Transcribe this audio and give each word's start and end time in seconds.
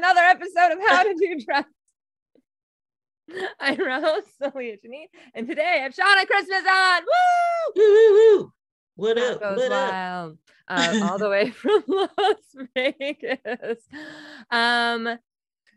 another 0.00 0.20
episode 0.20 0.72
of 0.72 0.78
How 0.88 1.02
to 1.02 1.14
Do 1.14 1.44
Drugs. 1.44 1.68
I'm 3.60 3.76
your 3.76 4.00
host, 4.00 4.28
Celia 4.38 4.78
Janine, 4.78 5.08
and 5.34 5.46
today 5.46 5.76
I 5.78 5.82
have 5.82 5.92
Shauna 5.92 6.26
Christmas 6.26 6.62
on. 6.66 7.02
Woo! 7.02 7.72
Woo, 7.76 8.12
woo. 8.14 8.52
What 8.96 9.16
That 9.16 9.42
up? 9.42 9.56
What 9.58 9.72
up? 9.72 9.92
wild. 9.92 10.38
Um, 10.68 11.02
all 11.10 11.18
the 11.18 11.28
way 11.28 11.50
from 11.50 11.84
Las 11.86 12.66
Vegas. 12.74 13.78
Um, 14.50 15.18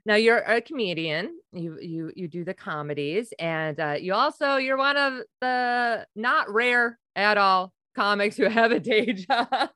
now 0.06 0.16
you're 0.16 0.38
a 0.38 0.62
comedian. 0.62 1.38
You 1.52 1.78
you 1.82 2.12
you 2.16 2.30
do 2.30 2.46
the 2.46 2.54
comedies, 2.54 3.34
and 3.38 3.78
uh, 3.78 3.96
you 4.00 4.14
also 4.14 4.56
you're 4.56 4.78
one 4.78 4.96
of 4.96 5.20
the 5.42 6.08
not 6.16 6.50
rare 6.50 6.98
at 7.18 7.38
all 7.38 7.74
comics 7.94 8.36
who 8.38 8.46
have 8.46 8.72
a 8.72 8.80
day 8.80 9.14
job. 9.14 9.48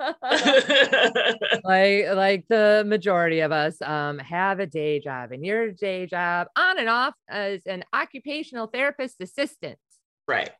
like 1.63 2.05
like 2.13 2.45
the 2.49 2.83
majority 2.85 3.39
of 3.41 3.51
us 3.51 3.81
um 3.81 4.19
have 4.19 4.59
a 4.59 4.65
day 4.65 4.99
job, 4.99 5.31
and 5.31 5.45
your 5.45 5.71
day 5.71 6.05
job 6.05 6.47
on 6.55 6.79
and 6.79 6.89
off 6.89 7.13
as 7.29 7.61
an 7.65 7.83
occupational 7.93 8.67
therapist 8.67 9.21
assistant. 9.21 9.77
right. 10.27 10.51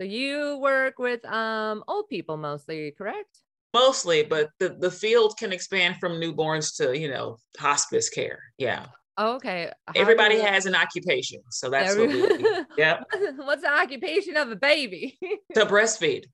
So 0.00 0.04
you 0.06 0.58
work 0.60 0.98
with 0.98 1.24
um 1.24 1.84
old 1.86 2.08
people 2.08 2.36
mostly, 2.36 2.90
correct? 2.98 3.38
Mostly, 3.72 4.22
but 4.22 4.50
the, 4.60 4.68
the 4.78 4.90
field 4.90 5.36
can 5.36 5.52
expand 5.52 5.96
from 5.98 6.12
newborns 6.12 6.76
to, 6.76 6.96
you 6.98 7.08
know, 7.08 7.38
hospice 7.58 8.08
care. 8.08 8.38
Yeah. 8.58 8.86
Oh, 9.16 9.34
okay. 9.34 9.70
How 9.86 9.92
Everybody 9.96 10.40
has 10.40 10.66
an 10.66 10.74
occupation. 10.76 11.40
So 11.50 11.70
that's 11.70 11.92
Every- 11.92 12.20
what 12.20 12.38
we. 12.42 12.64
Yep. 12.82 13.04
What's 13.36 13.62
the 13.62 13.72
occupation 13.72 14.36
of 14.36 14.50
a 14.50 14.56
baby? 14.56 15.18
To 15.54 15.64
breastfeed. 15.66 16.24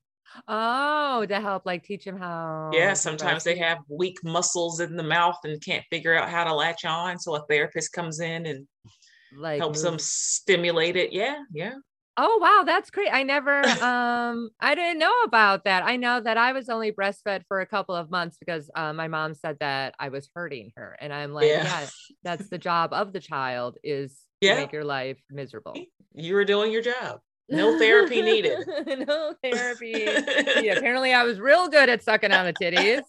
Oh, 0.47 1.25
to 1.25 1.39
help 1.39 1.65
like 1.65 1.83
teach 1.83 2.05
them 2.05 2.17
how. 2.17 2.71
Yeah. 2.73 2.93
Sometimes 2.93 3.43
they 3.43 3.57
have 3.57 3.79
weak 3.89 4.17
muscles 4.23 4.79
in 4.79 4.95
the 4.95 5.03
mouth 5.03 5.37
and 5.43 5.61
can't 5.63 5.83
figure 5.89 6.15
out 6.17 6.29
how 6.29 6.43
to 6.43 6.53
latch 6.53 6.85
on. 6.85 7.19
So 7.19 7.35
a 7.35 7.45
therapist 7.47 7.93
comes 7.93 8.19
in 8.19 8.45
and 8.45 8.67
like 9.33 9.59
helps 9.59 9.81
them 9.81 9.97
stimulate 9.99 10.95
it. 10.95 11.13
Yeah. 11.13 11.37
Yeah. 11.53 11.75
Oh 12.17 12.39
wow, 12.41 12.63
that's 12.65 12.91
great. 12.91 13.09
I 13.11 13.23
never 13.23 13.61
um 13.81 14.49
I 14.59 14.75
didn't 14.75 14.99
know 14.99 15.13
about 15.23 15.63
that. 15.63 15.83
I 15.83 15.95
know 15.95 16.19
that 16.19 16.37
I 16.37 16.51
was 16.51 16.69
only 16.69 16.91
breastfed 16.91 17.43
for 17.47 17.61
a 17.61 17.65
couple 17.65 17.95
of 17.95 18.11
months 18.11 18.37
because 18.37 18.69
uh, 18.75 18.91
my 18.93 19.07
mom 19.07 19.33
said 19.33 19.57
that 19.59 19.95
I 19.97 20.09
was 20.09 20.29
hurting 20.35 20.71
her. 20.75 20.97
And 20.99 21.13
I'm 21.13 21.33
like, 21.33 21.47
Yeah. 21.47 21.63
yeah, 21.63 21.87
that's 22.23 22.49
the 22.49 22.57
job 22.57 22.91
of 22.93 23.13
the 23.13 23.21
child 23.21 23.77
is 23.83 24.19
Yeah. 24.41 24.55
to 24.55 24.61
make 24.61 24.73
your 24.73 24.83
life 24.83 25.21
miserable. 25.29 25.75
You 26.13 26.35
were 26.35 26.45
doing 26.45 26.71
your 26.71 26.81
job. 26.81 27.21
No 27.51 27.77
therapy 27.77 28.21
needed. 28.21 28.59
no 29.07 29.33
therapy. 29.43 30.07
Yeah, 30.61 30.77
apparently 30.77 31.13
I 31.13 31.23
was 31.23 31.39
real 31.39 31.67
good 31.67 31.89
at 31.89 32.03
sucking 32.03 32.31
on 32.31 32.45
the 32.45 32.53
titties. 32.53 33.01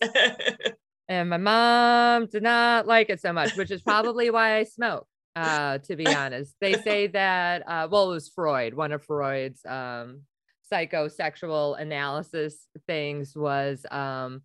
and 1.08 1.30
my 1.30 1.36
mom 1.36 2.26
did 2.26 2.42
not 2.42 2.86
like 2.86 3.10
it 3.10 3.20
so 3.20 3.32
much, 3.32 3.56
which 3.56 3.70
is 3.70 3.82
probably 3.82 4.30
why 4.30 4.56
I 4.56 4.64
smoke. 4.64 5.06
Uh, 5.34 5.78
to 5.78 5.96
be 5.96 6.06
honest, 6.06 6.54
they 6.60 6.74
say 6.74 7.06
that 7.08 7.62
uh, 7.66 7.88
well, 7.90 8.10
it 8.10 8.14
was 8.14 8.28
Freud, 8.28 8.74
one 8.74 8.92
of 8.92 9.04
Freud's 9.04 9.64
um, 9.64 10.22
psychosexual 10.70 11.80
analysis 11.80 12.66
things 12.86 13.36
was 13.36 13.84
um, 13.90 14.42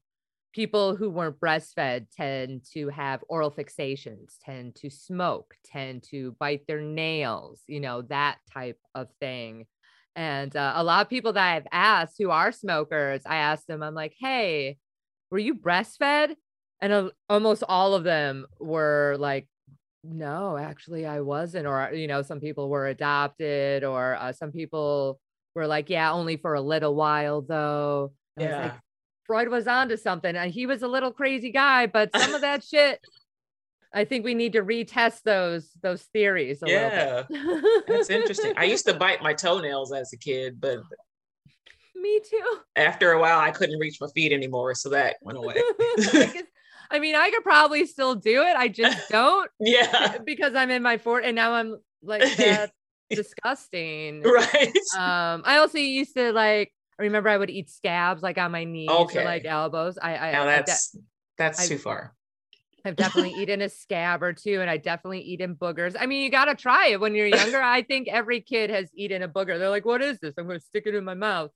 people 0.53 0.95
who 0.95 1.09
weren't 1.09 1.39
breastfed 1.39 2.07
tend 2.15 2.63
to 2.73 2.89
have 2.89 3.23
oral 3.29 3.51
fixations, 3.51 4.35
tend 4.43 4.75
to 4.75 4.89
smoke, 4.89 5.55
tend 5.65 6.03
to 6.03 6.35
bite 6.39 6.65
their 6.67 6.81
nails, 6.81 7.61
you 7.67 7.79
know, 7.79 8.01
that 8.03 8.37
type 8.51 8.79
of 8.95 9.07
thing. 9.19 9.65
And 10.17 10.55
uh, 10.55 10.73
a 10.75 10.83
lot 10.83 11.05
of 11.05 11.09
people 11.09 11.33
that 11.33 11.53
I've 11.55 11.67
asked 11.71 12.15
who 12.17 12.31
are 12.31 12.51
smokers, 12.51 13.21
I 13.23 13.35
asked 13.35 13.67
them, 13.67 13.83
I'm 13.83 13.93
like, 13.93 14.15
hey, 14.19 14.77
were 15.29 15.37
you 15.37 15.53
breastfed? 15.53 16.35
And 16.81 16.91
uh, 16.91 17.09
almost 17.29 17.63
all 17.69 17.93
of 17.93 18.03
them 18.03 18.47
were 18.59 19.15
like, 19.19 19.47
no, 20.03 20.57
actually, 20.57 21.05
I 21.05 21.21
wasn't. 21.21 21.67
Or, 21.67 21.91
you 21.93 22.07
know, 22.07 22.23
some 22.23 22.39
people 22.39 22.67
were 22.67 22.87
adopted, 22.87 23.83
or 23.83 24.15
uh, 24.15 24.33
some 24.33 24.51
people 24.51 25.19
were 25.53 25.67
like, 25.67 25.87
yeah, 25.87 26.11
only 26.11 26.37
for 26.37 26.55
a 26.55 26.61
little 26.61 26.95
while, 26.95 27.41
though. 27.41 28.11
And 28.37 28.47
I 28.47 28.49
was 28.49 28.57
like, 28.63 28.71
yeah. 28.73 28.79
Freud 29.27 29.49
was 29.49 29.67
onto 29.67 29.97
something. 29.97 30.35
And 30.35 30.51
he 30.51 30.65
was 30.65 30.81
a 30.81 30.87
little 30.87 31.11
crazy 31.11 31.51
guy, 31.51 31.85
but 31.85 32.09
some 32.15 32.33
of 32.33 32.41
that 32.41 32.63
shit, 32.63 33.01
I 33.97 34.05
think 34.05 34.23
we 34.25 34.35
need 34.35 34.53
to 34.53 34.61
retest 34.61 35.23
those 35.23 35.69
those 35.81 36.03
theories 36.13 36.61
a 36.61 36.69
Yeah. 36.69 37.23
little 37.29 37.61
bit. 37.61 37.83
That's 37.87 38.09
interesting. 38.09 38.53
I 38.55 38.65
used 38.65 38.85
to 38.85 38.93
bite 39.05 39.21
my 39.23 39.33
toenails 39.33 39.91
as 39.91 40.13
a 40.13 40.17
kid, 40.17 40.61
but 40.61 40.79
Me 41.95 42.19
too. 42.29 42.59
after 42.75 43.11
a 43.13 43.19
while 43.19 43.39
I 43.39 43.51
couldn't 43.51 43.79
reach 43.79 43.97
my 43.99 44.07
feet 44.13 44.31
anymore. 44.31 44.75
So 44.75 44.89
that 44.89 45.15
went 45.21 45.37
away. 45.41 45.55
I 46.89 46.99
mean, 46.99 47.15
I 47.15 47.29
could 47.31 47.43
probably 47.43 47.85
still 47.85 48.15
do 48.15 48.43
it. 48.43 48.55
I 48.55 48.67
just 48.67 49.09
don't 49.09 49.49
yeah. 49.59 50.17
because 50.23 50.53
I'm 50.55 50.69
in 50.69 50.83
my 50.83 50.97
fort 50.97 51.25
and 51.25 51.35
now 51.35 51.53
I'm 51.53 51.77
like 52.03 52.21
that's 52.37 52.71
disgusting. 53.09 54.21
Right. 54.23 54.73
Um, 54.95 55.41
I 55.45 55.57
also 55.57 55.79
used 55.79 56.15
to 56.15 56.31
like 56.33 56.71
I 56.99 57.03
remember 57.03 57.29
I 57.29 57.37
would 57.37 57.49
eat 57.49 57.69
scabs 57.69 58.21
like 58.21 58.37
on 58.37 58.51
my 58.51 58.63
knees 58.63 58.89
or 58.89 59.01
Okay. 59.05 59.25
like 59.25 59.45
elbows. 59.45 59.97
I 60.01 60.15
I, 60.17 60.31
now 60.33 60.43
I 60.43 60.45
that's 60.45 60.95
that's 61.37 61.59
I- 61.59 61.67
too 61.67 61.77
far. 61.77 62.13
I've 62.85 62.95
definitely 62.95 63.33
eaten 63.41 63.61
a 63.61 63.69
scab 63.69 64.23
or 64.23 64.33
two, 64.33 64.61
and 64.61 64.69
I 64.69 64.77
definitely 64.77 65.21
eaten 65.21 65.55
boogers. 65.55 65.95
I 65.99 66.05
mean, 66.05 66.23
you 66.23 66.29
got 66.29 66.45
to 66.45 66.55
try 66.55 66.87
it 66.87 66.99
when 66.99 67.15
you're 67.15 67.27
younger. 67.27 67.61
I 67.61 67.81
think 67.81 68.07
every 68.07 68.41
kid 68.41 68.69
has 68.69 68.89
eaten 68.93 69.23
a 69.23 69.27
booger. 69.27 69.57
They're 69.59 69.69
like, 69.69 69.85
"What 69.85 70.01
is 70.01 70.19
this?" 70.19 70.33
I'm 70.37 70.47
going 70.47 70.59
to 70.59 70.65
stick 70.65 70.83
it 70.85 70.95
in 70.95 71.03
my 71.03 71.13
mouth, 71.15 71.51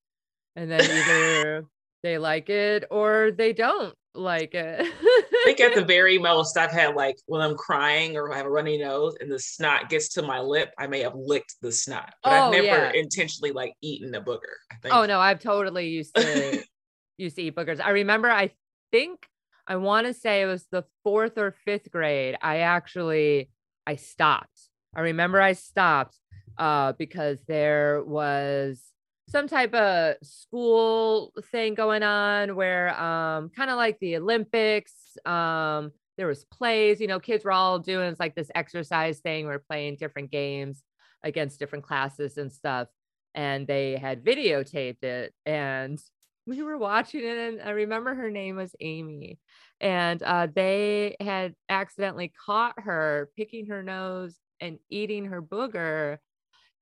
and 0.55 0.69
then 0.69 0.81
either 0.81 1.65
they 2.03 2.17
like 2.17 2.49
it 2.49 2.85
or 2.89 3.31
they 3.31 3.53
don't 3.53 3.93
like 4.13 4.53
it. 4.53 4.81
I 4.81 5.41
think 5.45 5.59
at 5.61 5.75
the 5.75 5.85
very 5.85 6.17
most 6.17 6.57
I've 6.57 6.71
had 6.71 6.95
like 6.95 7.15
when 7.27 7.41
I'm 7.41 7.55
crying 7.55 8.17
or 8.17 8.33
I 8.33 8.37
have 8.37 8.45
a 8.45 8.49
runny 8.49 8.77
nose 8.77 9.15
and 9.19 9.31
the 9.31 9.39
snot 9.39 9.89
gets 9.89 10.09
to 10.15 10.21
my 10.21 10.39
lip, 10.39 10.71
I 10.77 10.87
may 10.87 10.99
have 11.01 11.15
licked 11.15 11.55
the 11.61 11.71
snot, 11.71 12.13
but 12.23 12.33
Oh, 12.33 12.45
I've 12.47 12.51
never 12.51 12.65
yeah. 12.65 12.91
intentionally 12.93 13.51
like 13.51 13.73
eaten 13.81 14.13
a 14.15 14.21
booger. 14.21 14.57
I 14.71 14.75
oh, 14.75 14.77
think. 14.81 14.95
oh 14.95 15.05
no, 15.05 15.19
I've 15.19 15.39
totally 15.39 15.87
used 15.87 16.15
to 16.15 16.63
used 17.17 17.35
to 17.37 17.43
eat 17.43 17.55
boogers. 17.55 17.79
I 17.79 17.91
remember. 17.91 18.29
I 18.29 18.51
think 18.91 19.25
I 19.67 19.75
want 19.77 20.07
to 20.07 20.13
say 20.13 20.41
it 20.41 20.45
was 20.45 20.65
the 20.71 20.83
fourth 21.03 21.37
or 21.37 21.51
fifth 21.51 21.91
grade. 21.91 22.35
I 22.41 22.59
actually 22.59 23.49
I 23.85 23.95
stopped. 23.95 24.69
I 24.95 25.01
remember 25.01 25.41
I 25.41 25.53
stopped 25.53 26.17
uh, 26.57 26.93
because 26.93 27.39
there 27.47 28.03
was 28.03 28.81
some 29.29 29.47
type 29.47 29.73
of 29.73 30.15
school 30.23 31.31
thing 31.51 31.73
going 31.73 32.03
on 32.03 32.55
where 32.55 32.89
um 33.01 33.49
kind 33.49 33.69
of 33.69 33.77
like 33.77 33.97
the 33.99 34.17
Olympics 34.17 34.93
um 35.25 35.91
there 36.17 36.27
was 36.27 36.43
plays 36.45 36.99
you 36.99 37.07
know 37.07 37.19
kids 37.19 37.45
were 37.45 37.51
all 37.51 37.79
doing 37.79 38.09
it's 38.09 38.19
like 38.19 38.35
this 38.35 38.51
exercise 38.55 39.19
thing 39.19 39.45
we're 39.45 39.59
playing 39.59 39.95
different 39.95 40.31
games 40.31 40.83
against 41.23 41.59
different 41.59 41.85
classes 41.85 42.37
and 42.37 42.51
stuff 42.51 42.89
and 43.33 43.67
they 43.67 43.95
had 43.95 44.23
videotaped 44.23 45.03
it 45.03 45.33
and 45.45 46.01
we 46.51 46.63
were 46.63 46.77
watching 46.77 47.21
it 47.23 47.37
and 47.37 47.61
I 47.61 47.71
remember 47.71 48.13
her 48.13 48.29
name 48.29 48.57
was 48.57 48.75
Amy 48.79 49.39
and 49.79 50.21
uh, 50.21 50.47
they 50.53 51.15
had 51.19 51.55
accidentally 51.69 52.33
caught 52.45 52.75
her 52.77 53.29
picking 53.37 53.67
her 53.67 53.81
nose 53.81 54.35
and 54.59 54.77
eating 54.89 55.25
her 55.25 55.41
booger 55.41 56.17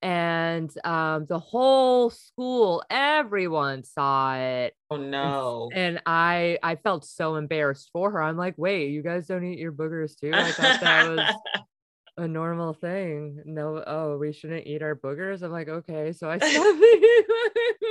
and 0.02 0.72
um, 0.86 1.26
the 1.28 1.40
whole 1.40 2.10
school 2.10 2.84
everyone 2.90 3.84
saw 3.84 4.36
it. 4.38 4.74
Oh 4.90 4.98
no. 4.98 5.70
and 5.74 6.02
i 6.06 6.58
i 6.64 6.76
felt 6.76 7.06
so 7.06 7.36
embarrassed 7.36 7.90
for 7.94 8.12
her. 8.12 8.22
I'm 8.22 8.38
like 8.38 8.56
wait 8.58 8.92
you 8.92 9.04
guys 9.04 9.28
don't 9.28 9.46
eat 9.46 9.60
your 9.60 9.72
boogers 9.72 10.20
too? 10.20 10.32
I 10.34 10.52
thought 10.52 10.82
that 10.82 11.10
was 11.10 11.36
a 12.20 12.28
normal 12.28 12.74
thing 12.74 13.42
no 13.46 13.84
oh 13.88 14.18
we 14.18 14.32
shouldn't 14.34 14.68
eat 14.68 14.82
our 14.82 14.96
boogers 14.96 15.42
i'm 15.42 15.52
like 15.52 15.70
okay 15.70 16.12
so 16.12 16.30
i 16.30 16.38
stopped 16.38 16.54
eating 16.56 17.24
my 17.28 17.48
boogers. 17.56 17.90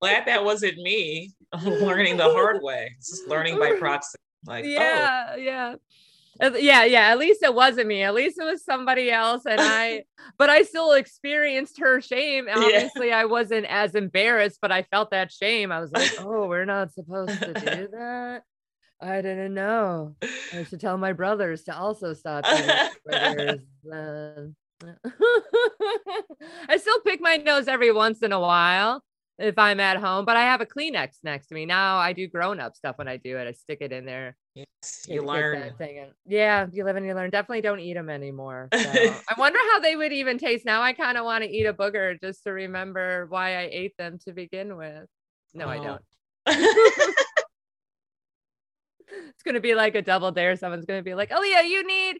Glad 0.00 0.26
that 0.26 0.44
wasn't 0.44 0.76
me. 0.78 1.32
I'm 1.52 1.64
learning 1.80 2.18
the 2.18 2.24
hard 2.30 2.62
way. 2.62 2.94
Just 2.98 3.26
learning 3.26 3.58
by 3.58 3.72
proxy. 3.78 4.18
Like, 4.46 4.64
oh, 4.64 4.68
yeah 4.68 5.36
yeah 5.36 5.74
yeah 6.40 6.84
yeah 6.84 7.00
at 7.10 7.18
least 7.18 7.42
it 7.42 7.54
wasn't 7.54 7.86
me 7.86 8.02
at 8.02 8.12
least 8.12 8.38
it 8.38 8.44
was 8.44 8.64
somebody 8.64 9.10
else 9.10 9.46
and 9.46 9.60
i 9.60 10.02
but 10.38 10.50
i 10.50 10.62
still 10.62 10.92
experienced 10.92 11.78
her 11.78 12.00
shame 12.00 12.46
Yeah. 12.48 12.56
obviously 12.56 13.12
i 13.12 13.24
wasn't 13.24 13.66
as 13.66 13.94
embarrassed 13.94 14.58
but 14.60 14.72
i 14.72 14.82
felt 14.82 15.10
that 15.12 15.30
shame 15.30 15.70
i 15.70 15.80
was 15.80 15.92
like 15.92 16.12
oh 16.18 16.46
we're 16.48 16.64
not 16.64 16.92
supposed 16.92 17.38
to 17.40 17.54
do 17.54 17.88
that 17.92 18.42
i 19.00 19.16
didn't 19.20 19.54
know 19.54 20.14
i 20.52 20.62
should 20.64 20.80
tell 20.80 20.96
my 20.98 21.12
brothers 21.12 21.62
to 21.64 21.76
also 21.76 22.12
stop 22.14 22.44
then. 22.44 23.60
Uh, 23.92 24.46
i 26.68 26.76
still 26.76 27.00
pick 27.00 27.20
my 27.20 27.36
nose 27.36 27.68
every 27.68 27.92
once 27.92 28.22
in 28.22 28.32
a 28.32 28.40
while 28.40 29.02
if 29.38 29.58
i'm 29.58 29.78
at 29.78 29.98
home 29.98 30.24
but 30.24 30.36
i 30.36 30.42
have 30.42 30.60
a 30.60 30.66
kleenex 30.66 31.18
next 31.22 31.46
to 31.48 31.54
me 31.54 31.64
now 31.66 31.96
i 31.98 32.12
do 32.12 32.26
grown-up 32.26 32.74
stuff 32.76 32.96
when 32.98 33.06
i 33.08 33.16
do 33.16 33.36
it 33.38 33.46
i 33.46 33.52
stick 33.52 33.78
it 33.80 33.92
in 33.92 34.04
there 34.04 34.36
yes, 34.54 35.06
you 35.08 35.22
learn. 35.22 35.74
thing. 35.78 36.10
Yeah, 36.26 36.66
you 36.72 36.84
live 36.84 36.96
and 36.96 37.04
you 37.06 37.14
learn. 37.14 37.30
Definitely 37.30 37.62
don't 37.62 37.80
eat 37.80 37.94
them 37.94 38.08
anymore. 38.10 38.68
So, 38.72 38.78
I 39.28 39.34
wonder 39.38 39.58
how 39.72 39.80
they 39.80 39.96
would 39.96 40.12
even 40.12 40.38
taste. 40.38 40.64
Now 40.64 40.80
I 40.82 40.92
kind 40.92 41.16
of 41.18 41.24
want 41.24 41.42
to 41.44 41.50
eat 41.50 41.64
a 41.66 41.72
booger 41.74 42.20
just 42.20 42.44
to 42.44 42.50
remember 42.52 43.26
why 43.28 43.56
I 43.56 43.68
ate 43.72 43.96
them 43.96 44.18
to 44.26 44.32
begin 44.32 44.76
with. 44.76 45.06
No, 45.54 45.68
I 45.68 45.78
Oh. 45.78 45.98
don't. 46.46 47.24
It's 49.28 49.42
gonna 49.44 49.60
be 49.60 49.74
like 49.74 49.94
a 49.94 50.02
double 50.02 50.30
dare. 50.32 50.56
Someone's 50.56 50.86
gonna 50.86 51.02
be 51.02 51.14
like, 51.14 51.30
"Oh 51.34 51.42
yeah, 51.42 51.62
you 51.62 51.86
need 51.86 52.18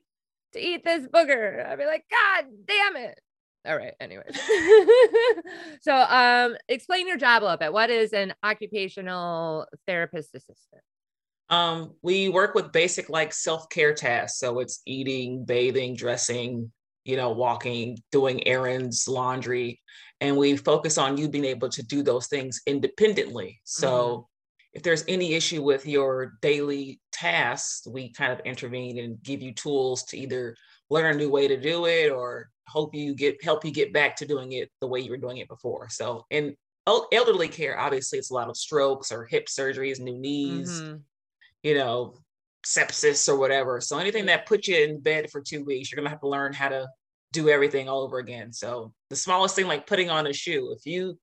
to 0.52 0.60
eat 0.60 0.84
this 0.84 1.06
booger." 1.06 1.66
I'd 1.66 1.78
be 1.78 1.86
like, 1.86 2.04
"God 2.10 2.44
damn 2.66 2.96
it!" 2.96 3.20
All 3.66 3.76
right. 3.76 3.94
Anyways, 3.98 4.38
so 5.80 5.94
um, 5.94 6.56
explain 6.68 7.08
your 7.08 7.16
job 7.16 7.42
a 7.42 7.44
little 7.44 7.58
bit. 7.58 7.72
What 7.72 7.88
is 7.88 8.12
an 8.12 8.34
occupational 8.42 9.66
therapist 9.86 10.34
assistant? 10.34 10.82
Um, 11.48 11.94
we 12.02 12.28
work 12.28 12.54
with 12.54 12.72
basic 12.72 13.08
like 13.08 13.32
self 13.32 13.68
care 13.70 13.94
tasks. 13.94 14.38
So 14.38 14.60
it's 14.60 14.82
eating, 14.86 15.44
bathing, 15.44 15.96
dressing, 15.96 16.72
you 17.04 17.16
know, 17.16 17.30
walking, 17.30 17.98
doing 18.12 18.46
errands, 18.46 19.08
laundry, 19.08 19.80
and 20.20 20.36
we 20.36 20.56
focus 20.56 20.98
on 20.98 21.16
you 21.16 21.28
being 21.28 21.44
able 21.44 21.68
to 21.70 21.82
do 21.82 22.02
those 22.02 22.26
things 22.26 22.60
independently. 22.66 23.60
So 23.64 23.88
mm-hmm. 23.88 24.22
If 24.74 24.82
there's 24.82 25.04
any 25.06 25.34
issue 25.34 25.62
with 25.62 25.86
your 25.86 26.34
daily 26.42 27.00
tasks, 27.12 27.86
we 27.86 28.12
kind 28.12 28.32
of 28.32 28.40
intervene 28.40 28.98
and 28.98 29.22
give 29.22 29.40
you 29.40 29.52
tools 29.52 30.02
to 30.04 30.18
either 30.18 30.56
learn 30.90 31.14
a 31.14 31.18
new 31.18 31.30
way 31.30 31.48
to 31.48 31.58
do 31.58 31.86
it 31.86 32.10
or 32.10 32.50
hope 32.66 32.94
you 32.94 33.14
get 33.14 33.42
help 33.42 33.64
you 33.64 33.70
get 33.70 33.92
back 33.92 34.16
to 34.16 34.26
doing 34.26 34.52
it 34.52 34.70
the 34.80 34.86
way 34.86 35.00
you 35.00 35.10
were 35.10 35.16
doing 35.16 35.38
it 35.38 35.48
before. 35.48 35.88
So 35.88 36.26
in 36.30 36.56
elderly 36.86 37.48
care, 37.48 37.78
obviously 37.78 38.18
it's 38.18 38.30
a 38.30 38.34
lot 38.34 38.50
of 38.50 38.56
strokes 38.56 39.12
or 39.12 39.24
hip 39.24 39.46
surgeries, 39.46 40.00
new 40.00 40.18
knees, 40.18 40.70
mm-hmm. 40.70 40.96
you 41.62 41.74
know, 41.74 42.14
sepsis 42.66 43.28
or 43.28 43.38
whatever. 43.38 43.80
So 43.80 43.98
anything 43.98 44.26
that 44.26 44.46
puts 44.46 44.66
you 44.66 44.76
in 44.76 45.00
bed 45.00 45.30
for 45.30 45.40
two 45.40 45.64
weeks, 45.64 45.90
you're 45.90 45.96
gonna 45.96 46.10
have 46.10 46.20
to 46.20 46.28
learn 46.28 46.52
how 46.52 46.68
to 46.68 46.88
do 47.32 47.48
everything 47.48 47.88
all 47.88 48.02
over 48.02 48.18
again. 48.18 48.52
So 48.52 48.92
the 49.08 49.16
smallest 49.16 49.54
thing 49.54 49.66
like 49.66 49.86
putting 49.86 50.10
on 50.10 50.26
a 50.26 50.32
shoe, 50.32 50.74
if 50.76 50.84
you 50.84 51.18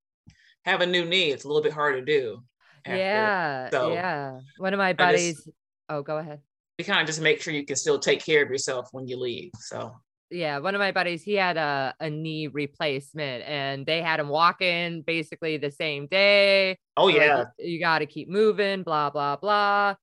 have 0.66 0.82
a 0.82 0.86
new 0.86 1.06
knee, 1.06 1.32
it's 1.32 1.44
a 1.44 1.48
little 1.48 1.64
bit 1.64 1.74
hard 1.74 1.96
to 1.96 2.06
do. 2.06 2.44
After. 2.86 2.98
Yeah. 2.98 3.70
So 3.70 3.94
yeah. 3.94 4.40
One 4.58 4.74
of 4.74 4.78
my 4.78 4.94
buddies. 4.94 5.36
Just, 5.36 5.50
oh, 5.90 6.02
go 6.02 6.18
ahead. 6.18 6.40
You 6.78 6.86
kind 6.86 7.02
of 7.02 7.08
just 7.08 7.22
make 7.22 7.42
sure 7.42 7.54
you 7.54 7.66
can 7.66 7.76
still 7.76 8.00
take 8.00 8.24
care 8.24 8.44
of 8.44 8.50
yourself 8.50 8.90
when 8.92 9.08
you 9.08 9.18
leave. 9.18 9.52
So 9.60 9.94
yeah, 10.32 10.60
one 10.60 10.74
of 10.74 10.80
my 10.80 10.92
buddies, 10.92 11.24
he 11.24 11.34
had 11.34 11.58
a, 11.58 11.94
a 12.00 12.10
knee 12.10 12.48
replacement 12.48 13.44
and 13.46 13.86
they 13.86 14.02
had 14.02 14.20
him 14.20 14.30
walking 14.30 15.02
basically 15.02 15.58
the 15.58 15.72
same 15.72 16.08
day. 16.08 16.78
Oh, 16.96 17.10
yeah. 17.10 17.40
Like, 17.40 17.48
you 17.60 17.80
got 17.80 18.00
to 18.00 18.06
keep 18.06 18.30
moving, 18.30 18.84
blah, 18.84 19.10
blah, 19.10 19.36
blah. 19.36 19.96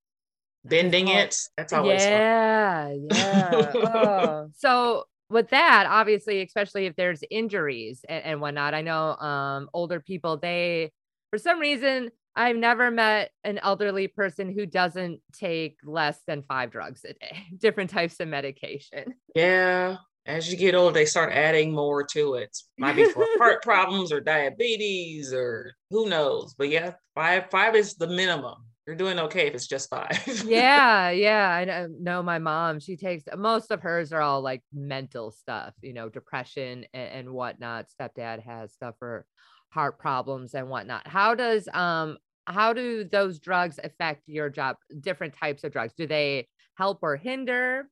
Bending 0.64 1.08
it. 1.08 1.34
That's 1.56 1.72
always 1.72 2.02
Yeah. 2.02 2.88
Fun. 2.88 3.06
Yeah. 3.10 3.70
oh. 3.74 4.48
So, 4.56 5.04
with 5.30 5.50
that, 5.50 5.86
obviously, 5.88 6.42
especially 6.42 6.86
if 6.86 6.96
there's 6.96 7.22
injuries 7.30 8.04
and, 8.08 8.24
and 8.24 8.40
whatnot, 8.40 8.74
I 8.74 8.82
know 8.82 9.14
um, 9.16 9.68
older 9.74 10.00
people, 10.00 10.36
they, 10.36 10.90
for 11.30 11.38
some 11.38 11.58
reason, 11.58 12.10
I've 12.38 12.56
never 12.56 12.90
met 12.90 13.30
an 13.44 13.58
elderly 13.58 14.08
person 14.08 14.52
who 14.52 14.64
doesn't 14.64 15.20
take 15.32 15.78
less 15.84 16.20
than 16.26 16.42
five 16.42 16.70
drugs 16.70 17.04
a 17.04 17.12
day, 17.14 17.46
different 17.58 17.90
types 17.90 18.20
of 18.20 18.28
medication. 18.28 19.14
Yeah 19.34 19.96
as 20.28 20.52
you 20.52 20.58
get 20.58 20.74
older, 20.74 20.92
they 20.92 21.06
start 21.06 21.32
adding 21.32 21.72
more 21.72 22.04
to 22.04 22.34
it. 22.34 22.56
Might 22.78 22.96
be 22.96 23.06
for 23.06 23.24
heart 23.38 23.62
problems 23.62 24.12
or 24.12 24.20
diabetes 24.20 25.32
or 25.32 25.72
who 25.90 26.08
knows. 26.08 26.54
But 26.56 26.68
yeah, 26.68 26.92
five 27.14 27.50
five 27.50 27.74
is 27.74 27.94
the 27.94 28.06
minimum. 28.06 28.56
You're 28.86 28.96
doing 28.96 29.18
okay 29.18 29.48
if 29.48 29.54
it's 29.54 29.66
just 29.66 29.90
five. 29.90 30.18
yeah, 30.46 31.10
yeah. 31.10 31.48
I 31.50 31.86
know 31.98 32.22
my 32.22 32.38
mom. 32.38 32.78
She 32.78 32.96
takes 32.96 33.24
most 33.36 33.70
of 33.70 33.80
hers 33.80 34.12
are 34.12 34.20
all 34.20 34.42
like 34.42 34.62
mental 34.72 35.30
stuff, 35.30 35.74
you 35.82 35.94
know, 35.94 36.10
depression 36.10 36.84
and, 36.92 37.10
and 37.10 37.30
whatnot. 37.30 37.86
Stepdad 37.88 38.42
has 38.44 38.72
stuff 38.74 38.96
for 38.98 39.24
heart 39.70 39.98
problems 39.98 40.54
and 40.54 40.68
whatnot. 40.68 41.06
How 41.06 41.34
does 41.34 41.68
um 41.72 42.18
how 42.48 42.72
do 42.72 43.04
those 43.04 43.38
drugs 43.38 43.78
affect 43.82 44.28
your 44.28 44.50
job? 44.50 44.76
Different 45.00 45.34
types 45.34 45.64
of 45.64 45.72
drugs. 45.72 45.92
Do 45.96 46.06
they 46.06 46.48
help 46.76 47.00
or 47.02 47.16
hinder? 47.16 47.88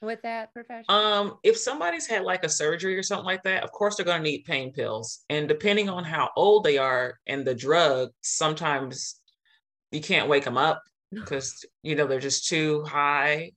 with 0.00 0.22
that 0.22 0.52
profession? 0.52 0.84
Um, 0.88 1.38
if 1.42 1.56
somebody's 1.56 2.06
had 2.06 2.22
like 2.22 2.44
a 2.44 2.48
surgery 2.48 2.96
or 2.96 3.02
something 3.02 3.26
like 3.26 3.42
that, 3.44 3.64
of 3.64 3.72
course 3.72 3.96
they're 3.96 4.06
going 4.06 4.22
to 4.22 4.30
need 4.30 4.44
pain 4.44 4.72
pills. 4.72 5.24
And 5.28 5.48
depending 5.48 5.88
on 5.88 6.04
how 6.04 6.30
old 6.36 6.64
they 6.64 6.78
are 6.78 7.18
and 7.26 7.44
the 7.44 7.54
drug, 7.54 8.10
sometimes 8.20 9.20
you 9.90 10.00
can't 10.00 10.28
wake 10.28 10.44
them 10.44 10.58
up 10.58 10.82
because 11.12 11.64
you 11.82 11.96
know 11.96 12.06
they're 12.06 12.20
just 12.20 12.48
too 12.48 12.84
high, 12.84 13.52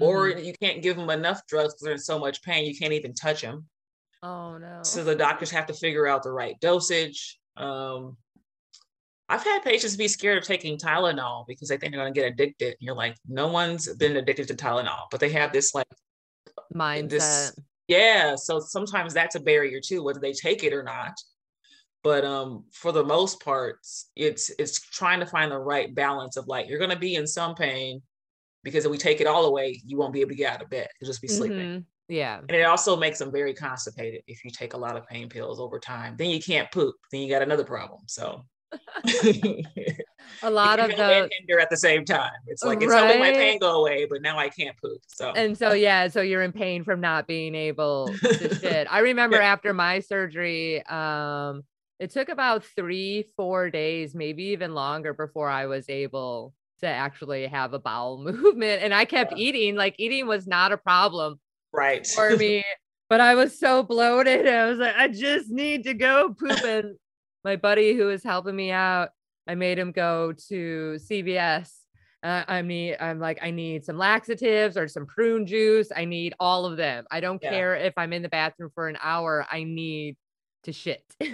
mm-hmm. 0.00 0.04
or 0.04 0.28
you 0.28 0.52
can't 0.60 0.82
give 0.82 0.96
them 0.96 1.10
enough 1.10 1.46
drugs 1.46 1.74
because 1.74 1.82
they're 1.82 1.92
in 1.92 1.98
so 1.98 2.18
much 2.18 2.42
pain 2.42 2.64
you 2.64 2.76
can't 2.76 2.92
even 2.92 3.14
touch 3.14 3.42
them. 3.42 3.66
Oh 4.22 4.58
no! 4.58 4.80
So 4.82 5.04
the 5.04 5.14
doctors 5.14 5.50
have 5.52 5.66
to 5.66 5.74
figure 5.74 6.06
out 6.06 6.22
the 6.22 6.32
right 6.32 6.56
dosage. 6.60 7.38
Um, 7.56 8.16
I've 9.28 9.42
had 9.42 9.62
patients 9.62 9.96
be 9.96 10.08
scared 10.08 10.38
of 10.38 10.44
taking 10.44 10.78
Tylenol 10.78 11.46
because 11.48 11.68
they 11.68 11.76
think 11.76 11.92
they're 11.92 12.00
going 12.00 12.14
to 12.14 12.20
get 12.20 12.32
addicted. 12.32 12.68
And 12.68 12.76
you're 12.80 12.94
like, 12.94 13.16
no 13.28 13.48
one's 13.48 13.92
been 13.96 14.16
addicted 14.16 14.48
to 14.48 14.54
Tylenol, 14.54 15.06
but 15.10 15.18
they 15.18 15.30
have 15.30 15.52
this 15.52 15.74
like 15.74 15.86
mindset. 16.74 17.08
This, 17.08 17.56
yeah. 17.88 18.36
So 18.36 18.60
sometimes 18.60 19.14
that's 19.14 19.34
a 19.34 19.40
barrier 19.40 19.80
too, 19.80 20.02
whether 20.02 20.20
they 20.20 20.32
take 20.32 20.62
it 20.62 20.72
or 20.72 20.82
not. 20.82 21.14
But 22.04 22.24
um, 22.24 22.64
for 22.72 22.92
the 22.92 23.02
most 23.02 23.42
part, 23.42 23.78
it's 24.14 24.52
it's 24.60 24.80
trying 24.80 25.18
to 25.18 25.26
find 25.26 25.50
the 25.50 25.58
right 25.58 25.92
balance 25.92 26.36
of 26.36 26.46
like 26.46 26.68
you're 26.68 26.78
going 26.78 26.90
to 26.90 26.98
be 26.98 27.16
in 27.16 27.26
some 27.26 27.56
pain 27.56 28.00
because 28.62 28.84
if 28.84 28.92
we 28.92 28.98
take 28.98 29.20
it 29.20 29.26
all 29.26 29.46
away, 29.46 29.80
you 29.84 29.96
won't 29.96 30.12
be 30.12 30.20
able 30.20 30.30
to 30.30 30.36
get 30.36 30.54
out 30.54 30.62
of 30.62 30.70
bed. 30.70 30.86
You'll 31.00 31.10
just 31.10 31.22
be 31.22 31.26
sleeping. 31.26 31.58
Mm-hmm. 31.58 31.78
Yeah. 32.08 32.38
And 32.38 32.52
it 32.52 32.62
also 32.62 32.96
makes 32.96 33.18
them 33.18 33.32
very 33.32 33.54
constipated 33.54 34.22
if 34.28 34.44
you 34.44 34.50
take 34.50 34.74
a 34.74 34.76
lot 34.76 34.96
of 34.96 35.06
pain 35.08 35.28
pills 35.28 35.58
over 35.58 35.80
time. 35.80 36.14
Then 36.16 36.30
you 36.30 36.40
can't 36.40 36.70
poop. 36.70 36.94
Then 37.10 37.22
you 37.22 37.28
got 37.28 37.42
another 37.42 37.64
problem. 37.64 38.02
So 38.06 38.44
a 40.42 40.50
lot 40.50 40.78
of 40.78 40.88
the 40.90 41.30
hinder 41.38 41.60
at 41.60 41.70
the 41.70 41.76
same 41.76 42.04
time. 42.04 42.32
It's 42.46 42.62
like 42.62 42.82
it's 42.82 42.92
right? 42.92 43.04
helping 43.04 43.20
my 43.20 43.32
pain 43.32 43.58
go 43.58 43.80
away, 43.80 44.06
but 44.08 44.22
now 44.22 44.38
I 44.38 44.48
can't 44.48 44.76
poop. 44.76 45.00
So 45.06 45.32
and 45.32 45.56
so 45.56 45.72
yeah, 45.72 46.08
so 46.08 46.20
you're 46.20 46.42
in 46.42 46.52
pain 46.52 46.84
from 46.84 47.00
not 47.00 47.26
being 47.26 47.54
able 47.54 48.08
to 48.22 48.54
shit. 48.60 48.86
I 48.90 49.00
remember 49.00 49.36
yeah. 49.36 49.52
after 49.52 49.72
my 49.72 50.00
surgery, 50.00 50.84
um, 50.86 51.62
it 51.98 52.10
took 52.10 52.28
about 52.28 52.64
three, 52.64 53.26
four 53.36 53.70
days, 53.70 54.14
maybe 54.14 54.44
even 54.44 54.74
longer 54.74 55.14
before 55.14 55.48
I 55.48 55.66
was 55.66 55.88
able 55.88 56.52
to 56.80 56.86
actually 56.86 57.46
have 57.46 57.72
a 57.72 57.78
bowel 57.78 58.18
movement. 58.22 58.82
And 58.82 58.92
I 58.92 59.04
kept 59.04 59.32
yeah. 59.32 59.38
eating, 59.38 59.76
like 59.76 59.94
eating 59.98 60.26
was 60.26 60.46
not 60.46 60.72
a 60.72 60.76
problem 60.76 61.40
right 61.72 62.06
for 62.06 62.36
me. 62.36 62.64
but 63.08 63.20
I 63.20 63.34
was 63.34 63.58
so 63.58 63.82
bloated. 63.82 64.46
I 64.46 64.68
was 64.68 64.78
like, 64.78 64.94
I 64.96 65.08
just 65.08 65.50
need 65.50 65.84
to 65.84 65.94
go 65.94 66.34
poop. 66.38 66.62
And 66.64 66.96
my 67.46 67.54
buddy 67.54 67.94
who 67.94 68.06
was 68.06 68.24
helping 68.24 68.56
me 68.56 68.72
out, 68.72 69.10
I 69.46 69.54
made 69.54 69.78
him 69.78 69.92
go 69.92 70.32
to 70.48 70.98
CVS. 70.98 71.70
Uh, 72.20 72.42
I 72.48 72.62
mean, 72.62 72.96
I'm 72.98 73.20
like, 73.20 73.38
I 73.40 73.52
need 73.52 73.84
some 73.84 73.96
laxatives 73.96 74.76
or 74.76 74.88
some 74.88 75.06
prune 75.06 75.46
juice. 75.46 75.92
I 75.94 76.06
need 76.06 76.34
all 76.40 76.66
of 76.66 76.76
them. 76.76 77.04
I 77.08 77.20
don't 77.20 77.40
yeah. 77.40 77.50
care 77.50 77.76
if 77.76 77.94
I'm 77.96 78.12
in 78.12 78.22
the 78.22 78.28
bathroom 78.28 78.72
for 78.74 78.88
an 78.88 78.98
hour. 79.00 79.46
I 79.48 79.62
need 79.62 80.16
to 80.64 80.72
shit. 80.72 81.04
they 81.20 81.30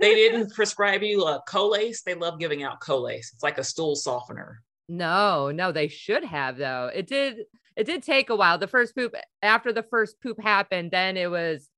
didn't 0.00 0.52
prescribe 0.52 1.04
you 1.04 1.22
a 1.22 1.40
Colace. 1.46 2.02
They 2.02 2.14
love 2.14 2.40
giving 2.40 2.64
out 2.64 2.80
Colace. 2.80 3.30
It's 3.32 3.44
like 3.44 3.58
a 3.58 3.64
stool 3.64 3.94
softener. 3.94 4.62
No, 4.88 5.52
no, 5.52 5.70
they 5.70 5.86
should 5.86 6.24
have 6.24 6.56
though. 6.56 6.90
It 6.92 7.06
did. 7.06 7.44
It 7.76 7.84
did 7.84 8.02
take 8.02 8.28
a 8.28 8.36
while. 8.36 8.58
The 8.58 8.66
first 8.66 8.96
poop 8.96 9.14
after 9.40 9.72
the 9.72 9.84
first 9.84 10.20
poop 10.20 10.42
happened, 10.42 10.90
then 10.90 11.16
it 11.16 11.30
was 11.30 11.70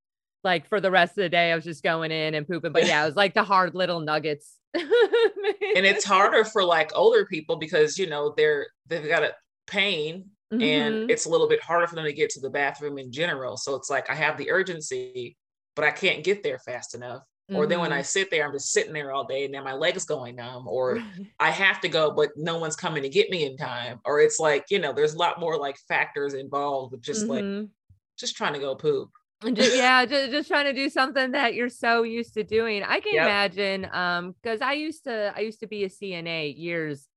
like 0.45 0.69
for 0.69 0.79
the 0.79 0.91
rest 0.91 1.11
of 1.11 1.23
the 1.23 1.29
day, 1.29 1.51
I 1.51 1.55
was 1.55 1.65
just 1.65 1.83
going 1.83 2.11
in 2.11 2.35
and 2.35 2.47
pooping. 2.47 2.71
But 2.71 2.85
yeah, 2.85 3.03
it 3.03 3.05
was 3.07 3.15
like 3.15 3.33
the 3.33 3.43
hard 3.43 3.75
little 3.75 3.99
nuggets. 3.99 4.57
and 4.75 5.85
it's 5.85 6.05
harder 6.05 6.45
for 6.45 6.63
like 6.63 6.91
older 6.95 7.25
people 7.25 7.55
because 7.55 7.97
you 7.97 8.07
know 8.07 8.33
they're 8.35 8.67
they've 8.87 9.07
got 9.07 9.23
a 9.23 9.33
pain 9.67 10.25
mm-hmm. 10.53 10.61
and 10.61 11.09
it's 11.09 11.25
a 11.25 11.29
little 11.29 11.47
bit 11.47 11.63
harder 11.63 11.87
for 11.87 11.95
them 11.95 12.05
to 12.05 12.13
get 12.13 12.29
to 12.31 12.39
the 12.39 12.49
bathroom 12.49 12.97
in 12.97 13.11
general. 13.11 13.57
So 13.57 13.75
it's 13.75 13.89
like 13.89 14.09
I 14.09 14.15
have 14.15 14.37
the 14.37 14.51
urgency, 14.51 15.37
but 15.75 15.83
I 15.83 15.91
can't 15.91 16.23
get 16.23 16.43
there 16.43 16.59
fast 16.59 16.95
enough. 16.95 17.23
Mm-hmm. 17.49 17.57
Or 17.57 17.67
then 17.67 17.79
when 17.79 17.91
I 17.91 17.97
mm-hmm. 17.97 18.05
sit 18.05 18.31
there, 18.31 18.45
I'm 18.45 18.53
just 18.53 18.71
sitting 18.71 18.93
there 18.93 19.11
all 19.11 19.23
day 19.23 19.45
and 19.45 19.53
then 19.53 19.63
my 19.63 19.73
legs 19.73 20.05
going 20.05 20.35
numb, 20.35 20.67
or 20.67 21.01
I 21.39 21.51
have 21.51 21.79
to 21.81 21.89
go, 21.89 22.11
but 22.11 22.31
no 22.35 22.57
one's 22.57 22.75
coming 22.75 23.03
to 23.03 23.09
get 23.09 23.29
me 23.29 23.45
in 23.45 23.55
time. 23.55 23.99
Or 24.03 24.19
it's 24.19 24.39
like, 24.39 24.65
you 24.69 24.79
know, 24.79 24.93
there's 24.93 25.13
a 25.13 25.19
lot 25.19 25.39
more 25.39 25.57
like 25.57 25.77
factors 25.87 26.33
involved 26.33 26.91
with 26.91 27.01
just 27.01 27.27
mm-hmm. 27.27 27.59
like 27.59 27.69
just 28.17 28.35
trying 28.35 28.53
to 28.53 28.59
go 28.59 28.75
poop. 28.75 29.09
Just, 29.53 29.75
yeah, 29.75 30.05
just, 30.05 30.31
just 30.31 30.47
trying 30.47 30.65
to 30.65 30.73
do 30.73 30.89
something 30.89 31.31
that 31.31 31.53
you're 31.53 31.69
so 31.69 32.03
used 32.03 32.33
to 32.35 32.43
doing. 32.43 32.83
I 32.83 32.99
can 32.99 33.15
yep. 33.15 33.25
imagine 33.25 33.87
um 33.91 34.35
because 34.41 34.61
I 34.61 34.73
used 34.73 35.03
to 35.05 35.33
I 35.35 35.41
used 35.41 35.59
to 35.59 35.67
be 35.67 35.83
a 35.83 35.89
CNA 35.89 36.57
years, 36.57 37.07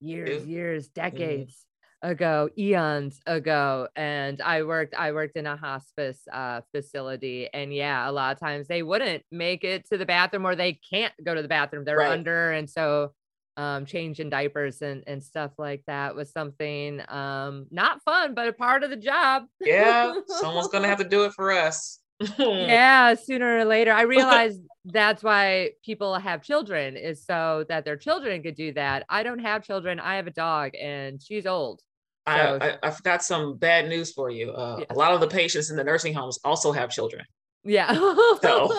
years, 0.00 0.46
years, 0.46 0.88
mm-hmm. 0.88 1.02
decades 1.02 1.66
mm-hmm. 2.02 2.12
ago, 2.12 2.48
eons 2.58 3.20
ago. 3.26 3.88
And 3.94 4.40
I 4.40 4.62
worked, 4.62 4.94
I 4.94 5.12
worked 5.12 5.36
in 5.36 5.46
a 5.46 5.56
hospice 5.56 6.20
uh 6.32 6.62
facility. 6.74 7.48
And 7.52 7.72
yeah, 7.74 8.08
a 8.08 8.12
lot 8.12 8.32
of 8.32 8.40
times 8.40 8.68
they 8.68 8.82
wouldn't 8.82 9.22
make 9.30 9.62
it 9.62 9.88
to 9.90 9.98
the 9.98 10.06
bathroom 10.06 10.46
or 10.46 10.56
they 10.56 10.80
can't 10.90 11.12
go 11.22 11.34
to 11.34 11.42
the 11.42 11.48
bathroom. 11.48 11.84
They're 11.84 11.98
right. 11.98 12.12
under. 12.12 12.52
And 12.52 12.68
so 12.68 13.12
um, 13.56 13.86
changing 13.86 14.30
diapers 14.30 14.82
and, 14.82 15.02
and 15.06 15.22
stuff 15.22 15.52
like 15.58 15.82
that 15.86 16.14
was 16.14 16.30
something 16.30 17.00
um, 17.08 17.66
not 17.70 18.02
fun, 18.02 18.34
but 18.34 18.48
a 18.48 18.52
part 18.52 18.82
of 18.82 18.90
the 18.90 18.96
job. 18.96 19.44
yeah, 19.60 20.14
someone's 20.26 20.68
gonna 20.68 20.88
have 20.88 20.98
to 20.98 21.08
do 21.08 21.24
it 21.24 21.32
for 21.32 21.52
us. 21.52 22.00
yeah, 22.38 23.14
sooner 23.14 23.58
or 23.58 23.64
later. 23.64 23.92
I 23.92 24.02
realized 24.02 24.60
that's 24.86 25.22
why 25.22 25.72
people 25.84 26.14
have 26.14 26.42
children 26.42 26.96
is 26.96 27.24
so 27.24 27.64
that 27.68 27.84
their 27.84 27.96
children 27.96 28.42
could 28.42 28.54
do 28.54 28.72
that. 28.72 29.04
I 29.08 29.22
don't 29.22 29.40
have 29.40 29.62
children. 29.62 30.00
I 30.00 30.16
have 30.16 30.26
a 30.26 30.30
dog 30.30 30.72
and 30.80 31.20
she's 31.22 31.46
old. 31.46 31.80
So. 32.28 32.32
I, 32.32 32.78
I, 32.82 32.86
have 32.86 33.02
got 33.02 33.22
some 33.22 33.56
bad 33.56 33.88
news 33.88 34.12
for 34.12 34.30
you. 34.30 34.50
Uh, 34.50 34.78
yes. 34.80 34.86
A 34.90 34.94
lot 34.94 35.12
of 35.12 35.20
the 35.20 35.28
patients 35.28 35.70
in 35.70 35.76
the 35.76 35.84
nursing 35.84 36.14
homes 36.14 36.38
also 36.42 36.72
have 36.72 36.90
children. 36.90 37.24
Yeah. 37.64 37.92
so 38.42 38.72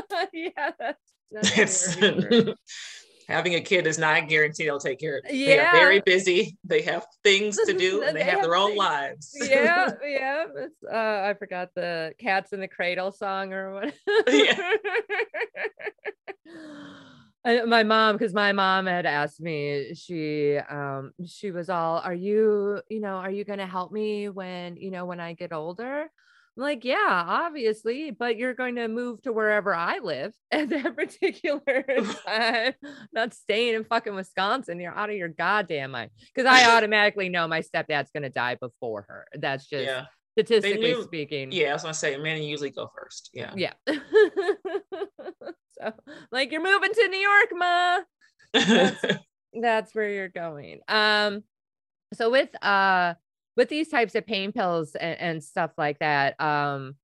yeah, 0.32 0.70
that's, 0.78 1.12
that's 1.32 1.96
having 3.28 3.54
a 3.54 3.60
kid 3.60 3.86
is 3.86 3.98
not 3.98 4.28
guaranteed 4.28 4.66
they'll 4.66 4.78
take 4.78 5.00
care 5.00 5.18
of 5.18 5.24
it. 5.24 5.34
Yeah. 5.34 5.46
They 5.46 5.58
are 5.60 5.72
very 5.72 6.00
busy. 6.00 6.56
They 6.64 6.82
have 6.82 7.06
things 7.22 7.56
to 7.56 7.72
do 7.72 8.02
and 8.02 8.16
they, 8.16 8.20
they 8.20 8.24
have, 8.24 8.40
have, 8.40 8.42
their 8.42 8.56
own 8.56 8.76
lives. 8.76 9.36
yeah, 9.48 9.90
yeah. 10.04 10.44
Uh, 10.90 11.28
I 11.28 11.34
forgot 11.38 11.70
the 11.74 12.12
cats 12.18 12.52
in 12.52 12.60
the 12.60 12.68
cradle 12.68 13.12
song 13.12 13.52
or 13.52 13.74
what. 13.74 13.94
yeah. 14.28 14.72
my 17.66 17.82
mom 17.82 18.16
because 18.16 18.32
my 18.32 18.52
mom 18.52 18.86
had 18.86 19.04
asked 19.04 19.40
me 19.40 19.94
she 19.94 20.56
um 20.56 21.12
she 21.26 21.50
was 21.50 21.68
all 21.68 21.98
are 21.98 22.14
you 22.14 22.80
you 22.88 23.00
know 23.00 23.16
are 23.16 23.30
you 23.30 23.44
going 23.44 23.58
to 23.58 23.66
help 23.66 23.92
me 23.92 24.30
when 24.30 24.78
you 24.78 24.90
know 24.90 25.04
when 25.04 25.20
i 25.20 25.34
get 25.34 25.52
older 25.52 26.06
I'm 26.56 26.62
like, 26.62 26.84
yeah, 26.84 27.24
obviously, 27.26 28.12
but 28.12 28.36
you're 28.36 28.54
going 28.54 28.76
to 28.76 28.86
move 28.86 29.22
to 29.22 29.32
wherever 29.32 29.74
I 29.74 29.98
live 29.98 30.32
at 30.52 30.68
that 30.68 30.96
particular 30.96 31.60
time. 32.26 32.74
Not 33.12 33.34
staying 33.34 33.74
in 33.74 33.84
fucking 33.84 34.14
Wisconsin. 34.14 34.78
You're 34.78 34.96
out 34.96 35.10
of 35.10 35.16
your 35.16 35.28
goddamn 35.28 35.90
mind. 35.92 36.10
Because 36.34 36.48
I 36.48 36.70
automatically 36.76 37.28
know 37.28 37.48
my 37.48 37.60
stepdad's 37.60 38.10
going 38.12 38.22
to 38.22 38.30
die 38.30 38.54
before 38.54 39.04
her. 39.08 39.26
That's 39.34 39.66
just 39.66 39.84
yeah. 39.84 40.04
statistically 40.38 40.92
knew, 40.92 41.02
speaking. 41.02 41.50
Yeah, 41.50 41.70
I 41.70 41.72
was 41.72 41.82
going 41.82 41.92
to 41.92 41.98
say, 41.98 42.16
men 42.16 42.40
usually 42.42 42.70
go 42.70 42.88
first. 42.96 43.30
Yeah. 43.34 43.52
Yeah. 43.56 43.72
so, 43.88 43.98
like, 46.30 46.52
you're 46.52 46.62
moving 46.62 46.92
to 46.92 47.08
New 47.08 47.18
York, 47.18 47.48
ma. 47.52 47.98
That's, 48.52 49.04
that's 49.60 49.94
where 49.94 50.10
you're 50.10 50.28
going. 50.28 50.80
Um, 50.86 51.42
so 52.14 52.30
with 52.30 52.50
uh 52.62 53.14
with 53.56 53.68
these 53.68 53.88
types 53.88 54.14
of 54.14 54.26
pain 54.26 54.52
pills 54.52 54.94
and, 54.94 55.20
and 55.20 55.44
stuff 55.44 55.70
like 55.76 55.98
that 55.98 56.40
um 56.40 56.94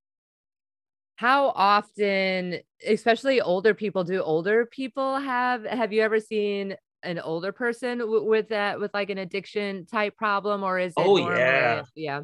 how 1.21 1.49
often 1.49 2.57
especially 2.87 3.41
older 3.41 3.75
people 3.75 4.03
do 4.03 4.21
older 4.23 4.65
people 4.65 5.19
have 5.19 5.63
have 5.65 5.93
you 5.93 6.01
ever 6.01 6.19
seen 6.19 6.75
an 7.03 7.19
older 7.19 7.51
person 7.51 7.99
w- 7.99 8.23
with 8.23 8.49
that 8.49 8.79
with 8.79 8.91
like 8.95 9.11
an 9.11 9.19
addiction 9.19 9.85
type 9.85 10.15
problem 10.17 10.63
or 10.63 10.79
is 10.79 10.93
it 10.97 11.03
oh 11.05 11.17
yeah 11.17 11.83
yeah 11.95 12.21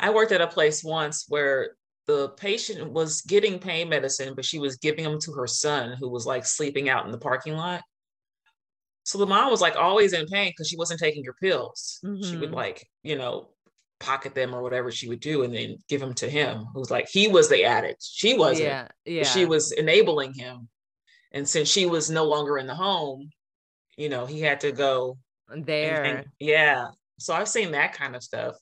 i 0.00 0.10
worked 0.10 0.32
at 0.32 0.42
a 0.42 0.46
place 0.46 0.84
once 0.84 1.24
where 1.28 1.70
the 2.06 2.28
patient 2.30 2.92
was 2.92 3.22
getting 3.22 3.58
pain 3.58 3.88
medicine 3.88 4.34
but 4.34 4.44
she 4.44 4.58
was 4.58 4.76
giving 4.76 5.04
them 5.04 5.18
to 5.18 5.32
her 5.32 5.46
son 5.46 5.96
who 5.98 6.08
was 6.08 6.26
like 6.26 6.44
sleeping 6.44 6.90
out 6.90 7.06
in 7.06 7.12
the 7.12 7.18
parking 7.18 7.54
lot 7.54 7.80
so 9.04 9.16
the 9.16 9.26
mom 9.26 9.50
was 9.50 9.62
like 9.62 9.76
always 9.76 10.12
in 10.12 10.26
pain 10.26 10.50
because 10.50 10.68
she 10.68 10.76
wasn't 10.76 11.00
taking 11.00 11.24
her 11.24 11.34
pills 11.42 12.00
mm-hmm. 12.04 12.22
she 12.22 12.36
would 12.36 12.48
mm-hmm. 12.48 12.56
like 12.56 12.86
you 13.02 13.16
know 13.16 13.48
pocket 13.98 14.34
them 14.34 14.54
or 14.54 14.62
whatever 14.62 14.90
she 14.90 15.08
would 15.08 15.20
do 15.20 15.42
and 15.42 15.54
then 15.54 15.78
give 15.88 16.00
them 16.00 16.12
to 16.14 16.28
him 16.28 16.66
who's 16.74 16.90
like 16.90 17.08
he 17.08 17.28
was 17.28 17.48
the 17.48 17.64
addict. 17.64 18.02
She 18.02 18.36
wasn't. 18.36 18.68
Yeah, 18.68 18.88
yeah. 19.04 19.24
she 19.24 19.44
was 19.46 19.72
enabling 19.72 20.34
him. 20.34 20.68
And 21.32 21.48
since 21.48 21.68
she 21.68 21.86
was 21.86 22.10
no 22.10 22.24
longer 22.24 22.58
in 22.58 22.66
the 22.66 22.74
home 22.74 23.30
you 23.96 24.08
know 24.08 24.26
he 24.26 24.40
had 24.40 24.60
to 24.60 24.72
go 24.72 25.18
there 25.48 26.02
and, 26.04 26.18
and, 26.18 26.26
yeah. 26.38 26.88
So 27.18 27.34
i've 27.34 27.48
seen 27.48 27.72
that 27.72 27.94
kind 27.94 28.14
of 28.14 28.22
stuff. 28.22 28.56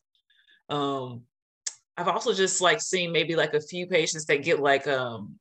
Um 0.68 1.22
i've 1.96 2.08
also 2.08 2.32
just 2.32 2.60
like 2.60 2.80
seen 2.80 3.12
maybe 3.12 3.36
like 3.36 3.54
a 3.54 3.60
few 3.60 3.86
patients 3.86 4.24
that 4.26 4.42
get 4.42 4.60
like 4.60 4.86
um 4.86 5.38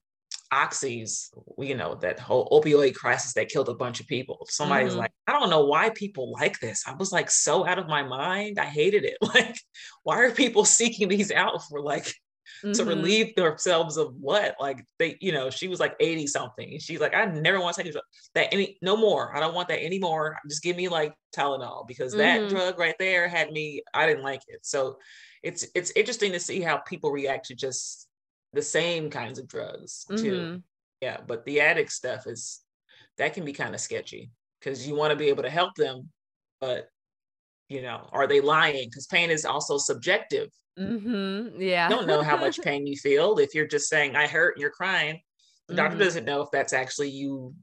oxys, 0.53 1.29
you 1.57 1.75
know, 1.75 1.95
that 1.95 2.19
whole 2.19 2.47
opioid 2.49 2.93
crisis 2.93 3.33
that 3.33 3.49
killed 3.49 3.69
a 3.69 3.73
bunch 3.73 3.99
of 3.99 4.07
people. 4.07 4.45
Somebody's 4.49 4.91
mm-hmm. 4.91 4.99
like, 4.99 5.11
I 5.27 5.33
don't 5.33 5.49
know 5.49 5.65
why 5.65 5.89
people 5.89 6.31
like 6.31 6.59
this. 6.59 6.83
I 6.87 6.93
was 6.93 7.11
like 7.11 7.31
so 7.31 7.65
out 7.65 7.79
of 7.79 7.87
my 7.87 8.03
mind. 8.03 8.59
I 8.59 8.65
hated 8.65 9.03
it. 9.03 9.17
Like, 9.33 9.57
why 10.03 10.17
are 10.19 10.31
people 10.31 10.63
seeking 10.79 11.07
these 11.07 11.31
out 11.31 11.63
for 11.67 11.81
like 11.81 12.05
mm-hmm. 12.05 12.73
to 12.73 12.85
relieve 12.85 13.33
themselves 13.35 13.97
of 13.97 14.13
what? 14.19 14.55
Like 14.59 14.85
they, 14.99 15.17
you 15.21 15.31
know, 15.31 15.49
she 15.49 15.67
was 15.67 15.79
like 15.79 15.95
80 15.99 16.27
something. 16.27 16.77
she's 16.79 16.99
like, 16.99 17.15
I 17.15 17.25
never 17.25 17.59
want 17.59 17.75
to 17.77 17.83
take 17.83 17.93
that 18.35 18.53
any 18.53 18.77
no 18.83 18.95
more. 18.95 19.35
I 19.35 19.39
don't 19.39 19.55
want 19.55 19.69
that 19.69 19.83
anymore. 19.83 20.37
Just 20.47 20.61
give 20.61 20.77
me 20.77 20.87
like 20.87 21.15
Tylenol 21.35 21.87
because 21.87 22.13
that 22.13 22.41
mm-hmm. 22.41 22.55
drug 22.55 22.77
right 22.77 22.95
there 22.99 23.27
had 23.27 23.51
me, 23.51 23.81
I 23.93 24.05
didn't 24.05 24.23
like 24.23 24.41
it. 24.47 24.59
So 24.63 24.97
it's 25.41 25.65
it's 25.73 25.91
interesting 25.95 26.31
to 26.33 26.39
see 26.39 26.61
how 26.61 26.77
people 26.77 27.11
react 27.11 27.47
to 27.47 27.55
just 27.55 28.07
the 28.53 28.61
same 28.61 29.09
kinds 29.09 29.39
of 29.39 29.47
drugs 29.47 30.05
too. 30.09 30.15
Mm-hmm. 30.15 30.57
Yeah, 31.01 31.17
but 31.27 31.43
the 31.45 31.59
addict 31.59 31.91
stuff 31.91 32.27
is 32.27 32.61
that 33.17 33.33
can 33.33 33.43
be 33.43 33.53
kind 33.53 33.75
of 33.75 33.81
sketchy 33.81 34.31
because 34.59 34.87
you 34.87 34.95
want 34.95 35.11
to 35.11 35.17
be 35.17 35.27
able 35.27 35.43
to 35.43 35.49
help 35.49 35.75
them, 35.75 36.09
but 36.61 36.87
you 37.67 37.81
know, 37.81 38.07
are 38.11 38.27
they 38.27 38.39
lying? 38.39 38.89
Because 38.89 39.07
pain 39.07 39.29
is 39.29 39.45
also 39.45 39.77
subjective. 39.77 40.49
Mm-hmm. 40.79 41.61
Yeah, 41.61 41.89
you 41.89 41.95
don't 41.95 42.07
know 42.07 42.21
how 42.21 42.37
much 42.37 42.61
pain 42.63 42.87
you 42.87 42.95
feel 42.95 43.37
if 43.39 43.53
you're 43.53 43.67
just 43.67 43.89
saying 43.89 44.15
I 44.15 44.27
hurt 44.27 44.55
and 44.55 44.61
you're 44.61 44.71
crying. 44.71 45.21
The 45.67 45.75
doctor 45.75 45.95
mm-hmm. 45.95 46.03
doesn't 46.03 46.25
know 46.25 46.41
if 46.41 46.51
that's 46.51 46.73
actually 46.73 47.09
you 47.09 47.53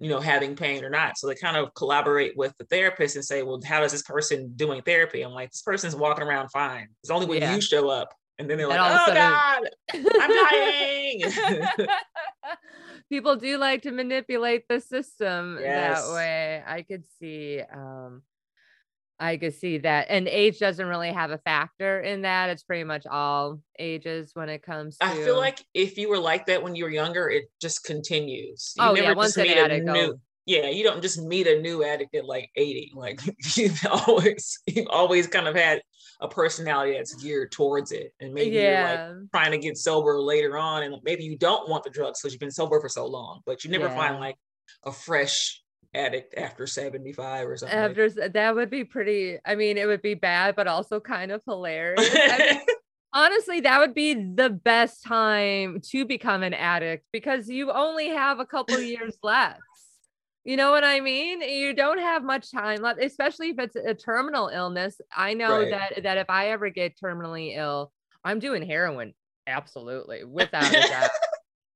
you 0.00 0.08
know 0.08 0.20
having 0.20 0.54
pain 0.54 0.84
or 0.84 0.90
not 0.90 1.18
so 1.18 1.26
they 1.26 1.34
kind 1.34 1.56
of 1.56 1.74
collaborate 1.74 2.36
with 2.36 2.54
the 2.58 2.64
therapist 2.66 3.16
and 3.16 3.24
say 3.24 3.42
well 3.42 3.60
how 3.66 3.82
is 3.82 3.92
this 3.92 4.02
person 4.02 4.52
doing 4.54 4.80
therapy 4.82 5.22
i'm 5.22 5.32
like 5.32 5.50
this 5.50 5.62
person's 5.62 5.96
walking 5.96 6.24
around 6.24 6.48
fine 6.50 6.86
it's 7.02 7.10
only 7.10 7.26
when 7.26 7.40
yeah. 7.40 7.54
you 7.54 7.60
show 7.60 7.88
up 7.88 8.14
and 8.38 8.48
then 8.48 8.58
they're 8.58 8.68
like, 8.68 8.78
"Oh 8.80 9.14
God, 9.14 9.68
I'm 9.94 10.30
dying." 10.50 11.22
People 13.08 13.36
do 13.36 13.58
like 13.58 13.82
to 13.82 13.90
manipulate 13.90 14.64
the 14.68 14.80
system 14.80 15.58
yes. 15.60 16.06
that 16.06 16.14
way. 16.14 16.62
I 16.66 16.82
could 16.82 17.04
see, 17.18 17.62
um, 17.72 18.22
I 19.18 19.38
could 19.38 19.54
see 19.54 19.78
that, 19.78 20.06
and 20.10 20.28
age 20.28 20.58
doesn't 20.58 20.86
really 20.86 21.12
have 21.12 21.30
a 21.30 21.38
factor 21.38 22.00
in 22.00 22.22
that. 22.22 22.50
It's 22.50 22.62
pretty 22.62 22.84
much 22.84 23.06
all 23.06 23.60
ages 23.78 24.30
when 24.34 24.48
it 24.48 24.62
comes. 24.62 24.98
to... 24.98 25.06
I 25.06 25.14
feel 25.14 25.36
like 25.36 25.64
if 25.74 25.98
you 25.98 26.08
were 26.08 26.18
like 26.18 26.46
that 26.46 26.62
when 26.62 26.74
you 26.74 26.84
were 26.84 26.90
younger, 26.90 27.28
it 27.28 27.50
just 27.60 27.84
continues. 27.84 28.74
You 28.76 28.84
oh 28.84 28.94
yeah, 28.94 29.14
once 29.14 29.36
an 29.36 29.48
addict, 29.48 29.84
new, 29.84 30.20
yeah, 30.48 30.70
you 30.70 30.82
don't 30.82 31.02
just 31.02 31.20
meet 31.20 31.46
a 31.46 31.60
new 31.60 31.84
addict 31.84 32.14
at 32.14 32.24
like 32.24 32.50
80. 32.56 32.92
Like 32.94 33.20
you've 33.56 33.86
always 33.86 34.58
you've 34.66 34.88
always 34.88 35.26
kind 35.26 35.46
of 35.46 35.54
had 35.54 35.82
a 36.20 36.26
personality 36.26 36.94
that's 36.94 37.14
geared 37.22 37.52
towards 37.52 37.92
it. 37.92 38.14
And 38.18 38.32
maybe 38.32 38.56
yeah. 38.56 38.62
you're 39.08 39.16
like 39.18 39.30
trying 39.30 39.50
to 39.52 39.58
get 39.58 39.76
sober 39.76 40.18
later 40.18 40.56
on. 40.56 40.84
And 40.84 40.96
maybe 41.04 41.22
you 41.22 41.36
don't 41.36 41.68
want 41.68 41.84
the 41.84 41.90
drugs 41.90 42.20
because 42.20 42.32
you've 42.32 42.40
been 42.40 42.50
sober 42.50 42.80
for 42.80 42.88
so 42.88 43.06
long, 43.06 43.42
but 43.44 43.62
you 43.62 43.70
never 43.70 43.88
yeah. 43.88 43.96
find 43.96 44.18
like 44.18 44.36
a 44.84 44.90
fresh 44.90 45.62
addict 45.94 46.34
after 46.34 46.66
75 46.66 47.46
or 47.46 47.56
something. 47.58 47.78
After 47.78 48.08
like. 48.08 48.32
that 48.32 48.54
would 48.54 48.70
be 48.70 48.84
pretty, 48.84 49.38
I 49.44 49.54
mean, 49.54 49.76
it 49.76 49.86
would 49.86 50.02
be 50.02 50.14
bad, 50.14 50.56
but 50.56 50.66
also 50.66 50.98
kind 50.98 51.30
of 51.30 51.42
hilarious. 51.44 52.08
I 52.10 52.38
mean, 52.38 52.60
honestly, 53.12 53.60
that 53.60 53.80
would 53.80 53.94
be 53.94 54.14
the 54.14 54.48
best 54.50 55.04
time 55.04 55.80
to 55.90 56.06
become 56.06 56.42
an 56.42 56.54
addict 56.54 57.04
because 57.12 57.50
you 57.50 57.70
only 57.70 58.08
have 58.08 58.40
a 58.40 58.46
couple 58.46 58.80
years 58.80 59.18
left. 59.22 59.60
You 60.48 60.56
know 60.56 60.70
what 60.70 60.82
I 60.82 61.00
mean? 61.00 61.42
You 61.42 61.74
don't 61.74 61.98
have 61.98 62.24
much 62.24 62.50
time 62.50 62.80
left, 62.80 63.02
especially 63.02 63.50
if 63.50 63.58
it's 63.58 63.76
a 63.76 63.92
terminal 63.92 64.48
illness. 64.48 64.98
I 65.14 65.34
know 65.34 65.58
right. 65.58 65.70
that 65.72 66.02
that 66.04 66.16
if 66.16 66.30
I 66.30 66.52
ever 66.52 66.70
get 66.70 66.96
terminally 66.98 67.54
ill, 67.54 67.92
I'm 68.24 68.38
doing 68.38 68.62
heroin. 68.62 69.12
Absolutely, 69.46 70.24
without 70.24 70.74
a 70.74 70.88
doubt. 70.88 71.10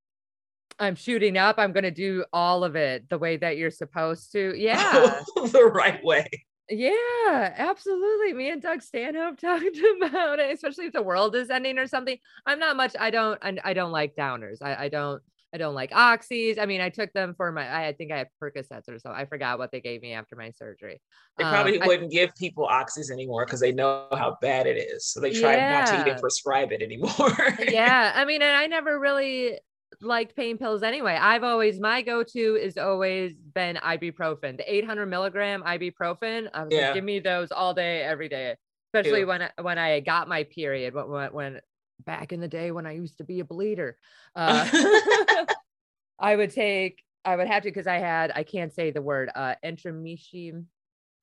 I'm 0.79 0.95
shooting 0.95 1.37
up. 1.37 1.57
I'm 1.59 1.73
going 1.73 1.85
to 1.85 1.91
do 1.91 2.25
all 2.33 2.65
of 2.65 2.75
it 2.75 3.11
the 3.11 3.19
way 3.19 3.37
that 3.37 3.59
you're 3.59 3.71
supposed 3.71 4.33
to. 4.33 4.55
Yeah. 4.57 5.21
the 5.37 5.71
right 5.71 6.03
way. 6.03 6.27
Yeah, 6.71 7.53
absolutely. 7.55 8.33
Me 8.33 8.49
and 8.49 8.63
Doug 8.63 8.81
Stanhope 8.81 9.37
talked 9.39 9.79
about 9.99 10.39
it, 10.39 10.51
especially 10.51 10.87
if 10.87 10.95
the 10.95 11.03
world 11.03 11.37
is 11.37 11.51
ending 11.51 11.77
or 11.77 11.87
something. 11.87 12.17
I'm 12.47 12.59
not 12.59 12.79
much. 12.79 12.95
I 12.99 13.11
don't. 13.11 13.39
I, 13.43 13.59
I 13.63 13.75
don't 13.75 13.93
like 13.93 14.17
downers. 14.17 14.63
I, 14.63 14.85
I 14.85 14.89
don't. 14.89 15.23
I 15.55 15.59
don't 15.59 15.75
like 15.75 15.91
oxys. 15.91 16.59
I 16.59 16.67
mean, 16.67 16.81
I 16.81 16.89
took 16.89 17.13
them 17.13 17.35
for 17.37 17.53
my, 17.53 17.87
I 17.87 17.93
think 17.93 18.11
I 18.11 18.19
had 18.19 18.29
Percocets 18.43 18.89
or 18.89 18.99
so. 18.99 19.11
I 19.11 19.27
forgot 19.27 19.59
what 19.59 19.71
they 19.71 19.81
gave 19.81 20.01
me 20.01 20.15
after 20.15 20.35
my 20.35 20.51
surgery. 20.51 21.01
They 21.37 21.45
probably 21.45 21.79
um, 21.79 21.87
wouldn't 21.87 22.13
I, 22.13 22.15
give 22.15 22.35
people 22.37 22.67
oxys 22.67 23.11
anymore 23.11 23.45
because 23.45 23.61
they 23.61 23.73
know 23.73 24.07
how 24.13 24.39
bad 24.41 24.67
it 24.67 24.79
is. 24.79 25.07
So 25.07 25.21
they 25.21 25.33
try 25.33 25.57
yeah. 25.57 25.85
not 25.85 25.87
to 25.89 26.01
even 26.01 26.19
prescribe 26.19 26.73
it 26.73 26.81
anymore. 26.81 27.37
yeah. 27.69 28.13
I 28.15 28.25
mean, 28.25 28.41
and 28.41 28.57
I 28.57 28.67
never 28.67 28.99
really 28.99 29.59
liked 30.01 30.35
pain 30.35 30.57
pills 30.57 30.83
anyway. 30.83 31.19
I've 31.21 31.45
always, 31.45 31.79
my 31.79 32.01
go 32.01 32.23
to 32.23 32.57
is 32.57 32.79
always 32.79 33.35
been 33.55 33.77
ibuprofen, 33.77 34.57
the 34.57 34.75
800 34.75 35.07
milligram 35.07 35.63
ibuprofen. 35.65 36.49
I 36.55 36.65
was 36.65 36.73
yeah. 36.73 36.87
like, 36.87 36.95
give 36.95 37.05
me 37.05 37.21
those 37.21 37.53
all 37.53 37.75
day, 37.75 38.03
every 38.03 38.31
day 38.31 38.57
especially 38.95 39.21
Ew. 39.21 39.27
when 39.27 39.43
I, 39.43 39.51
when 39.61 39.79
I 39.79 40.01
got 40.01 40.29
my 40.29 40.45
period 40.45 40.95
when, 40.95 41.33
when 41.33 41.61
back 42.05 42.33
in 42.33 42.41
the 42.41 42.49
day 42.49 42.71
when 42.71 42.87
I 42.87 42.93
used 42.93 43.19
to 43.19 43.25
be 43.25 43.41
a 43.41 43.45
bleeder. 43.45 43.97
Uh, 44.35 44.69
I 46.19 46.37
would 46.37 46.51
take, 46.51 47.03
I 47.25 47.37
would 47.37 47.49
have 47.49 47.63
to 47.63 47.69
because 47.69 47.87
I 47.87 47.99
had, 47.99 48.33
I 48.35 48.43
can't 48.45 48.73
say 48.73 48.91
the 48.91 49.03
word, 49.03 49.31
uh, 49.35 49.55
entermesion. 49.63 50.69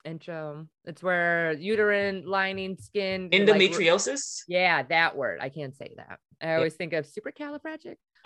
Intro. 0.06 0.66
It's 0.86 1.04
where 1.04 1.52
uterine 1.54 2.24
lining 2.26 2.78
skin. 2.78 3.30
Endometriosis. 3.32 4.08
Like, 4.08 4.20
yeah, 4.48 4.84
that 4.84 5.18
word. 5.18 5.40
I 5.42 5.50
can't 5.50 5.76
say 5.76 5.94
that. 5.98 6.20
I 6.42 6.56
always 6.56 6.76
think 6.76 6.94
of 6.94 7.06
supercalifragic. 7.06 7.96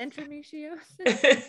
Endometriosis. 0.00 1.44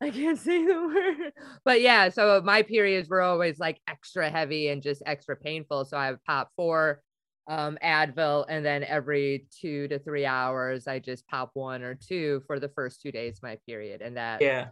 I 0.00 0.10
can't 0.10 0.38
say 0.38 0.64
the 0.64 0.74
word. 0.74 1.32
But 1.64 1.80
yeah, 1.80 2.08
so 2.08 2.42
my 2.44 2.62
periods 2.62 3.08
were 3.08 3.22
always 3.22 3.58
like 3.58 3.80
extra 3.88 4.30
heavy 4.30 4.68
and 4.68 4.82
just 4.82 5.02
extra 5.06 5.36
painful. 5.36 5.84
So 5.84 5.96
I 5.96 6.10
would 6.10 6.24
pop 6.24 6.50
four 6.56 7.00
um, 7.46 7.78
Advil, 7.82 8.46
and 8.48 8.64
then 8.64 8.84
every 8.84 9.46
two 9.50 9.88
to 9.88 9.98
three 9.98 10.26
hours, 10.26 10.86
I 10.86 10.98
just 10.98 11.26
pop 11.26 11.50
one 11.54 11.82
or 11.82 11.94
two 11.94 12.42
for 12.46 12.58
the 12.58 12.68
first 12.68 13.02
two 13.02 13.12
days 13.12 13.38
of 13.38 13.42
my 13.42 13.58
period. 13.66 14.02
And 14.02 14.16
that 14.16 14.40
yeah 14.40 14.68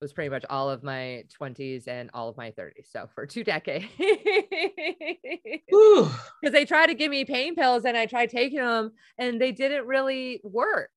was 0.00 0.12
pretty 0.12 0.28
much 0.28 0.44
all 0.50 0.68
of 0.68 0.82
my 0.82 1.24
20s 1.40 1.88
and 1.88 2.10
all 2.12 2.28
of 2.28 2.36
my 2.36 2.50
30s. 2.50 2.90
So 2.90 3.08
for 3.14 3.26
two 3.26 3.44
decades. 3.52 3.86
Because 5.70 6.52
they 6.52 6.64
tried 6.64 6.88
to 6.88 6.94
give 6.94 7.10
me 7.10 7.24
pain 7.24 7.54
pills 7.54 7.84
and 7.84 7.96
I 7.96 8.06
tried 8.06 8.30
taking 8.30 8.58
them 8.58 8.92
and 9.18 9.40
they 9.40 9.52
didn't 9.52 9.86
really 9.86 10.40
work 10.44 10.90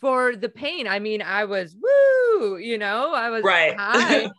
for 0.00 0.36
the 0.36 0.48
pain. 0.48 0.86
I 0.86 0.98
mean, 0.98 1.22
I 1.22 1.44
was 1.44 1.76
woo, 1.78 2.56
you 2.56 2.78
know, 2.78 3.12
I 3.12 3.30
was 3.30 3.42
right. 3.42 3.76
high, 3.76 4.30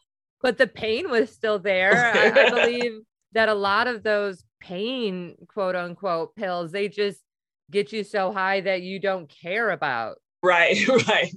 but 0.41 0.57
the 0.57 0.67
pain 0.67 1.10
was 1.10 1.31
still 1.31 1.60
there. 1.60 2.12
I, 2.13 2.48
I 2.48 2.50
believe 2.65 3.00
that 3.34 3.50
a 3.50 3.53
lot 3.53 3.88
of 3.88 4.03
those 4.03 4.43
pain, 4.65 5.36
quote 5.48 5.75
unquote, 5.75 6.36
pills, 6.36 6.72
they 6.72 6.88
just 6.88 7.19
get 7.72 7.91
you 7.91 8.03
so 8.03 8.31
high 8.31 8.62
that 8.62 8.81
you 8.81 9.00
don't 9.00 9.29
care 9.29 9.72
about. 9.72 10.17
Right, 10.43 10.88
right 11.07 11.31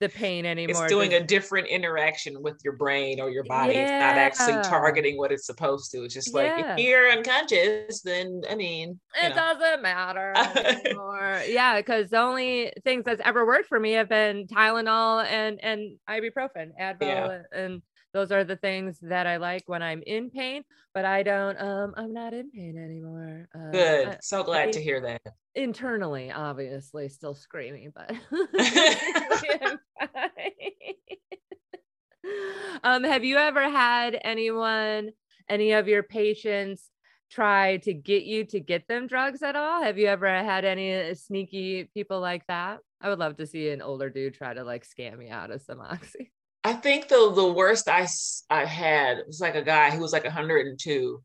the 0.00 0.08
pain 0.08 0.46
anymore. 0.46 0.84
It's 0.84 0.92
doing 0.92 1.14
a 1.14 1.20
different 1.20 1.66
interaction 1.68 2.40
with 2.42 2.60
your 2.64 2.74
brain 2.74 3.20
or 3.20 3.30
your 3.30 3.44
body. 3.44 3.74
Yeah. 3.74 3.82
It's 3.82 3.90
not 3.90 4.16
actually 4.16 4.62
targeting 4.62 5.16
what 5.18 5.32
it's 5.32 5.46
supposed 5.46 5.90
to. 5.92 6.04
It's 6.04 6.14
just 6.14 6.34
like 6.34 6.46
yeah. 6.46 6.74
if 6.74 6.78
you're 6.78 7.10
unconscious, 7.10 8.02
then 8.02 8.42
I 8.48 8.54
mean, 8.54 9.00
it 9.22 9.30
know. 9.30 9.34
doesn't 9.34 9.82
matter 9.82 10.32
anymore. 10.36 11.42
yeah, 11.48 11.80
because 11.80 12.10
the 12.10 12.20
only 12.20 12.72
things 12.84 13.04
that's 13.04 13.22
ever 13.24 13.44
worked 13.44 13.66
for 13.66 13.80
me 13.80 13.92
have 13.92 14.08
been 14.08 14.46
Tylenol 14.46 15.24
and 15.24 15.58
and 15.62 15.96
ibuprofen, 16.08 16.70
Advil, 16.80 17.02
yeah. 17.02 17.38
and 17.52 17.82
those 18.12 18.32
are 18.32 18.44
the 18.44 18.56
things 18.56 18.98
that 19.02 19.26
I 19.26 19.36
like 19.36 19.64
when 19.66 19.82
I'm 19.82 20.02
in 20.06 20.30
pain, 20.30 20.62
but 20.94 21.04
I 21.04 21.22
don't 21.22 21.60
um 21.60 21.94
I'm 21.96 22.12
not 22.12 22.34
in 22.34 22.50
pain 22.50 22.78
anymore. 22.78 23.48
Uh, 23.54 23.70
Good. 23.70 24.08
I, 24.08 24.18
so 24.22 24.42
glad 24.42 24.72
to 24.72 24.82
hear 24.82 25.00
that. 25.00 25.22
Internally, 25.54 26.30
obviously 26.30 27.08
still 27.08 27.34
screaming, 27.34 27.92
but 27.94 28.10
um 32.84 33.04
have 33.04 33.24
you 33.24 33.36
ever 33.36 33.70
had 33.70 34.18
anyone 34.22 35.10
any 35.48 35.72
of 35.72 35.88
your 35.88 36.02
patients 36.02 36.90
try 37.30 37.76
to 37.78 37.92
get 37.92 38.24
you 38.24 38.44
to 38.44 38.60
get 38.60 38.86
them 38.88 39.06
drugs 39.06 39.42
at 39.42 39.56
all? 39.56 39.82
Have 39.82 39.98
you 39.98 40.06
ever 40.06 40.26
had 40.26 40.64
any 40.64 41.14
sneaky 41.14 41.84
people 41.94 42.20
like 42.20 42.46
that? 42.46 42.80
I 43.00 43.08
would 43.08 43.18
love 43.18 43.36
to 43.36 43.46
see 43.46 43.70
an 43.70 43.82
older 43.82 44.10
dude 44.10 44.34
try 44.34 44.54
to 44.54 44.64
like 44.64 44.86
scam 44.86 45.18
me 45.18 45.28
out 45.28 45.50
of 45.50 45.62
some 45.62 45.80
oxy. 45.80 46.32
I 46.68 46.74
think 46.74 47.08
the 47.08 47.32
the 47.34 47.50
worst 47.50 47.88
I 47.88 48.06
I 48.50 48.66
had 48.66 49.22
was 49.26 49.40
like 49.40 49.54
a 49.54 49.62
guy 49.62 49.90
who 49.90 50.00
was 50.00 50.12
like 50.12 50.24
102, 50.24 51.22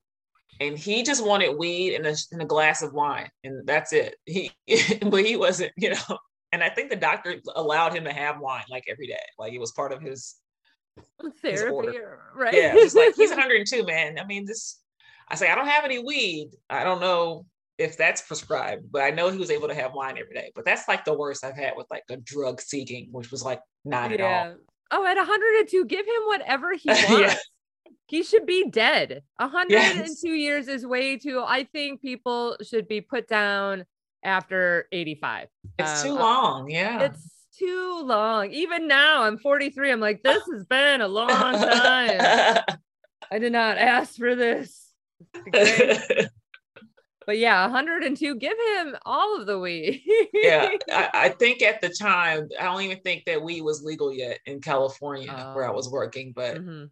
and 0.62 0.78
he 0.78 1.04
just 1.04 1.26
wanted 1.26 1.58
weed 1.58 1.96
and 1.96 2.08
a, 2.08 2.16
and 2.32 2.42
a 2.42 2.46
glass 2.46 2.82
of 2.82 2.94
wine, 2.94 3.30
and 3.44 3.68
that's 3.68 3.92
it. 3.92 4.16
He 4.26 4.52
but 5.02 5.26
he 5.26 5.36
wasn't, 5.36 5.74
you 5.76 5.90
know. 5.90 6.18
And 6.54 6.64
I 6.64 6.70
think 6.70 6.90
the 6.90 6.96
doctor 6.96 7.42
allowed 7.58 7.94
him 7.94 8.06
to 8.06 8.14
have 8.14 8.40
wine 8.40 8.64
like 8.70 8.86
every 8.88 9.08
day, 9.08 9.20
like 9.38 9.52
it 9.52 9.60
was 9.60 9.74
part 9.74 9.92
of 9.92 10.02
his 10.02 10.36
therapy, 11.42 11.90
uh, 11.90 12.02
right? 12.34 12.54
Yeah, 12.54 12.72
it's 12.76 12.96
like 12.96 13.16
he's 13.16 13.32
102, 13.32 13.84
man. 13.86 14.20
I 14.20 14.26
mean, 14.26 14.46
this. 14.46 14.80
I 15.28 15.36
say 15.36 15.50
I 15.50 15.56
don't 15.56 15.68
have 15.68 15.84
any 15.84 16.00
weed. 16.00 16.52
I 16.70 16.86
don't 16.86 17.02
know 17.02 17.48
if 17.78 17.98
that's 17.98 18.22
prescribed, 18.22 18.90
but 18.94 19.02
I 19.02 19.10
know 19.10 19.30
he 19.30 19.40
was 19.40 19.52
able 19.52 19.68
to 19.68 19.76
have 19.76 19.94
wine 19.94 20.18
every 20.18 20.36
day. 20.36 20.54
But 20.56 20.64
that's 20.64 20.88
like 20.88 21.03
the 21.03 21.18
worst 21.18 21.44
I've 21.44 21.58
had 21.58 21.74
with 21.75 21.88
like 21.92 22.03
a 22.10 22.16
drug 22.16 22.62
seeking, 22.62 23.10
which 23.12 23.29
was 23.29 23.44
like 23.44 23.60
not 23.84 24.12
yeah. 24.12 24.16
at 24.16 24.22
all. 24.22 24.56
Oh, 24.96 25.06
at 25.06 25.18
102, 25.18 25.86
give 25.86 26.06
him 26.06 26.22
whatever 26.27 26.74
he 26.75 26.90
wants. 26.90 27.10
yeah. 27.10 27.36
He 28.08 28.22
should 28.22 28.46
be 28.46 28.70
dead. 28.70 29.24
102 29.38 29.74
yes. 29.75 30.24
years 30.24 30.68
is 30.68 30.86
way 30.86 31.18
too. 31.18 31.44
I 31.46 31.64
think 31.64 32.01
people 32.01 32.58
should 32.62 32.88
be 32.88 33.01
put 33.01 33.27
down 33.27 33.86
after 34.24 34.88
85. 34.92 35.48
It's 35.79 36.03
um, 36.03 36.08
too 36.08 36.16
long. 36.16 36.70
Yeah. 36.70 37.01
It's 37.03 37.27
too 37.58 38.03
long. 38.06 38.51
Even 38.51 38.88
now, 38.88 39.24
I'm 39.24 39.40
43. 39.40 39.92
I'm 39.92 40.00
like, 40.00 40.22
this 40.22 40.44
has 40.53 40.66
been 40.66 41.01
a 41.01 41.08
long 41.08 41.27
time. 41.53 42.62
I 43.32 43.40
did 43.40 43.51
not 43.51 43.79
ask 43.79 44.16
for 44.16 44.36
this 44.36 44.94
but 47.25 47.38
yeah 47.38 47.64
102 47.64 48.36
give 48.36 48.57
him 48.75 48.96
all 49.05 49.40
of 49.40 49.46
the 49.46 49.59
weed 49.59 50.01
yeah 50.33 50.70
I, 50.92 51.09
I, 51.14 51.29
think 51.29 51.62
at 51.62 51.81
the 51.81 51.90
time 51.90 52.50
i 52.59 52.64
don't 52.64 52.81
even 52.81 53.00
think 53.00 53.25
that 53.25 53.42
weed 53.42 53.62
was 53.62 53.83
legal 53.83 54.14
yet 54.14 54.40
in 54.46 54.62
california 54.62 55.51
where 55.53 55.68
i 55.68 55.72
was 55.72 55.88
oh. 55.88 55.92
working 55.92 56.33
but 56.36 56.57
mm-hmm. 56.57 56.86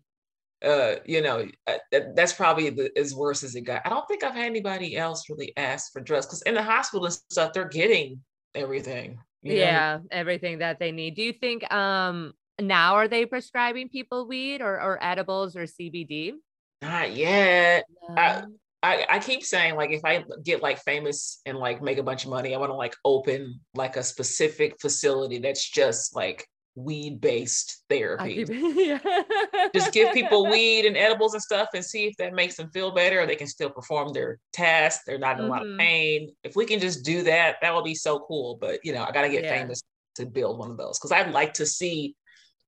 uh 0.64 0.96
you 1.06 1.22
know 1.22 1.48
uh, 1.68 2.00
that's 2.16 2.34
probably 2.34 2.70
the, 2.70 2.92
as 2.98 3.14
worse 3.14 3.44
as 3.44 3.56
it 3.56 3.62
got 3.62 3.82
i 3.86 3.90
don't 3.90 4.08
think 4.08 4.24
i've 4.24 4.36
had 4.36 4.46
anybody 4.46 4.98
else 4.98 5.30
really 5.30 5.54
ask 5.58 5.92
for 5.92 6.02
drugs 6.02 6.26
because 6.26 6.42
in 6.44 6.54
the 6.54 6.64
hospital 6.64 7.06
and 7.06 7.14
stuff 7.30 7.54
they're 7.54 7.68
getting 7.68 8.20
everything 8.56 9.18
yeah 9.44 9.98
know? 9.98 10.04
everything 10.12 10.60
that 10.60 10.80
they 10.80 10.92
need 10.92 11.16
do 11.16 11.24
you 11.24 11.34
think 11.34 11.72
um 11.74 12.34
now 12.60 12.94
are 12.96 13.08
they 13.08 13.26
prescribing 13.26 13.90
people 13.90 14.28
weed 14.28 14.62
or, 14.62 14.80
or 14.80 15.04
edibles 15.04 15.56
or 15.56 15.64
cbd 15.64 16.34
not 16.82 17.16
yet. 17.16 17.86
No. 18.10 18.48
I, 18.84 19.06
I, 19.10 19.20
keep 19.20 19.44
saying 19.44 19.76
like 19.76 19.92
if 19.92 20.04
I 20.04 20.24
get 20.44 20.64
like 20.64 20.80
famous 20.80 21.40
and 21.46 21.58
like 21.58 21.84
make 21.84 22.00
a 22.00 22.04
bunch 22.04 22.24
of 22.24 22.32
money, 22.32 22.56
I 22.56 22.58
want 22.58 22.72
to 22.72 22.76
like 22.76 22.96
open 23.06 23.60
like 23.76 23.96
a 23.96 24.04
specific 24.04 24.82
facility 24.82 25.38
that's 25.38 25.70
just 25.70 26.16
like 26.16 26.48
weed 26.76 27.22
based 27.22 27.84
therapy. 27.90 28.46
Keep, 28.46 29.02
just 29.76 29.94
give 29.94 30.14
people 30.14 30.50
weed 30.50 30.86
and 30.86 30.98
edibles 30.98 31.34
and 31.34 31.44
stuff 31.44 31.70
and 31.74 31.84
see 31.84 32.08
if 32.08 32.18
that 32.18 32.34
makes 32.34 32.56
them 32.56 32.70
feel 32.72 32.92
better 32.92 33.22
or 33.22 33.26
they 33.26 33.36
can 33.36 33.48
still 33.48 33.70
perform 33.70 34.14
their 34.14 34.40
tasks. 34.54 35.04
They're 35.06 35.20
not 35.20 35.38
in 35.38 35.44
mm-hmm. 35.44 35.46
a 35.46 35.52
lot 35.52 35.62
of 35.62 35.68
mm-hmm. 35.68 35.80
pain. 35.80 36.36
If 36.44 36.56
we 36.56 36.66
can 36.66 36.80
just 36.80 37.06
do 37.06 37.24
that, 37.24 37.58
that 37.62 37.76
would 37.76 37.86
be 37.86 37.96
so 37.96 38.20
cool. 38.20 38.58
But 38.60 38.80
you 38.84 38.94
know, 38.94 39.04
I 39.04 39.12
gotta 39.12 39.30
get 39.30 39.44
yeah. 39.44 39.60
famous 39.60 39.84
to 40.16 40.26
build 40.26 40.58
one 40.58 40.72
of 40.72 40.78
those 40.78 40.98
because 40.98 41.12
I'd 41.12 41.32
like 41.32 41.54
to 41.56 41.66
see 41.66 42.16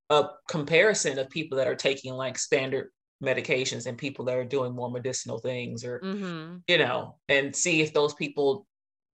a 0.10 0.26
comparison 0.48 1.18
of 1.18 1.30
people 1.30 1.58
that 1.58 1.68
are 1.68 1.76
taking 1.76 2.14
like 2.14 2.38
standard 2.38 2.90
medications 3.22 3.86
and 3.86 3.98
people 3.98 4.26
that 4.26 4.36
are 4.36 4.46
doing 4.46 4.74
more 4.74 4.90
medicinal 4.90 5.38
things 5.38 5.84
or 5.84 6.00
mm-hmm. 6.00 6.58
you 6.68 6.78
know 6.78 7.16
and 7.30 7.56
see 7.56 7.82
if 7.82 7.94
those 7.94 8.14
people 8.14 8.66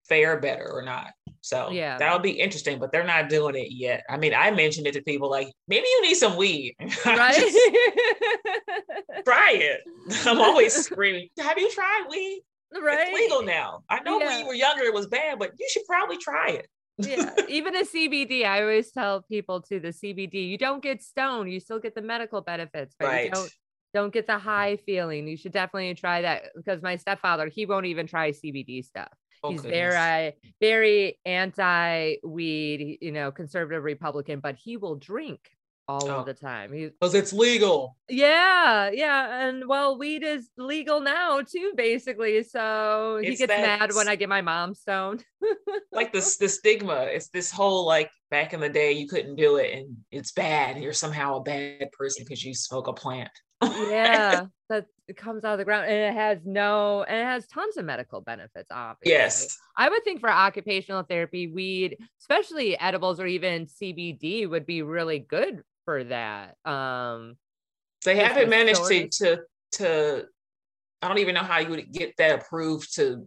fare 0.08 0.38
better 0.38 0.70
or 0.70 0.82
not. 0.82 1.12
So 1.40 1.70
yeah. 1.70 1.96
that'll 1.98 2.18
be 2.18 2.30
interesting 2.30 2.78
but 2.78 2.92
they're 2.92 3.06
not 3.06 3.28
doing 3.28 3.54
it 3.54 3.72
yet. 3.72 4.04
I 4.08 4.16
mean 4.16 4.34
i 4.34 4.50
mentioned 4.50 4.86
it 4.86 4.92
to 4.92 5.02
people 5.02 5.30
like 5.30 5.52
maybe 5.68 5.86
you 5.86 6.02
need 6.02 6.14
some 6.14 6.36
weed. 6.36 6.74
Right? 7.06 7.36
try 9.24 9.52
it. 9.54 9.80
I'm 10.26 10.40
always 10.40 10.74
screaming 10.74 11.28
have 11.38 11.58
you 11.58 11.70
tried 11.70 12.04
weed? 12.10 12.42
Right? 12.80 13.08
it's 13.08 13.14
legal 13.14 13.42
now. 13.42 13.84
I 13.88 14.00
know 14.00 14.18
yeah. 14.18 14.26
when 14.26 14.40
you 14.40 14.46
were 14.46 14.54
younger 14.54 14.82
it 14.84 14.94
was 14.94 15.06
bad 15.06 15.38
but 15.38 15.52
you 15.58 15.66
should 15.70 15.84
probably 15.86 16.18
try 16.18 16.50
it. 16.50 16.68
Yeah, 16.96 17.32
even 17.48 17.74
a 17.74 17.82
CBD. 17.82 18.44
I 18.44 18.60
always 18.62 18.92
tell 18.92 19.22
people 19.22 19.60
to 19.62 19.80
the 19.80 19.88
CBD, 19.88 20.48
you 20.48 20.56
don't 20.56 20.82
get 20.82 21.02
stoned, 21.02 21.50
you 21.50 21.58
still 21.58 21.80
get 21.80 21.94
the 21.94 22.02
medical 22.02 22.40
benefits, 22.40 22.94
but 22.98 23.06
right. 23.06 23.24
you 23.24 23.30
don't 23.30 23.50
don't 23.94 24.12
get 24.12 24.26
the 24.26 24.38
high 24.38 24.76
feeling. 24.84 25.26
You 25.28 25.36
should 25.36 25.52
definitely 25.52 25.94
try 25.94 26.22
that 26.22 26.50
because 26.56 26.82
my 26.82 26.96
stepfather, 26.96 27.46
he 27.46 27.64
won't 27.64 27.86
even 27.86 28.08
try 28.08 28.32
CBD 28.32 28.84
stuff. 28.84 29.12
Oh, 29.42 29.50
He's 29.50 29.62
very, 29.62 30.34
very 30.60 31.18
anti 31.24 32.16
weed, 32.24 32.98
you 33.00 33.12
know, 33.12 33.30
conservative 33.30 33.84
Republican, 33.84 34.40
but 34.40 34.56
he 34.56 34.76
will 34.76 34.96
drink 34.96 35.38
all 35.86 36.10
oh. 36.10 36.16
of 36.16 36.26
the 36.26 36.34
time. 36.34 36.72
Because 36.72 37.14
it's 37.14 37.32
legal. 37.32 37.96
Yeah, 38.08 38.90
yeah. 38.92 39.46
And 39.46 39.68
well, 39.68 39.96
weed 39.96 40.24
is 40.24 40.48
legal 40.56 41.00
now 41.00 41.42
too, 41.42 41.72
basically. 41.76 42.42
So 42.42 43.16
it's 43.16 43.28
he 43.28 43.46
gets 43.46 43.50
mad 43.50 43.94
when 43.94 44.08
I 44.08 44.16
get 44.16 44.28
my 44.28 44.40
mom 44.40 44.74
stoned. 44.74 45.24
like 45.92 46.12
this 46.12 46.36
the 46.36 46.48
stigma. 46.48 47.02
It's 47.10 47.28
this 47.28 47.52
whole 47.52 47.86
like 47.86 48.10
back 48.30 48.54
in 48.54 48.60
the 48.60 48.68
day 48.68 48.92
you 48.92 49.06
couldn't 49.06 49.36
do 49.36 49.56
it 49.56 49.72
and 49.78 49.98
it's 50.10 50.32
bad. 50.32 50.82
You're 50.82 50.92
somehow 50.92 51.36
a 51.36 51.42
bad 51.42 51.92
person 51.92 52.24
because 52.24 52.42
you 52.42 52.54
smoke 52.54 52.88
a 52.88 52.92
plant 52.92 53.30
yeah, 53.88 54.46
that 54.68 54.86
comes 55.16 55.44
out 55.44 55.52
of 55.52 55.58
the 55.58 55.64
ground 55.64 55.86
and 55.86 55.94
it 55.94 56.14
has 56.14 56.38
no 56.44 57.02
and 57.02 57.16
it 57.16 57.24
has 57.24 57.46
tons 57.46 57.76
of 57.76 57.84
medical 57.84 58.20
benefits. 58.20 58.70
Obviously, 58.70 59.12
yes. 59.12 59.58
I 59.76 59.88
would 59.88 60.04
think 60.04 60.20
for 60.20 60.30
occupational 60.30 61.02
therapy, 61.02 61.48
weed, 61.48 61.98
especially 62.20 62.78
edibles 62.78 63.20
or 63.20 63.26
even 63.26 63.66
CBD, 63.66 64.48
would 64.48 64.66
be 64.66 64.82
really 64.82 65.18
good 65.18 65.62
for 65.84 66.04
that. 66.04 66.56
Um, 66.64 67.36
they 68.04 68.16
haven't 68.16 68.48
managed 68.48 68.84
to 68.86 69.08
to 69.08 69.40
to. 69.72 70.24
I 71.02 71.08
don't 71.08 71.18
even 71.18 71.34
know 71.34 71.42
how 71.42 71.58
you 71.58 71.68
would 71.68 71.92
get 71.92 72.16
that 72.16 72.40
approved 72.40 72.94
to 72.96 73.26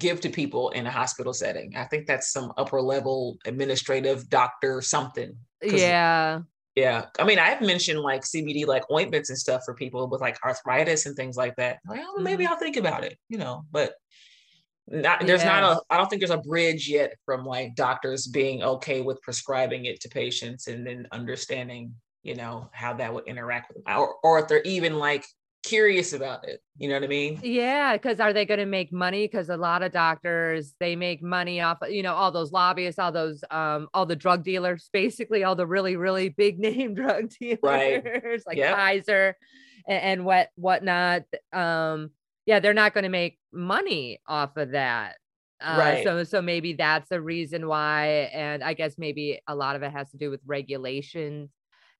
give 0.00 0.20
to 0.22 0.28
people 0.28 0.70
in 0.70 0.86
a 0.86 0.90
hospital 0.90 1.32
setting. 1.32 1.76
I 1.76 1.84
think 1.84 2.06
that's 2.06 2.32
some 2.32 2.52
upper 2.56 2.80
level 2.80 3.38
administrative 3.44 4.28
doctor 4.28 4.82
something. 4.82 5.36
Yeah 5.62 6.40
Yeah. 6.74 7.06
I 7.18 7.24
mean, 7.24 7.38
I've 7.38 7.60
mentioned 7.60 8.00
like 8.00 8.22
CBD, 8.22 8.66
like 8.66 8.90
ointments 8.90 9.28
and 9.28 9.38
stuff 9.38 9.62
for 9.64 9.74
people 9.74 10.08
with 10.08 10.20
like 10.20 10.38
arthritis 10.44 11.06
and 11.06 11.14
things 11.14 11.36
like 11.36 11.54
that. 11.56 11.78
Well, 11.86 12.18
maybe 12.18 12.44
mm-hmm. 12.44 12.52
I'll 12.52 12.58
think 12.58 12.76
about 12.76 13.04
it, 13.04 13.18
you 13.28 13.38
know, 13.38 13.64
but 13.70 13.92
not, 14.88 15.26
there's 15.26 15.42
yeah. 15.42 15.60
not 15.60 15.76
a, 15.76 15.80
I 15.90 15.96
don't 15.98 16.08
think 16.08 16.20
there's 16.20 16.30
a 16.30 16.38
bridge 16.38 16.88
yet 16.88 17.14
from 17.24 17.44
like 17.44 17.74
doctors 17.74 18.26
being 18.26 18.62
okay 18.62 19.02
with 19.02 19.20
prescribing 19.22 19.84
it 19.84 20.00
to 20.00 20.08
patients 20.08 20.66
and 20.66 20.86
then 20.86 21.06
understanding, 21.12 21.94
you 22.22 22.34
know, 22.34 22.70
how 22.72 22.94
that 22.94 23.12
would 23.12 23.26
interact 23.26 23.68
with 23.68 23.84
them 23.84 23.98
or, 23.98 24.14
or 24.22 24.38
if 24.40 24.48
they're 24.48 24.62
even 24.62 24.98
like 24.98 25.26
curious 25.62 26.12
about 26.12 26.48
it. 26.48 26.60
You 26.76 26.88
know 26.88 26.94
what 26.94 27.04
I 27.04 27.08
mean? 27.08 27.40
Yeah, 27.42 27.94
because 27.94 28.20
are 28.20 28.32
they 28.32 28.44
going 28.44 28.60
to 28.60 28.66
make 28.66 28.92
money? 28.92 29.26
Because 29.26 29.48
a 29.48 29.56
lot 29.56 29.82
of 29.82 29.92
doctors 29.92 30.74
they 30.80 30.96
make 30.96 31.22
money 31.22 31.60
off, 31.60 31.78
you 31.88 32.02
know, 32.02 32.14
all 32.14 32.32
those 32.32 32.52
lobbyists, 32.52 32.98
all 32.98 33.12
those, 33.12 33.42
um, 33.50 33.88
all 33.94 34.06
the 34.06 34.16
drug 34.16 34.44
dealers, 34.44 34.88
basically 34.92 35.44
all 35.44 35.54
the 35.54 35.66
really, 35.66 35.96
really 35.96 36.28
big 36.28 36.58
name 36.60 36.94
drug 36.94 37.30
dealers, 37.30 37.58
right. 37.62 38.46
like 38.46 38.56
yep. 38.56 38.76
Kaiser 38.76 39.36
and, 39.86 40.02
and 40.02 40.24
what 40.24 40.48
whatnot. 40.56 41.22
Um, 41.52 42.10
yeah, 42.46 42.58
they're 42.58 42.74
not 42.74 42.94
going 42.94 43.04
to 43.04 43.10
make 43.10 43.38
money 43.52 44.20
off 44.26 44.56
of 44.56 44.72
that. 44.72 45.16
Uh, 45.60 45.76
right. 45.78 46.04
So, 46.04 46.24
so 46.24 46.42
maybe 46.42 46.72
that's 46.72 47.08
the 47.08 47.20
reason 47.20 47.68
why, 47.68 48.30
and 48.32 48.64
I 48.64 48.74
guess 48.74 48.96
maybe 48.98 49.40
a 49.46 49.54
lot 49.54 49.76
of 49.76 49.82
it 49.84 49.92
has 49.92 50.10
to 50.10 50.16
do 50.16 50.28
with 50.28 50.40
regulations 50.44 51.50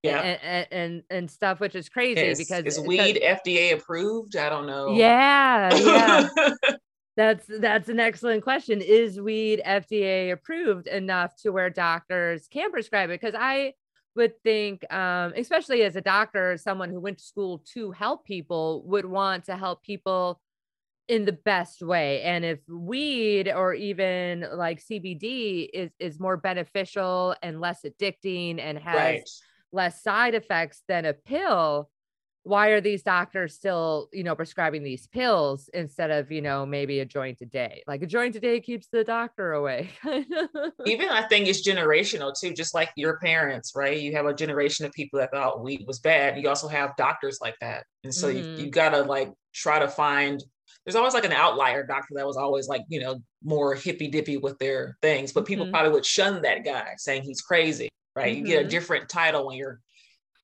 yeah. 0.03 0.19
and, 0.19 0.67
and 0.71 1.03
and 1.09 1.31
stuff 1.31 1.59
which 1.59 1.75
is 1.75 1.89
crazy 1.89 2.21
is, 2.21 2.37
because 2.37 2.65
is 2.65 2.79
weed 2.79 3.19
fda 3.23 3.73
approved? 3.73 4.35
I 4.35 4.49
don't 4.49 4.67
know. 4.67 4.93
Yeah 4.93 5.73
yeah. 5.75 6.29
That's 7.15 7.45
that's 7.59 7.89
an 7.89 7.99
excellent 7.99 8.43
question. 8.43 8.81
Is 8.81 9.21
weed 9.21 9.61
fda 9.65 10.31
approved 10.31 10.87
enough 10.87 11.35
to 11.43 11.51
where 11.51 11.69
doctors 11.69 12.47
can 12.47 12.71
prescribe 12.71 13.11
it? 13.11 13.21
Because 13.21 13.35
i 13.37 13.73
would 14.15 14.33
think 14.43 14.83
um, 14.93 15.33
especially 15.35 15.83
as 15.83 15.95
a 15.95 16.01
doctor 16.01 16.57
someone 16.57 16.89
who 16.89 16.99
went 16.99 17.17
to 17.17 17.23
school 17.23 17.63
to 17.73 17.91
help 17.91 18.25
people 18.25 18.83
would 18.85 19.05
want 19.05 19.45
to 19.45 19.55
help 19.55 19.83
people 19.83 20.39
in 21.07 21.25
the 21.25 21.33
best 21.33 21.81
way. 21.81 22.21
And 22.21 22.45
if 22.45 22.59
weed 22.67 23.51
or 23.53 23.73
even 23.73 24.45
like 24.53 24.81
cbd 24.81 25.69
is 25.73 25.91
is 25.99 26.19
more 26.19 26.37
beneficial 26.37 27.35
and 27.41 27.59
less 27.59 27.81
addicting 27.83 28.59
and 28.59 28.77
has 28.77 28.95
right 28.95 29.29
less 29.73 30.01
side 30.01 30.35
effects 30.35 30.83
than 30.87 31.05
a 31.05 31.13
pill 31.13 31.89
why 32.43 32.69
are 32.69 32.81
these 32.81 33.03
doctors 33.03 33.55
still 33.55 34.09
you 34.11 34.23
know 34.23 34.35
prescribing 34.35 34.83
these 34.83 35.07
pills 35.07 35.69
instead 35.73 36.11
of 36.11 36.31
you 36.31 36.41
know 36.41 36.65
maybe 36.65 36.99
a 36.99 37.05
joint 37.05 37.39
a 37.41 37.45
day? 37.45 37.83
Like 37.87 38.03
a 38.03 38.05
joint 38.05 38.35
a 38.35 38.39
day 38.39 38.59
keeps 38.59 38.87
the 38.87 39.03
doctor 39.03 39.53
away 39.53 39.89
even 40.85 41.09
i 41.09 41.23
think 41.23 41.47
it's 41.47 41.67
generational 41.67 42.33
too 42.37 42.53
just 42.53 42.73
like 42.73 42.91
your 42.95 43.17
parents 43.19 43.73
right? 43.75 43.99
You 43.99 44.13
have 44.15 44.25
a 44.25 44.33
generation 44.33 44.85
of 44.85 44.91
people 44.91 45.19
that 45.19 45.31
thought 45.31 45.63
weed 45.63 45.85
was 45.87 45.99
bad. 45.99 46.37
You 46.37 46.49
also 46.49 46.67
have 46.67 46.95
doctors 46.97 47.39
like 47.41 47.55
that. 47.61 47.85
And 48.03 48.13
so 48.13 48.27
mm-hmm. 48.27 48.59
you, 48.59 48.65
you 48.65 48.71
gotta 48.71 49.01
like 49.03 49.31
try 49.53 49.79
to 49.79 49.87
find 49.87 50.43
there's 50.85 50.95
always 50.95 51.13
like 51.13 51.25
an 51.25 51.31
outlier 51.31 51.85
doctor 51.85 52.13
that 52.15 52.27
was 52.27 52.35
always 52.35 52.67
like 52.67 52.81
you 52.89 52.99
know 52.99 53.19
more 53.43 53.73
hippy 53.73 54.07
dippy 54.07 54.37
with 54.37 54.57
their 54.59 54.97
things 55.01 55.31
but 55.31 55.45
people 55.45 55.65
mm-hmm. 55.65 55.73
probably 55.73 55.91
would 55.91 56.05
shun 56.05 56.41
that 56.41 56.65
guy 56.65 56.93
saying 56.97 57.21
he's 57.21 57.41
crazy 57.41 57.89
right? 58.15 58.35
Mm-hmm. 58.35 58.45
You 58.45 58.51
get 58.51 58.57
a 58.57 58.61
mm-hmm. 58.61 58.69
different 58.69 59.09
title 59.09 59.47
when 59.47 59.57
you're 59.57 59.79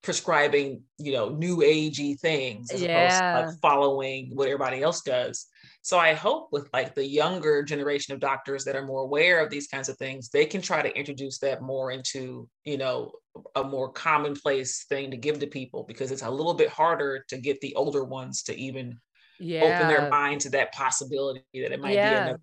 prescribing, 0.01 0.83
you 0.97 1.11
know, 1.11 1.29
new 1.29 1.57
agey 1.57 2.19
things 2.19 2.71
as 2.71 2.81
yeah. 2.81 3.07
opposed 3.07 3.21
to 3.21 3.47
like 3.47 3.59
following 3.61 4.31
what 4.33 4.47
everybody 4.47 4.81
else 4.81 5.01
does. 5.01 5.47
So 5.81 5.97
I 5.97 6.13
hope 6.13 6.49
with 6.51 6.69
like 6.73 6.95
the 6.95 7.05
younger 7.05 7.63
generation 7.63 8.13
of 8.13 8.19
doctors 8.19 8.63
that 8.65 8.75
are 8.75 8.85
more 8.85 9.01
aware 9.01 9.43
of 9.43 9.49
these 9.49 9.67
kinds 9.67 9.89
of 9.89 9.97
things, 9.97 10.29
they 10.29 10.45
can 10.45 10.61
try 10.61 10.81
to 10.81 10.97
introduce 10.97 11.39
that 11.39 11.61
more 11.61 11.91
into, 11.91 12.47
you 12.63 12.77
know, 12.77 13.11
a 13.55 13.63
more 13.63 13.91
commonplace 13.91 14.85
thing 14.89 15.11
to 15.11 15.17
give 15.17 15.39
to 15.39 15.47
people 15.47 15.83
because 15.83 16.11
it's 16.11 16.21
a 16.21 16.29
little 16.29 16.53
bit 16.53 16.69
harder 16.69 17.23
to 17.29 17.37
get 17.37 17.59
the 17.61 17.75
older 17.75 18.03
ones 18.03 18.43
to 18.43 18.57
even 18.57 18.97
yeah. 19.39 19.63
open 19.63 19.87
their 19.87 20.09
mind 20.09 20.41
to 20.41 20.49
that 20.49 20.73
possibility 20.73 21.41
that 21.53 21.71
it 21.71 21.79
might 21.79 21.93
yeah. 21.93 22.33
be 22.33 22.39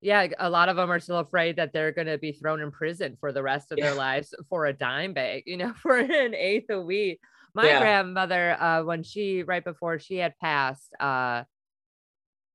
yeah, 0.00 0.28
a 0.38 0.48
lot 0.48 0.68
of 0.68 0.76
them 0.76 0.90
are 0.90 1.00
still 1.00 1.18
afraid 1.18 1.56
that 1.56 1.72
they're 1.72 1.92
going 1.92 2.06
to 2.06 2.18
be 2.18 2.32
thrown 2.32 2.60
in 2.60 2.70
prison 2.70 3.16
for 3.20 3.32
the 3.32 3.42
rest 3.42 3.70
of 3.70 3.78
yeah. 3.78 3.86
their 3.86 3.94
lives 3.94 4.34
for 4.48 4.66
a 4.66 4.72
dime 4.72 5.12
bag, 5.12 5.42
you 5.46 5.56
know, 5.56 5.72
for 5.82 5.98
an 5.98 6.34
eighth 6.34 6.70
of 6.70 6.84
weed. 6.84 7.18
My 7.54 7.66
yeah. 7.66 7.80
grandmother, 7.80 8.56
uh, 8.60 8.82
when 8.84 9.02
she 9.02 9.42
right 9.42 9.64
before 9.64 9.98
she 9.98 10.16
had 10.16 10.38
passed, 10.38 10.92
uh, 11.00 11.42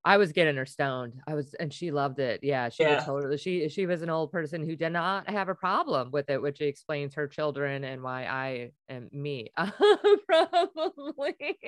I 0.06 0.18
was 0.18 0.32
getting 0.32 0.56
her 0.56 0.66
stoned. 0.66 1.20
I 1.26 1.34
was, 1.34 1.52
and 1.54 1.72
she 1.72 1.90
loved 1.90 2.20
it. 2.20 2.40
Yeah, 2.42 2.68
she 2.68 2.84
yeah. 2.84 3.00
totally. 3.00 3.36
She 3.38 3.68
she 3.68 3.86
was 3.86 4.02
an 4.02 4.08
old 4.08 4.30
person 4.30 4.64
who 4.64 4.76
did 4.76 4.92
not 4.92 5.28
have 5.28 5.48
a 5.48 5.54
problem 5.54 6.12
with 6.12 6.30
it, 6.30 6.40
which 6.40 6.60
explains 6.60 7.14
her 7.14 7.26
children 7.26 7.82
and 7.84 8.02
why 8.02 8.24
I 8.24 8.70
am 8.88 9.10
me, 9.12 9.50
probably. 10.26 11.58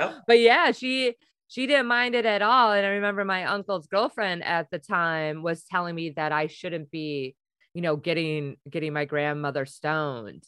Oh. 0.00 0.20
But 0.26 0.40
yeah, 0.40 0.72
she 0.72 1.14
she 1.50 1.66
didn't 1.66 1.88
mind 1.88 2.14
it 2.14 2.24
at 2.24 2.42
all. 2.42 2.72
And 2.72 2.86
I 2.86 2.90
remember 2.90 3.24
my 3.24 3.44
uncle's 3.44 3.88
girlfriend 3.88 4.44
at 4.44 4.70
the 4.70 4.78
time 4.78 5.42
was 5.42 5.64
telling 5.64 5.96
me 5.96 6.10
that 6.10 6.30
I 6.30 6.46
shouldn't 6.46 6.92
be, 6.92 7.34
you 7.74 7.82
know, 7.82 7.96
getting 7.96 8.56
getting 8.70 8.92
my 8.92 9.04
grandmother 9.04 9.66
stoned. 9.66 10.44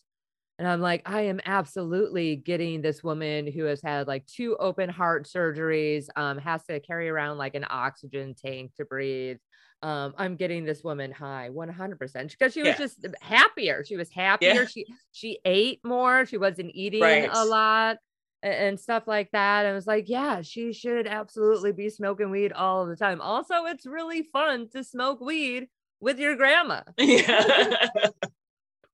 And 0.61 0.69
I'm 0.69 0.81
like, 0.81 1.03
I 1.05 1.23
am 1.23 1.41
absolutely 1.45 2.37
getting 2.37 2.83
this 2.83 3.03
woman 3.03 3.51
who 3.51 3.65
has 3.65 3.83
had 3.83 4.07
like 4.07 4.25
two 4.27 4.57
open 4.59 4.89
heart 4.89 5.27
surgeries, 5.27 6.07
um, 6.15 6.39
has 6.39 6.63
to 6.67 6.79
carry 6.79 7.09
around 7.09 7.37
like 7.37 7.57
an 7.57 7.67
oxygen 7.69 8.37
tank 8.41 8.71
to 8.77 8.85
breathe. 8.85 9.39
Um, 9.83 10.15
I'm 10.17 10.37
getting 10.37 10.65
this 10.65 10.85
woman 10.85 11.11
high 11.11 11.51
100% 11.53 12.31
because 12.31 12.53
she 12.53 12.61
was 12.61 12.69
yeah. 12.69 12.77
just 12.77 13.05
happier. 13.21 13.85
She 13.85 13.97
was 13.97 14.09
happier. 14.13 14.53
Yeah. 14.53 14.67
She 14.67 14.87
she 15.11 15.41
ate 15.45 15.81
more. 15.83 16.27
She 16.27 16.37
wasn't 16.37 16.71
eating 16.75 17.03
right. 17.03 17.29
a 17.33 17.45
lot 17.45 17.97
and 18.43 18.79
stuff 18.79 19.05
like 19.07 19.31
that. 19.33 19.67
I 19.67 19.73
was 19.73 19.87
like, 19.87 20.09
yeah, 20.09 20.43
she 20.43 20.73
should 20.73 21.07
absolutely 21.07 21.73
be 21.73 21.89
smoking 21.89 22.31
weed 22.31 22.53
all 22.53 22.87
the 22.87 22.97
time. 22.97 23.21
Also, 23.21 23.67
it's 23.67 23.87
really 23.87 24.23
fun 24.23 24.69
to 24.71 24.83
smoke 24.83 25.21
weed 25.21 25.69
with 26.01 26.19
your 26.19 26.37
grandma. 26.37 26.83
Yeah. 26.99 27.67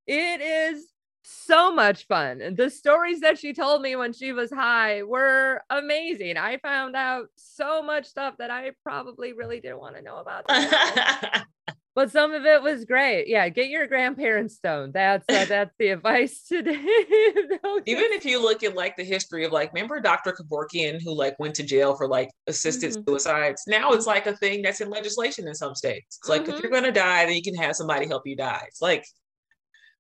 it 0.07 0.41
is 0.41 0.87
so 1.23 1.75
much 1.75 2.07
fun. 2.07 2.41
And 2.41 2.57
the 2.57 2.71
stories 2.71 3.21
that 3.21 3.39
she 3.39 3.53
told 3.53 3.83
me 3.83 3.97
when 3.97 4.13
she 4.13 4.33
was 4.33 4.51
high 4.51 5.03
were 5.03 5.63
amazing. 5.71 6.37
I 6.37 6.59
found 6.59 6.97
out 6.97 7.27
so 7.37 7.83
much 7.83 8.07
stuff 8.07 8.35
that 8.39 8.51
I 8.51 8.73
probably 8.83 9.33
really 9.33 9.61
didn't 9.61 9.81
want 9.81 9.97
to 9.97 10.03
know 10.03 10.17
about. 10.17 10.47
but 11.99 12.13
some 12.13 12.33
of 12.33 12.45
it 12.45 12.63
was 12.63 12.85
great. 12.85 13.27
Yeah, 13.27 13.49
get 13.49 13.71
your 13.71 13.89
grandparents 13.89 14.55
stoned. 14.55 14.93
That's 14.93 15.25
uh, 15.29 15.45
that's 15.49 15.75
the 15.81 15.89
advice 15.89 16.45
today. 16.45 16.71
Even 17.87 18.13
if 18.13 18.25
you 18.25 18.41
look 18.41 18.63
at 18.63 18.77
like 18.77 18.97
the 18.97 19.03
history 19.03 19.45
of 19.45 19.51
like, 19.51 19.73
remember 19.73 19.99
Dr. 19.99 20.33
Kevorkian 20.33 21.03
who 21.03 21.13
like 21.13 21.37
went 21.41 21.57
to 21.57 21.65
jail 21.65 21.97
for 21.97 22.07
like 22.07 22.31
assisted 22.47 22.93
mm-hmm. 22.93 23.03
suicides. 23.05 23.65
Now 23.67 23.91
it's 23.95 24.07
like 24.07 24.29
a 24.29 24.37
thing 24.37 24.63
that's 24.63 24.81
in 24.81 24.91
legislation 24.91 25.49
in 25.49 25.57
some 25.57 25.75
states. 25.75 26.21
It's 26.21 26.29
like 26.29 26.43
mm-hmm. 26.43 26.53
if 26.53 26.63
you're 26.63 26.71
gonna 26.71 26.93
die, 26.93 27.27
then 27.27 27.35
you 27.35 27.43
can 27.43 27.57
have 27.57 27.75
somebody 27.75 28.07
help 28.07 28.23
you 28.29 28.37
die. 28.37 28.63
It's 28.69 28.81
like, 28.81 29.05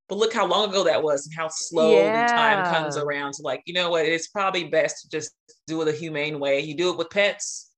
but 0.08 0.18
look 0.18 0.32
how 0.32 0.46
long 0.46 0.68
ago 0.68 0.84
that 0.84 1.02
was 1.02 1.26
and 1.26 1.34
how 1.37 1.48
slowly 1.48 1.96
yeah. 1.96 2.28
time 2.28 2.72
comes 2.72 2.96
around 2.96 3.32
to 3.32 3.42
like, 3.42 3.62
you 3.66 3.74
know 3.74 3.90
what? 3.90 4.06
It's 4.06 4.28
probably 4.28 4.68
best 4.68 5.02
to 5.02 5.08
just 5.08 5.32
do 5.66 5.82
it 5.82 5.88
a 5.88 5.92
humane 5.92 6.38
way. 6.38 6.61
You 6.61 6.76
do 6.76 6.90
it 6.90 6.96
with 6.96 7.11
pets. 7.11 7.72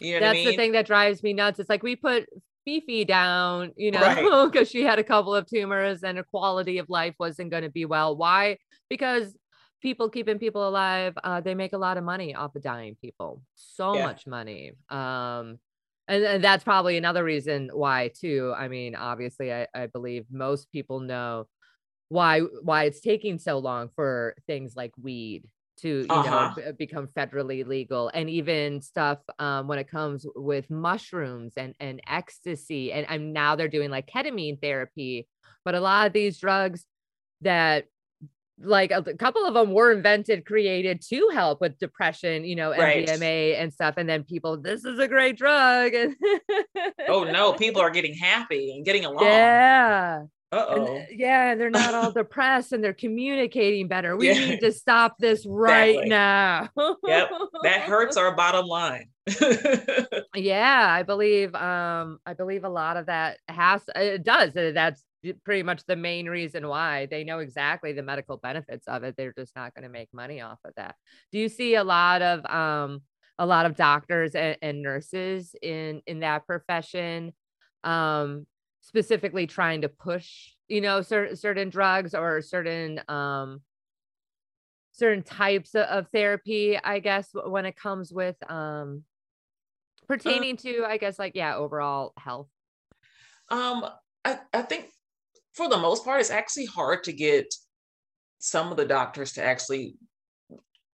You 0.00 0.14
know 0.14 0.20
That's 0.20 0.38
I 0.38 0.38
mean? 0.38 0.46
the 0.46 0.56
thing 0.56 0.72
that 0.72 0.86
drives 0.86 1.22
me 1.22 1.34
nuts. 1.34 1.58
It's 1.58 1.68
like 1.68 1.82
we 1.82 1.96
put 1.96 2.28
Fifi 2.68 3.06
down, 3.06 3.72
you 3.76 3.90
know, 3.90 4.46
because 4.46 4.54
right. 4.54 4.68
she 4.68 4.82
had 4.82 4.98
a 4.98 5.04
couple 5.04 5.34
of 5.34 5.46
tumors 5.46 6.02
and 6.02 6.18
her 6.18 6.24
quality 6.24 6.76
of 6.76 6.90
life 6.90 7.14
wasn't 7.18 7.50
going 7.50 7.62
to 7.62 7.70
be 7.70 7.86
well. 7.86 8.14
Why? 8.14 8.58
Because 8.90 9.34
people 9.80 10.10
keeping 10.10 10.38
people 10.38 10.68
alive, 10.68 11.14
uh, 11.24 11.40
they 11.40 11.54
make 11.54 11.72
a 11.72 11.78
lot 11.78 11.96
of 11.96 12.04
money 12.04 12.34
off 12.34 12.54
of 12.54 12.62
dying 12.62 12.94
people. 13.00 13.40
So 13.54 13.94
yeah. 13.94 14.04
much 14.04 14.26
money. 14.26 14.72
Um, 14.90 15.58
and, 16.08 16.24
and, 16.24 16.44
that's 16.44 16.62
probably 16.62 16.98
another 16.98 17.24
reason 17.24 17.70
why 17.72 18.10
too. 18.14 18.52
I 18.54 18.68
mean, 18.68 18.94
obviously, 18.94 19.50
I, 19.50 19.66
I 19.74 19.86
believe 19.86 20.26
most 20.30 20.70
people 20.70 21.00
know 21.00 21.46
why 22.10 22.40
why 22.40 22.84
it's 22.84 23.00
taking 23.00 23.38
so 23.38 23.58
long 23.58 23.88
for 23.94 24.34
things 24.46 24.76
like 24.76 24.92
weed 25.00 25.44
to 25.78 25.88
you 26.00 26.06
uh-huh. 26.08 26.54
know 26.56 26.72
become 26.72 27.06
federally 27.08 27.66
legal. 27.66 28.10
And 28.12 28.28
even 28.30 28.80
stuff 28.80 29.18
um, 29.38 29.68
when 29.68 29.78
it 29.78 29.90
comes 29.90 30.26
with 30.34 30.70
mushrooms 30.70 31.54
and 31.56 31.74
and 31.80 32.00
ecstasy 32.06 32.92
and, 32.92 33.06
and 33.08 33.32
now 33.32 33.56
they're 33.56 33.68
doing 33.68 33.90
like 33.90 34.08
ketamine 34.08 34.60
therapy. 34.60 35.26
But 35.64 35.74
a 35.74 35.80
lot 35.80 36.06
of 36.06 36.12
these 36.12 36.38
drugs 36.38 36.84
that 37.42 37.84
like 38.60 38.90
a, 38.90 39.02
couple 39.14 39.44
of 39.44 39.54
them 39.54 39.72
were 39.72 39.92
invented 39.92 40.44
created 40.44 41.00
to 41.00 41.30
help 41.32 41.60
with 41.60 41.78
depression 41.78 42.44
you 42.44 42.56
know 42.56 42.70
MDMA 42.70 43.52
right. 43.52 43.56
and 43.56 43.72
stuff 43.72 43.94
and 43.96 44.08
then 44.08 44.24
people 44.24 44.56
this 44.56 44.84
is 44.84 44.98
a 44.98 45.08
great 45.08 45.36
drug. 45.36 45.92
Oh 47.10 47.24
no 47.24 47.52
people 47.52 47.80
are 47.80 47.90
getting 47.90 48.14
happy 48.14 48.72
and 48.74 48.84
getting 48.84 49.04
along. 49.04 49.24
Yeah 49.24 50.22
uh-oh. 50.50 51.04
yeah, 51.10 51.54
they're 51.54 51.70
not 51.70 51.94
all 51.94 52.10
depressed 52.12 52.72
and 52.72 52.82
they're 52.82 52.94
communicating 52.94 53.86
better. 53.86 54.16
We 54.16 54.28
yeah. 54.28 54.38
need 54.38 54.60
to 54.60 54.72
stop 54.72 55.16
this 55.18 55.44
right 55.46 56.00
exactly. 56.02 56.08
now. 56.08 56.68
yep. 57.04 57.30
That 57.64 57.82
hurts 57.82 58.16
our 58.16 58.34
bottom 58.36 58.66
line. 58.66 59.10
yeah, 60.34 60.86
I 60.88 61.02
believe 61.02 61.54
um 61.54 62.18
I 62.24 62.32
believe 62.34 62.64
a 62.64 62.68
lot 62.70 62.96
of 62.96 63.06
that 63.06 63.38
has 63.48 63.82
it 63.94 64.22
does. 64.22 64.54
That's 64.54 65.04
pretty 65.44 65.62
much 65.62 65.84
the 65.84 65.96
main 65.96 66.26
reason 66.28 66.66
why 66.66 67.06
they 67.06 67.24
know 67.24 67.40
exactly 67.40 67.92
the 67.92 68.02
medical 68.02 68.38
benefits 68.38 68.88
of 68.88 69.04
it. 69.04 69.16
They're 69.16 69.34
just 69.36 69.54
not 69.54 69.74
going 69.74 69.82
to 69.82 69.90
make 69.90 70.08
money 70.14 70.40
off 70.40 70.58
of 70.64 70.72
that. 70.76 70.94
Do 71.30 71.38
you 71.38 71.50
see 71.50 71.74
a 71.74 71.84
lot 71.84 72.22
of 72.22 72.46
um 72.46 73.02
a 73.38 73.44
lot 73.44 73.66
of 73.66 73.76
doctors 73.76 74.34
and, 74.34 74.56
and 74.62 74.82
nurses 74.82 75.54
in 75.60 76.00
in 76.06 76.20
that 76.20 76.46
profession 76.46 77.34
um 77.84 78.46
specifically 78.88 79.46
trying 79.46 79.82
to 79.82 79.88
push 79.88 80.52
you 80.66 80.80
know 80.80 81.02
certain 81.02 81.36
certain 81.36 81.68
drugs 81.68 82.14
or 82.14 82.40
certain 82.40 82.98
um 83.08 83.60
certain 84.92 85.22
types 85.22 85.74
of, 85.74 85.82
of 85.82 86.08
therapy 86.08 86.78
i 86.82 86.98
guess 86.98 87.28
when 87.46 87.66
it 87.66 87.76
comes 87.76 88.10
with 88.10 88.36
um 88.50 89.04
uh 89.04 90.06
pertaining 90.08 90.56
to 90.56 90.84
i 90.86 90.96
guess 90.96 91.18
like 91.18 91.34
yeah 91.34 91.54
overall 91.54 92.14
health. 92.16 92.48
Um 93.50 93.84
I, 94.24 94.38
I 94.54 94.62
think 94.62 94.86
for 95.52 95.68
the 95.68 95.76
most 95.76 96.02
part 96.02 96.20
it's 96.20 96.30
actually 96.30 96.64
hard 96.64 97.04
to 97.04 97.12
get 97.12 97.46
some 98.38 98.70
of 98.70 98.78
the 98.78 98.86
doctors 98.86 99.34
to 99.34 99.44
actually 99.44 99.96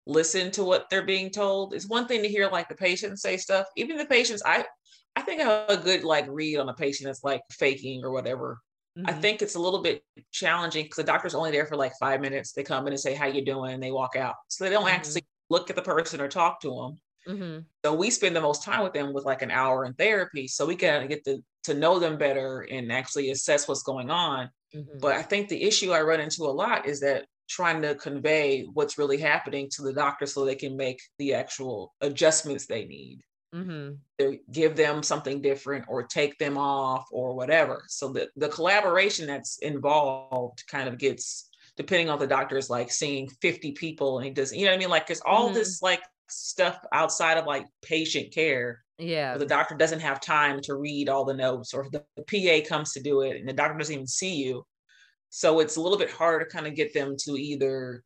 listen 0.07 0.49
to 0.51 0.63
what 0.63 0.89
they're 0.89 1.05
being 1.05 1.29
told. 1.29 1.73
It's 1.73 1.87
one 1.87 2.07
thing 2.07 2.23
to 2.23 2.27
hear 2.27 2.49
like 2.49 2.69
the 2.69 2.75
patients 2.75 3.21
say 3.21 3.37
stuff. 3.37 3.67
Even 3.77 3.97
the 3.97 4.05
patients 4.05 4.41
i 4.45 4.65
i 5.15 5.21
think 5.21 5.41
i 5.41 5.43
have 5.43 5.69
a 5.69 5.77
good 5.77 6.03
like 6.03 6.25
read 6.29 6.57
on 6.57 6.69
a 6.69 6.73
patient 6.73 7.07
that's 7.07 7.23
like 7.23 7.41
faking 7.51 8.03
or 8.03 8.11
whatever 8.11 8.59
mm-hmm. 8.97 9.09
i 9.09 9.13
think 9.13 9.41
it's 9.41 9.55
a 9.55 9.59
little 9.59 9.81
bit 9.81 10.03
challenging 10.31 10.83
because 10.83 10.97
the 10.97 11.03
doctor's 11.03 11.35
only 11.35 11.51
there 11.51 11.65
for 11.65 11.75
like 11.75 11.93
five 11.99 12.21
minutes 12.21 12.51
they 12.51 12.63
come 12.63 12.87
in 12.87 12.93
and 12.93 12.99
say 12.99 13.13
how 13.13 13.25
you 13.25 13.43
doing 13.43 13.73
and 13.73 13.83
they 13.83 13.91
walk 13.91 14.15
out 14.15 14.35
so 14.47 14.63
they 14.63 14.69
don't 14.69 14.85
mm-hmm. 14.85 14.95
actually 14.95 15.23
look 15.49 15.69
at 15.69 15.75
the 15.75 15.81
person 15.81 16.21
or 16.21 16.27
talk 16.27 16.59
to 16.61 16.69
them 16.69 16.99
Mm-hmm. 17.27 17.59
So 17.85 17.93
we 17.93 18.09
spend 18.09 18.35
the 18.35 18.41
most 18.41 18.63
time 18.63 18.83
with 18.83 18.93
them 18.93 19.13
with 19.13 19.25
like 19.25 19.41
an 19.41 19.51
hour 19.51 19.85
in 19.85 19.93
therapy, 19.93 20.47
so 20.47 20.65
we 20.65 20.75
can 20.75 21.07
get 21.07 21.23
to 21.25 21.43
to 21.63 21.73
know 21.73 21.99
them 21.99 22.17
better 22.17 22.67
and 22.69 22.91
actually 22.91 23.31
assess 23.31 23.67
what's 23.67 23.83
going 23.83 24.09
on. 24.09 24.49
Mm-hmm. 24.75 24.99
But 24.99 25.13
I 25.13 25.21
think 25.21 25.47
the 25.47 25.63
issue 25.63 25.91
I 25.91 26.01
run 26.01 26.19
into 26.19 26.43
a 26.43 26.51
lot 26.51 26.85
is 26.85 26.99
that 27.01 27.25
trying 27.49 27.81
to 27.81 27.95
convey 27.95 28.63
what's 28.73 28.97
really 28.97 29.17
happening 29.17 29.69
to 29.71 29.81
the 29.81 29.93
doctor 29.93 30.25
so 30.25 30.43
they 30.43 30.55
can 30.55 30.75
make 30.75 31.01
the 31.19 31.33
actual 31.33 31.93
adjustments 32.01 32.65
they 32.65 32.85
need. 32.85 33.19
Mm-hmm. 33.53 34.31
give 34.51 34.75
them 34.75 35.03
something 35.03 35.39
different 35.39 35.85
or 35.87 36.01
take 36.01 36.39
them 36.39 36.57
off 36.57 37.05
or 37.11 37.35
whatever. 37.35 37.83
So 37.87 38.07
the, 38.07 38.27
the 38.35 38.49
collaboration 38.49 39.27
that's 39.27 39.59
involved 39.59 40.63
kind 40.67 40.89
of 40.89 40.97
gets 40.97 41.51
depending 41.77 42.09
on 42.09 42.17
the 42.17 42.25
doctor's 42.25 42.69
like 42.69 42.91
seeing 42.91 43.29
50 43.41 43.73
people 43.73 44.17
and 44.17 44.25
he 44.25 44.31
does, 44.31 44.51
you 44.53 44.65
know 44.65 44.71
what 44.71 44.75
I 44.75 44.79
mean? 44.79 44.89
Like, 44.89 45.07
cause 45.07 45.21
all 45.23 45.45
mm-hmm. 45.45 45.55
this 45.55 45.83
like 45.83 46.01
stuff 46.29 46.79
outside 46.91 47.37
of 47.37 47.45
like 47.45 47.67
patient 47.83 48.33
care. 48.33 48.83
Yeah. 48.97 49.37
The 49.37 49.45
doctor 49.45 49.75
doesn't 49.75 49.99
have 49.99 50.19
time 50.19 50.59
to 50.61 50.75
read 50.75 51.09
all 51.09 51.25
the 51.25 51.33
notes, 51.33 51.73
or 51.73 51.87
the, 51.91 52.03
the 52.15 52.23
PA 52.23 52.67
comes 52.67 52.93
to 52.93 53.01
do 53.01 53.21
it 53.21 53.37
and 53.37 53.47
the 53.47 53.53
doctor 53.53 53.77
doesn't 53.77 53.93
even 53.93 54.07
see 54.07 54.35
you. 54.35 54.65
So 55.29 55.59
it's 55.59 55.77
a 55.77 55.81
little 55.81 55.97
bit 55.97 56.11
harder 56.11 56.45
to 56.45 56.51
kind 56.51 56.67
of 56.67 56.75
get 56.75 56.93
them 56.93 57.15
to 57.19 57.31
either 57.31 58.03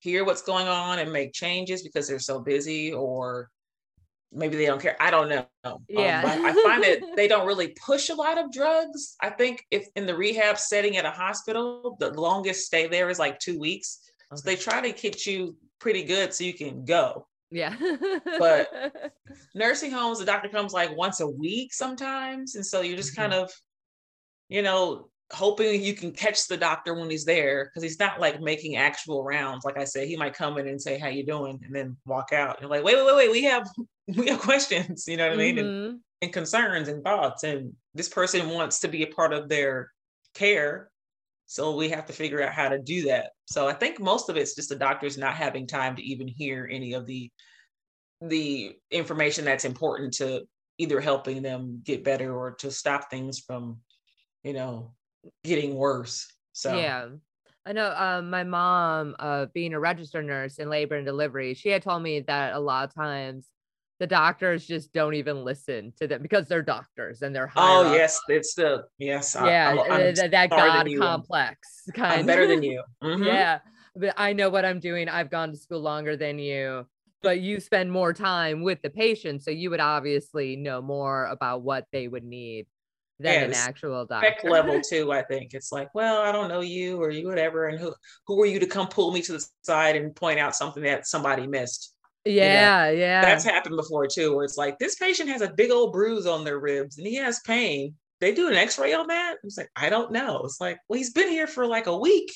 hear 0.00 0.24
what's 0.24 0.42
going 0.42 0.68
on 0.68 0.98
and 0.98 1.12
make 1.12 1.32
changes 1.32 1.82
because 1.82 2.08
they're 2.08 2.18
so 2.18 2.40
busy, 2.40 2.92
or 2.92 3.50
maybe 4.32 4.56
they 4.56 4.66
don't 4.66 4.80
care. 4.80 4.96
I 5.00 5.10
don't 5.10 5.28
know. 5.28 5.46
Um, 5.64 5.84
yeah. 5.88 6.20
Um, 6.20 6.44
I 6.44 6.52
find 6.62 6.82
that 6.82 7.16
they 7.16 7.28
don't 7.28 7.46
really 7.46 7.74
push 7.84 8.08
a 8.08 8.14
lot 8.14 8.38
of 8.38 8.50
drugs. 8.52 9.16
I 9.20 9.30
think 9.30 9.64
if 9.70 9.86
in 9.96 10.06
the 10.06 10.16
rehab 10.16 10.58
setting 10.58 10.96
at 10.96 11.04
a 11.04 11.10
hospital, 11.10 11.96
the 12.00 12.10
longest 12.10 12.66
stay 12.66 12.86
there 12.86 13.10
is 13.10 13.18
like 13.18 13.38
two 13.38 13.58
weeks. 13.58 14.00
Okay. 14.32 14.40
So 14.40 14.42
they 14.44 14.56
try 14.56 14.80
to 14.80 14.92
get 14.92 15.26
you 15.26 15.56
pretty 15.78 16.02
good 16.02 16.32
so 16.32 16.44
you 16.44 16.54
can 16.54 16.84
go. 16.84 17.26
Yeah. 17.50 17.76
but 18.38 18.68
nursing 19.54 19.90
homes, 19.90 20.18
the 20.18 20.24
doctor 20.24 20.48
comes 20.48 20.72
like 20.72 20.96
once 20.96 21.20
a 21.20 21.28
week 21.28 21.74
sometimes. 21.74 22.54
And 22.54 22.64
so 22.64 22.80
you're 22.80 22.96
just 22.96 23.12
mm-hmm. 23.12 23.30
kind 23.30 23.34
of, 23.34 23.52
you 24.48 24.62
know, 24.62 25.08
hoping 25.32 25.82
you 25.82 25.94
can 25.94 26.12
catch 26.12 26.46
the 26.46 26.56
doctor 26.56 26.94
when 26.94 27.10
he's 27.10 27.24
there 27.24 27.64
because 27.64 27.82
he's 27.82 27.98
not 27.98 28.20
like 28.20 28.40
making 28.40 28.76
actual 28.76 29.24
rounds. 29.24 29.64
Like 29.64 29.78
I 29.78 29.84
said, 29.84 30.06
he 30.06 30.16
might 30.16 30.34
come 30.34 30.58
in 30.58 30.68
and 30.68 30.80
say, 30.80 30.98
How 30.98 31.08
you 31.08 31.24
doing? 31.24 31.60
and 31.64 31.74
then 31.74 31.96
walk 32.06 32.32
out. 32.32 32.60
And 32.60 32.70
like, 32.70 32.84
wait, 32.84 32.96
wait, 32.96 33.06
wait, 33.06 33.16
wait, 33.16 33.30
we 33.30 33.42
have 33.44 33.68
we 34.16 34.28
have 34.28 34.40
questions, 34.40 35.04
you 35.06 35.16
know 35.16 35.28
what 35.28 35.34
I 35.34 35.36
mean? 35.36 35.56
Mm-hmm. 35.56 35.90
And, 35.90 36.00
and 36.22 36.32
concerns 36.32 36.88
and 36.88 37.04
thoughts. 37.04 37.44
And 37.44 37.72
this 37.94 38.08
person 38.08 38.50
wants 38.50 38.80
to 38.80 38.88
be 38.88 39.02
a 39.02 39.08
part 39.08 39.32
of 39.32 39.48
their 39.48 39.92
care. 40.34 40.90
So 41.46 41.76
we 41.76 41.88
have 41.90 42.06
to 42.06 42.12
figure 42.12 42.42
out 42.42 42.52
how 42.52 42.68
to 42.68 42.78
do 42.78 43.02
that. 43.06 43.30
So 43.46 43.68
I 43.68 43.74
think 43.74 44.00
most 44.00 44.28
of 44.28 44.36
it's 44.36 44.54
just 44.54 44.68
the 44.68 44.76
doctors 44.76 45.18
not 45.18 45.34
having 45.34 45.66
time 45.66 45.96
to 45.96 46.02
even 46.02 46.26
hear 46.26 46.68
any 46.70 46.94
of 46.94 47.06
the 47.06 47.30
the 48.20 48.76
information 48.92 49.44
that's 49.44 49.64
important 49.64 50.14
to 50.14 50.46
either 50.78 51.00
helping 51.00 51.42
them 51.42 51.82
get 51.84 52.04
better 52.04 52.34
or 52.34 52.52
to 52.52 52.70
stop 52.70 53.10
things 53.10 53.40
from, 53.40 53.78
you 54.44 54.52
know, 54.52 54.94
getting 55.42 55.74
worse. 55.74 56.28
So 56.52 56.76
yeah. 56.76 57.08
I 57.66 57.72
know 57.72 57.86
uh, 57.86 58.22
my 58.22 58.44
mom, 58.44 59.14
uh, 59.18 59.46
being 59.52 59.74
a 59.74 59.80
registered 59.80 60.24
nurse 60.24 60.58
in 60.58 60.68
labor 60.68 60.96
and 60.96 61.06
delivery, 61.06 61.54
she 61.54 61.68
had 61.68 61.82
told 61.82 62.02
me 62.02 62.20
that 62.20 62.54
a 62.54 62.60
lot 62.60 62.88
of 62.88 62.94
times 62.94 63.48
the 64.02 64.06
doctors 64.08 64.66
just 64.66 64.92
don't 64.92 65.14
even 65.14 65.44
listen 65.44 65.92
to 65.96 66.08
them 66.08 66.20
because 66.20 66.48
they're 66.48 66.60
doctors 66.60 67.22
and 67.22 67.32
they're 67.32 67.52
oh 67.54 67.86
up. 67.86 67.92
yes 67.94 68.18
it's 68.26 68.52
the 68.54 68.82
yes 68.98 69.36
yeah 69.38 69.70
I'm, 69.70 69.78
I'm 69.78 70.08
uh, 70.08 70.28
that 70.28 70.50
god 70.50 70.88
complex 70.98 71.84
kind 71.94 72.12
I'm 72.20 72.26
better 72.26 72.48
than 72.48 72.64
you. 72.64 72.82
Mm-hmm. 73.00 73.22
yeah 73.22 73.60
but 73.94 74.12
i 74.16 74.32
know 74.32 74.50
what 74.50 74.64
i'm 74.64 74.80
doing. 74.80 75.08
I've 75.08 75.30
gone 75.30 75.52
to 75.52 75.56
school 75.56 75.78
longer 75.78 76.16
than 76.16 76.40
you 76.40 76.84
but 77.22 77.38
you 77.38 77.60
spend 77.60 77.92
more 77.92 78.12
time 78.12 78.64
with 78.64 78.82
the 78.82 78.90
patient 78.90 79.44
so 79.44 79.52
you 79.52 79.70
would 79.70 79.78
obviously 79.78 80.56
know 80.56 80.82
more 80.82 81.26
about 81.26 81.62
what 81.62 81.86
they 81.92 82.08
would 82.08 82.24
need 82.24 82.66
than 83.20 83.34
yeah, 83.34 83.46
an 83.46 83.54
actual 83.54 84.04
doctor. 84.04 84.50
level 84.50 84.80
too 84.90 85.12
i 85.12 85.22
think. 85.22 85.54
It's 85.54 85.70
like 85.70 85.94
well 85.94 86.22
i 86.22 86.32
don't 86.32 86.48
know 86.48 86.60
you 86.60 87.00
or 87.00 87.10
you 87.10 87.28
whatever 87.28 87.68
and 87.68 87.78
who 87.78 87.94
who 88.26 88.42
are 88.42 88.46
you 88.46 88.58
to 88.58 88.66
come 88.66 88.88
pull 88.88 89.12
me 89.12 89.22
to 89.22 89.34
the 89.34 89.46
side 89.62 89.94
and 89.94 90.12
point 90.16 90.40
out 90.40 90.56
something 90.56 90.82
that 90.82 91.06
somebody 91.06 91.46
missed 91.46 91.94
yeah, 92.24 92.90
you 92.90 92.96
know, 92.96 93.00
yeah. 93.00 93.22
That's 93.22 93.44
happened 93.44 93.76
before 93.76 94.06
too, 94.06 94.34
where 94.34 94.44
it's 94.44 94.56
like 94.56 94.78
this 94.78 94.96
patient 94.96 95.28
has 95.28 95.42
a 95.42 95.52
big 95.52 95.70
old 95.70 95.92
bruise 95.92 96.26
on 96.26 96.44
their 96.44 96.58
ribs 96.58 96.98
and 96.98 97.06
he 97.06 97.16
has 97.16 97.40
pain. 97.40 97.94
They 98.20 98.32
do 98.32 98.46
an 98.46 98.54
x-ray 98.54 98.94
on 98.94 99.08
that. 99.08 99.38
It's 99.42 99.58
like, 99.58 99.70
I 99.74 99.88
don't 99.90 100.12
know. 100.12 100.42
It's 100.44 100.60
like, 100.60 100.78
well, 100.88 100.96
he's 100.96 101.12
been 101.12 101.28
here 101.28 101.48
for 101.48 101.66
like 101.66 101.88
a 101.88 101.98
week. 101.98 102.32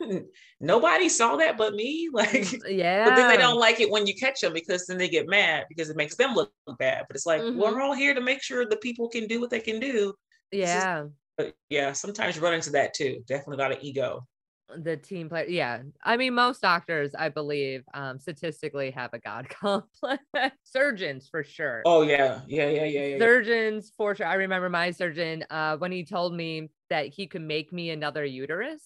Nobody 0.60 1.08
saw 1.08 1.36
that 1.36 1.56
but 1.56 1.74
me. 1.74 2.08
Like, 2.12 2.52
yeah. 2.68 3.04
But 3.04 3.14
then 3.14 3.28
they 3.28 3.36
don't 3.36 3.60
like 3.60 3.78
it 3.78 3.88
when 3.88 4.04
you 4.04 4.14
catch 4.16 4.40
them 4.40 4.52
because 4.52 4.86
then 4.86 4.98
they 4.98 5.08
get 5.08 5.28
mad 5.28 5.66
because 5.68 5.90
it 5.90 5.96
makes 5.96 6.16
them 6.16 6.34
look 6.34 6.50
bad. 6.80 7.04
But 7.06 7.14
it's 7.14 7.26
like, 7.26 7.40
mm-hmm. 7.40 7.56
we're 7.56 7.80
all 7.80 7.94
here 7.94 8.14
to 8.14 8.20
make 8.20 8.42
sure 8.42 8.66
the 8.66 8.78
people 8.78 9.08
can 9.08 9.28
do 9.28 9.40
what 9.40 9.50
they 9.50 9.60
can 9.60 9.78
do. 9.78 10.12
Yeah. 10.50 11.04
but 11.36 11.54
yeah, 11.70 11.92
sometimes 11.92 12.34
you 12.34 12.42
run 12.42 12.54
into 12.54 12.70
that 12.70 12.94
too. 12.94 13.22
Definitely 13.28 13.58
got 13.58 13.70
an 13.70 13.78
ego 13.80 14.26
the 14.76 14.96
team 14.96 15.28
player 15.28 15.46
yeah. 15.48 15.82
I 16.02 16.16
mean 16.16 16.34
most 16.34 16.60
doctors 16.60 17.14
i 17.14 17.28
believe 17.28 17.84
um 17.94 18.18
statistically 18.18 18.90
have 18.90 19.14
a 19.14 19.18
god 19.18 19.48
complex. 19.50 20.24
Surgeons 20.64 21.28
for 21.28 21.42
sure. 21.42 21.82
Oh 21.86 22.02
yeah. 22.02 22.40
Yeah 22.46 22.68
yeah 22.68 22.84
yeah, 22.84 23.06
yeah 23.06 23.18
surgeons 23.18 23.92
for 23.96 24.14
sure. 24.14 24.26
I 24.26 24.34
remember 24.34 24.68
my 24.68 24.90
surgeon 24.90 25.44
uh 25.50 25.76
when 25.76 25.92
he 25.92 26.04
told 26.04 26.34
me 26.34 26.70
that 26.90 27.06
he 27.06 27.26
could 27.26 27.42
make 27.42 27.72
me 27.72 27.90
another 27.90 28.24
uterus. 28.24 28.82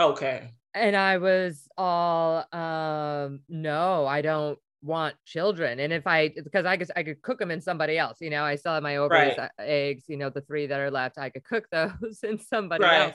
Okay. 0.00 0.52
And 0.74 0.94
i 0.94 1.18
was 1.18 1.68
all 1.76 2.44
um 2.52 3.40
no 3.48 4.06
i 4.06 4.20
don't 4.20 4.58
want 4.82 5.16
children. 5.24 5.80
And 5.80 5.92
if 5.92 6.06
i 6.06 6.28
because 6.28 6.66
i 6.66 6.76
guess 6.76 6.90
i 6.94 7.02
could 7.02 7.22
cook 7.22 7.38
them 7.38 7.50
in 7.50 7.60
somebody 7.60 7.98
else 7.98 8.18
you 8.20 8.30
know? 8.30 8.44
I 8.44 8.56
still 8.56 8.74
have 8.74 8.82
my 8.82 8.98
ovaries 8.98 9.38
right. 9.38 9.50
Uh, 9.58 9.62
eggs 9.62 10.04
you 10.06 10.16
know 10.16 10.30
the 10.30 10.42
three 10.42 10.66
that 10.66 10.78
are 10.78 10.90
left 10.90 11.18
i 11.18 11.30
could 11.30 11.44
cook 11.44 11.66
those 11.72 12.20
in 12.22 12.38
somebody 12.38 12.84
right. 12.84 13.00
else 13.00 13.14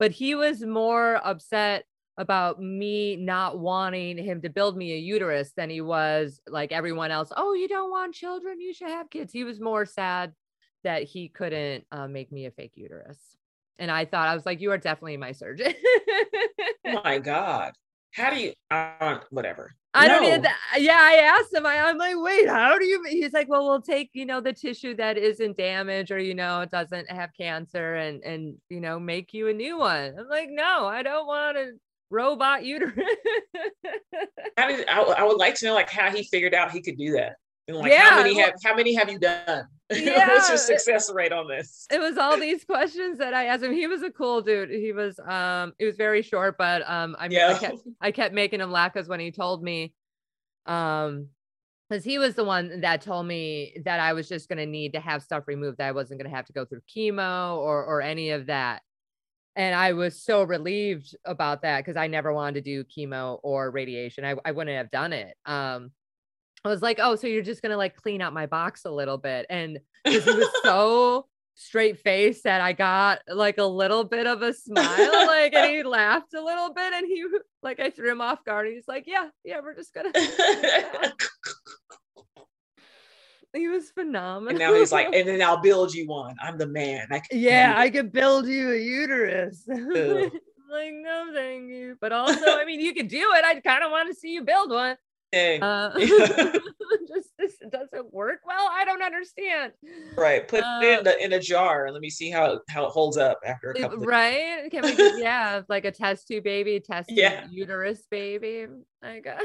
but 0.00 0.10
he 0.10 0.34
was 0.34 0.62
more 0.62 1.20
upset 1.24 1.84
about 2.16 2.60
me 2.60 3.16
not 3.16 3.58
wanting 3.58 4.18
him 4.18 4.42
to 4.42 4.48
build 4.48 4.76
me 4.76 4.94
a 4.94 4.98
uterus 4.98 5.52
than 5.56 5.70
he 5.70 5.80
was 5.80 6.40
like 6.48 6.72
everyone 6.72 7.10
else. 7.10 7.30
Oh, 7.36 7.52
you 7.52 7.68
don't 7.68 7.90
want 7.90 8.14
children? 8.14 8.60
You 8.60 8.74
should 8.74 8.88
have 8.88 9.10
kids. 9.10 9.32
He 9.32 9.44
was 9.44 9.60
more 9.60 9.86
sad 9.86 10.32
that 10.82 11.04
he 11.04 11.28
couldn't 11.28 11.84
uh, 11.92 12.08
make 12.08 12.32
me 12.32 12.46
a 12.46 12.50
fake 12.50 12.72
uterus. 12.74 13.18
And 13.78 13.90
I 13.90 14.06
thought, 14.06 14.28
I 14.28 14.34
was 14.34 14.44
like, 14.44 14.60
you 14.60 14.72
are 14.72 14.78
definitely 14.78 15.18
my 15.18 15.32
surgeon. 15.32 15.72
oh 16.86 17.00
my 17.04 17.18
God. 17.18 17.72
How 18.12 18.30
do 18.30 18.40
you, 18.40 18.52
uh, 18.70 19.18
whatever. 19.30 19.74
I 19.92 20.06
no. 20.06 20.20
don't. 20.20 20.46
Yeah, 20.78 20.98
I 21.00 21.14
asked 21.16 21.52
him. 21.52 21.66
I, 21.66 21.74
am 21.74 21.98
like, 21.98 22.14
wait, 22.16 22.48
how 22.48 22.78
do 22.78 22.84
you? 22.84 23.02
He's 23.08 23.32
like, 23.32 23.48
well, 23.48 23.66
we'll 23.66 23.82
take 23.82 24.10
you 24.12 24.24
know 24.24 24.40
the 24.40 24.52
tissue 24.52 24.94
that 24.96 25.18
isn't 25.18 25.56
damaged 25.56 26.12
or 26.12 26.18
you 26.18 26.34
know 26.34 26.60
it 26.60 26.70
doesn't 26.70 27.10
have 27.10 27.30
cancer 27.36 27.96
and 27.96 28.22
and 28.22 28.54
you 28.68 28.80
know 28.80 29.00
make 29.00 29.34
you 29.34 29.48
a 29.48 29.52
new 29.52 29.78
one. 29.78 30.14
I'm 30.18 30.28
like, 30.28 30.48
no, 30.50 30.86
I 30.86 31.02
don't 31.02 31.26
want 31.26 31.56
a 31.56 31.72
robot 32.08 32.64
uterus. 32.64 32.94
how 34.56 34.68
did 34.68 34.88
I, 34.88 35.00
I 35.02 35.24
would 35.24 35.38
like 35.38 35.56
to 35.56 35.66
know 35.66 35.74
like 35.74 35.90
how 35.90 36.10
he 36.10 36.22
figured 36.22 36.54
out 36.54 36.70
he 36.70 36.82
could 36.82 36.96
do 36.96 37.12
that. 37.12 37.36
And 37.70 37.78
like 37.78 37.92
yeah, 37.92 38.10
how 38.10 38.16
many 38.16 38.38
have 38.38 38.54
how 38.64 38.74
many 38.74 38.94
have 38.94 39.08
you 39.10 39.18
done? 39.18 39.66
Yeah, 39.92 40.28
What's 40.34 40.48
your 40.48 40.58
success 40.58 41.10
rate 41.12 41.32
on 41.32 41.48
this? 41.48 41.86
It 41.90 42.00
was 42.00 42.18
all 42.18 42.38
these 42.38 42.64
questions 42.64 43.18
that 43.18 43.34
I 43.34 43.46
asked 43.46 43.62
him. 43.62 43.72
He 43.72 43.86
was 43.86 44.02
a 44.02 44.10
cool 44.10 44.42
dude. 44.42 44.70
He 44.70 44.92
was 44.92 45.18
um 45.20 45.72
it 45.78 45.86
was 45.86 45.96
very 45.96 46.22
short, 46.22 46.56
but 46.58 46.82
um 46.88 47.16
I 47.18 47.28
mean 47.28 47.38
yeah. 47.38 47.52
I, 47.54 47.58
kept, 47.58 47.78
I 48.00 48.10
kept 48.12 48.34
making 48.34 48.60
him 48.60 48.70
laugh 48.72 48.92
because 48.92 49.08
when 49.08 49.20
he 49.20 49.30
told 49.30 49.62
me 49.62 49.94
um 50.66 51.28
because 51.88 52.04
he 52.04 52.18
was 52.18 52.34
the 52.36 52.44
one 52.44 52.80
that 52.82 53.00
told 53.02 53.26
me 53.26 53.76
that 53.84 54.00
I 54.00 54.12
was 54.12 54.28
just 54.28 54.48
gonna 54.48 54.66
need 54.66 54.92
to 54.94 55.00
have 55.00 55.22
stuff 55.22 55.44
removed, 55.48 55.78
that 55.78 55.88
I 55.88 55.92
wasn't 55.92 56.20
gonna 56.20 56.34
have 56.34 56.46
to 56.46 56.52
go 56.52 56.64
through 56.64 56.82
chemo 56.94 57.56
or 57.56 57.84
or 57.84 58.02
any 58.02 58.30
of 58.30 58.46
that. 58.46 58.82
and 59.56 59.74
I 59.74 59.92
was 59.94 60.22
so 60.22 60.42
relieved 60.44 61.16
about 61.24 61.62
that 61.62 61.80
because 61.80 61.96
I 61.96 62.06
never 62.06 62.32
wanted 62.32 62.64
to 62.64 62.70
do 62.70 62.84
chemo 62.84 63.40
or 63.42 63.70
radiation. 63.70 64.24
I, 64.24 64.36
I 64.44 64.52
wouldn't 64.52 64.76
have 64.76 64.90
done 64.90 65.12
it. 65.12 65.36
Um, 65.44 65.90
I 66.64 66.68
was 66.68 66.82
like, 66.82 66.98
oh, 67.00 67.16
so 67.16 67.26
you're 67.26 67.42
just 67.42 67.62
gonna 67.62 67.76
like 67.76 67.96
clean 67.96 68.20
out 68.20 68.32
my 68.32 68.46
box 68.46 68.84
a 68.84 68.90
little 68.90 69.18
bit. 69.18 69.46
And 69.48 69.80
because 70.04 70.24
he 70.24 70.32
was 70.32 70.48
so 70.62 71.26
straight 71.54 72.00
face 72.00 72.42
that 72.42 72.60
I 72.60 72.72
got 72.72 73.20
like 73.28 73.58
a 73.58 73.64
little 73.64 74.04
bit 74.04 74.26
of 74.26 74.42
a 74.42 74.52
smile, 74.52 75.26
like, 75.26 75.54
and 75.54 75.70
he 75.70 75.82
laughed 75.82 76.34
a 76.34 76.42
little 76.42 76.72
bit, 76.74 76.92
and 76.92 77.06
he 77.06 77.24
like 77.62 77.80
I 77.80 77.90
threw 77.90 78.10
him 78.10 78.20
off 78.20 78.44
guard. 78.44 78.68
He's 78.68 78.88
like, 78.88 79.04
yeah, 79.06 79.28
yeah, 79.44 79.60
we're 79.62 79.74
just 79.74 79.94
gonna. 79.94 80.12
he 83.54 83.68
was 83.68 83.90
phenomenal. 83.90 84.50
And 84.50 84.58
now 84.58 84.74
he's 84.74 84.92
like, 84.92 85.06
and 85.14 85.26
then 85.26 85.40
I'll 85.40 85.62
build 85.62 85.94
you 85.94 86.06
one. 86.06 86.36
I'm 86.42 86.58
the 86.58 86.66
man. 86.66 87.08
I 87.10 87.22
yeah, 87.30 87.74
I 87.76 87.88
could 87.88 88.12
build 88.12 88.46
you 88.46 88.72
a 88.72 88.76
uterus. 88.76 89.64
like, 89.66 90.92
no, 90.92 91.30
thank 91.34 91.70
you. 91.70 91.96
But 92.00 92.12
also, 92.12 92.58
I 92.58 92.64
mean, 92.66 92.80
you 92.80 92.92
could 92.92 93.08
do 93.08 93.32
it. 93.34 93.44
I 93.44 93.60
kind 93.60 93.82
of 93.82 93.90
want 93.90 94.08
to 94.08 94.14
see 94.14 94.34
you 94.34 94.44
build 94.44 94.70
one. 94.70 94.96
Hey. 95.32 95.60
Uh, 95.60 95.90
just 97.08 97.28
this 97.38 97.54
doesn't 97.70 98.12
work 98.12 98.40
well. 98.44 98.68
I 98.70 98.84
don't 98.84 99.02
understand. 99.02 99.72
Right. 100.16 100.46
Put 100.46 100.62
uh, 100.64 100.80
it 100.82 100.98
in, 100.98 101.04
the, 101.04 101.24
in 101.24 101.32
a 101.32 101.40
jar 101.40 101.86
and 101.86 101.94
let 101.94 102.02
me 102.02 102.10
see 102.10 102.30
how 102.30 102.60
how 102.68 102.86
it 102.86 102.90
holds 102.90 103.16
up 103.16 103.38
after 103.44 103.70
a 103.70 103.74
couple. 103.74 103.98
Right? 103.98 104.68
Can 104.70 104.82
we? 104.82 104.94
Just, 104.94 105.20
yeah, 105.20 105.62
like 105.68 105.84
a 105.84 105.92
test 105.92 106.26
tube 106.28 106.44
baby, 106.44 106.80
test 106.80 107.10
yeah. 107.12 107.46
uterus 107.50 108.02
baby. 108.10 108.66
I 109.02 109.20
got. 109.20 109.40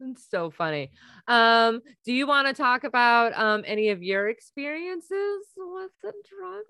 it's 0.00 0.26
so 0.30 0.50
funny. 0.50 0.92
Um, 1.26 1.80
do 2.04 2.12
you 2.12 2.26
want 2.26 2.46
to 2.48 2.54
talk 2.54 2.84
about 2.84 3.36
um 3.38 3.64
any 3.66 3.90
of 3.90 4.02
your 4.02 4.28
experiences 4.28 5.42
with 5.56 5.90
the 6.02 6.12
drugs? 6.28 6.68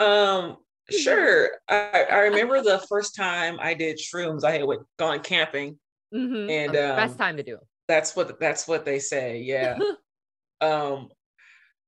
Um, 0.00 0.56
sure. 0.90 1.50
I, 1.68 2.06
I 2.10 2.18
remember 2.22 2.60
the 2.60 2.84
first 2.88 3.14
time 3.14 3.58
I 3.60 3.74
did 3.74 3.98
shrooms. 3.98 4.44
I 4.44 4.52
had 4.52 4.64
went, 4.64 4.82
gone 4.98 5.20
camping 5.20 5.78
Mm-hmm. 6.14 6.50
And 6.50 6.76
um, 6.76 6.96
best 6.96 7.18
time 7.18 7.36
to 7.36 7.42
do 7.42 7.54
it. 7.54 7.66
That's 7.88 8.14
what 8.14 8.38
that's 8.38 8.68
what 8.68 8.84
they 8.84 8.98
say. 8.98 9.40
Yeah. 9.40 9.78
um, 10.60 11.08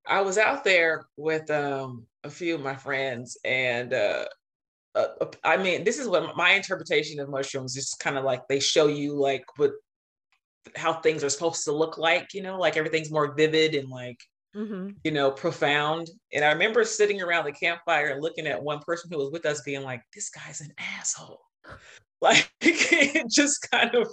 I 0.06 0.20
was 0.22 0.38
out 0.38 0.64
there 0.64 1.06
with 1.16 1.50
um 1.50 2.06
a 2.24 2.30
few 2.30 2.54
of 2.54 2.62
my 2.62 2.74
friends, 2.74 3.36
and 3.44 3.94
uh, 3.94 4.26
uh, 4.94 5.06
uh 5.20 5.30
I 5.44 5.56
mean, 5.56 5.84
this 5.84 5.98
is 5.98 6.08
what 6.08 6.36
my 6.36 6.50
interpretation 6.50 7.20
of 7.20 7.28
mushrooms 7.28 7.76
is 7.76 7.94
kind 7.94 8.18
of 8.18 8.24
like 8.24 8.46
they 8.48 8.60
show 8.60 8.86
you 8.86 9.14
like 9.14 9.44
what 9.56 9.72
how 10.74 10.94
things 10.94 11.22
are 11.22 11.30
supposed 11.30 11.64
to 11.64 11.72
look 11.72 11.96
like, 11.96 12.34
you 12.34 12.42
know, 12.42 12.58
like 12.58 12.76
everything's 12.76 13.10
more 13.10 13.34
vivid 13.34 13.74
and 13.74 13.88
like 13.88 14.18
Mm-hmm. 14.56 14.92
you 15.04 15.10
know, 15.10 15.30
profound. 15.30 16.08
And 16.32 16.42
I 16.42 16.50
remember 16.50 16.82
sitting 16.82 17.20
around 17.20 17.44
the 17.44 17.52
campfire 17.52 18.06
and 18.06 18.22
looking 18.22 18.46
at 18.46 18.62
one 18.62 18.78
person 18.78 19.10
who 19.12 19.18
was 19.18 19.30
with 19.30 19.44
us 19.44 19.60
being 19.60 19.82
like, 19.82 20.00
this 20.14 20.30
guy's 20.30 20.62
an 20.62 20.72
asshole. 20.78 21.42
Like 22.22 22.50
it 22.62 23.30
just 23.30 23.70
kind 23.70 23.94
of 23.94 24.08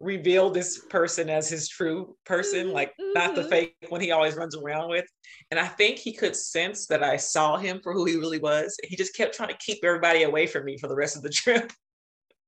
revealed 0.00 0.54
this 0.54 0.78
person 0.86 1.28
as 1.28 1.48
his 1.48 1.68
true 1.68 2.16
person, 2.24 2.72
like 2.72 2.90
mm-hmm. 2.90 3.12
not 3.14 3.34
the 3.34 3.42
mm-hmm. 3.42 3.50
fake 3.50 3.76
one 3.88 4.00
he 4.00 4.10
always 4.10 4.34
runs 4.34 4.56
around 4.56 4.90
with. 4.90 5.06
And 5.50 5.58
I 5.58 5.66
think 5.66 5.98
he 5.98 6.12
could 6.12 6.36
sense 6.36 6.86
that 6.86 7.02
I 7.02 7.16
saw 7.16 7.56
him 7.56 7.80
for 7.82 7.92
who 7.92 8.04
he 8.04 8.16
really 8.16 8.38
was. 8.38 8.76
He 8.84 8.96
just 8.96 9.16
kept 9.16 9.34
trying 9.34 9.48
to 9.50 9.56
keep 9.58 9.78
everybody 9.84 10.22
away 10.22 10.46
from 10.46 10.64
me 10.64 10.78
for 10.78 10.88
the 10.88 10.96
rest 10.96 11.16
of 11.16 11.22
the 11.22 11.28
trip. 11.30 11.72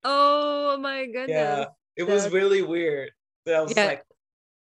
Oh 0.04 0.78
my 0.78 1.06
goodness. 1.06 1.30
Yeah. 1.30 1.64
It 1.96 2.06
That's... 2.06 2.24
was 2.24 2.32
really 2.32 2.62
weird. 2.62 3.10
That 3.46 3.56
I 3.56 3.60
was 3.62 3.74
yeah. 3.76 3.86
like, 3.86 4.04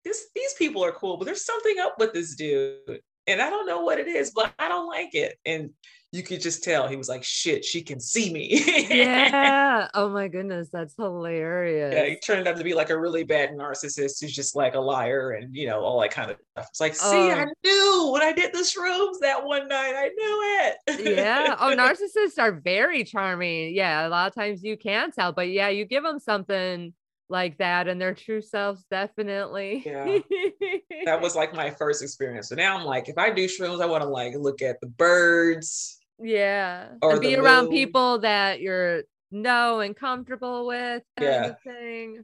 this 0.04 0.26
these 0.34 0.54
people 0.54 0.84
are 0.84 0.92
cool, 0.92 1.16
but 1.16 1.24
there's 1.24 1.44
something 1.44 1.76
up 1.80 1.96
with 1.98 2.12
this 2.12 2.34
dude. 2.34 3.00
And 3.26 3.40
I 3.40 3.50
don't 3.50 3.66
know 3.66 3.82
what 3.82 4.00
it 4.00 4.08
is, 4.08 4.32
but 4.34 4.52
I 4.58 4.68
don't 4.68 4.88
like 4.88 5.14
it. 5.14 5.36
And 5.46 5.70
you 6.12 6.22
could 6.22 6.42
just 6.42 6.62
tell 6.62 6.86
he 6.86 6.96
was 6.96 7.08
like, 7.08 7.24
shit, 7.24 7.64
she 7.64 7.80
can 7.80 7.98
see 7.98 8.30
me. 8.32 8.62
yeah. 8.90 9.88
Oh 9.94 10.08
my 10.08 10.28
goodness. 10.28 10.68
That's 10.70 10.94
hilarious. 10.96 11.94
Yeah. 11.94 12.06
He 12.06 12.16
turned 12.16 12.46
out 12.46 12.56
to 12.56 12.64
be 12.64 12.74
like 12.74 12.90
a 12.90 12.98
really 12.98 13.24
bad 13.24 13.50
narcissist 13.50 14.20
who's 14.20 14.34
just 14.34 14.54
like 14.54 14.74
a 14.74 14.80
liar 14.80 15.32
and, 15.32 15.54
you 15.54 15.66
know, 15.66 15.80
all 15.80 16.00
that 16.00 16.10
kind 16.10 16.30
of 16.30 16.36
stuff. 16.52 16.66
It's 16.70 16.80
like, 16.80 16.94
see, 16.94 17.30
I 17.30 17.44
oh. 17.44 17.52
knew 17.64 18.10
when 18.12 18.22
I 18.22 18.32
did 18.32 18.52
the 18.52 18.58
shrooms 18.58 19.18
that 19.20 19.44
one 19.44 19.68
night. 19.68 19.94
I 19.96 20.10
knew 20.14 20.96
it. 20.96 21.16
yeah. 21.16 21.56
Oh, 21.58 21.74
narcissists 21.76 22.38
are 22.38 22.52
very 22.52 23.04
charming. 23.04 23.74
Yeah. 23.74 24.06
A 24.06 24.08
lot 24.08 24.28
of 24.28 24.34
times 24.34 24.62
you 24.62 24.76
can 24.76 25.10
tell, 25.10 25.32
but 25.32 25.48
yeah, 25.48 25.68
you 25.68 25.84
give 25.84 26.04
them 26.04 26.18
something 26.18 26.92
like 27.28 27.56
that 27.58 27.88
and 27.88 27.98
their 27.98 28.12
true 28.12 28.42
selves 28.42 28.84
definitely 28.90 29.82
yeah 29.86 30.04
that 31.06 31.18
was 31.18 31.34
like 31.34 31.54
my 31.54 31.70
first 31.70 32.02
experience 32.02 32.50
so 32.50 32.54
now 32.54 32.76
i'm 32.76 32.84
like 32.84 33.08
if 33.08 33.16
i 33.16 33.30
do 33.30 33.46
shrooms 33.46 33.80
i 33.80 33.86
want 33.86 34.02
to 34.02 34.08
like 34.08 34.34
look 34.36 34.60
at 34.60 34.78
the 34.82 34.86
birds 34.86 36.01
yeah 36.22 36.88
or 37.02 37.20
be 37.20 37.36
around 37.36 37.68
people 37.68 38.18
that 38.18 38.60
you're 38.60 39.02
know 39.30 39.80
and 39.80 39.96
comfortable 39.96 40.66
with 40.66 41.02
yeah 41.18 41.54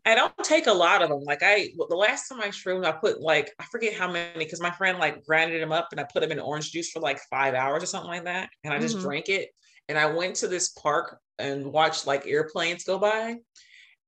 i 0.05 0.15
don't 0.15 0.37
take 0.43 0.67
a 0.67 0.73
lot 0.73 1.01
of 1.01 1.09
them 1.09 1.23
like 1.23 1.43
i 1.43 1.69
the 1.89 1.97
last 1.97 2.29
time 2.29 2.39
i 2.43 2.51
shroomed 2.51 2.85
i 2.85 2.93
put 2.93 3.21
like 3.23 3.51
i 3.59 3.65
forget 3.73 3.95
how 3.95 4.11
many 4.11 4.39
because 4.39 4.61
my 4.61 4.71
friend 4.73 4.99
like 4.99 5.25
grinded 5.25 5.63
them 5.63 5.73
up 5.73 5.89
and 5.91 6.01
i 6.01 6.05
put 6.13 6.21
them 6.21 6.31
in 6.31 6.39
orange 6.39 6.71
juice 6.71 6.91
for 6.91 7.01
like 7.01 7.19
five 7.31 7.55
hours 7.55 7.83
or 7.83 7.87
something 7.87 8.11
like 8.11 8.25
that 8.25 8.51
and 8.63 8.75
i 8.75 8.79
just 8.79 8.97
mm-hmm. 8.97 9.07
drank 9.07 9.31
it 9.31 9.49
and 9.89 9.97
i 9.97 10.05
went 10.05 10.37
to 10.37 10.49
this 10.49 10.69
park 10.71 11.19
and 11.39 11.65
watched 11.65 12.07
like 12.07 12.27
airplanes 12.27 12.85
go 12.85 12.99
by 12.99 13.37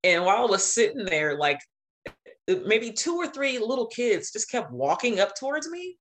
and 0.03 0.24
while 0.24 0.46
I 0.46 0.50
was 0.50 0.64
sitting 0.64 1.05
there, 1.05 1.37
like 1.37 1.61
maybe 2.48 2.92
two 2.92 3.16
or 3.16 3.26
three 3.26 3.59
little 3.59 3.87
kids 3.87 4.33
just 4.33 4.50
kept 4.50 4.72
walking 4.72 5.20
up 5.20 5.35
towards 5.37 5.68
me. 5.68 5.98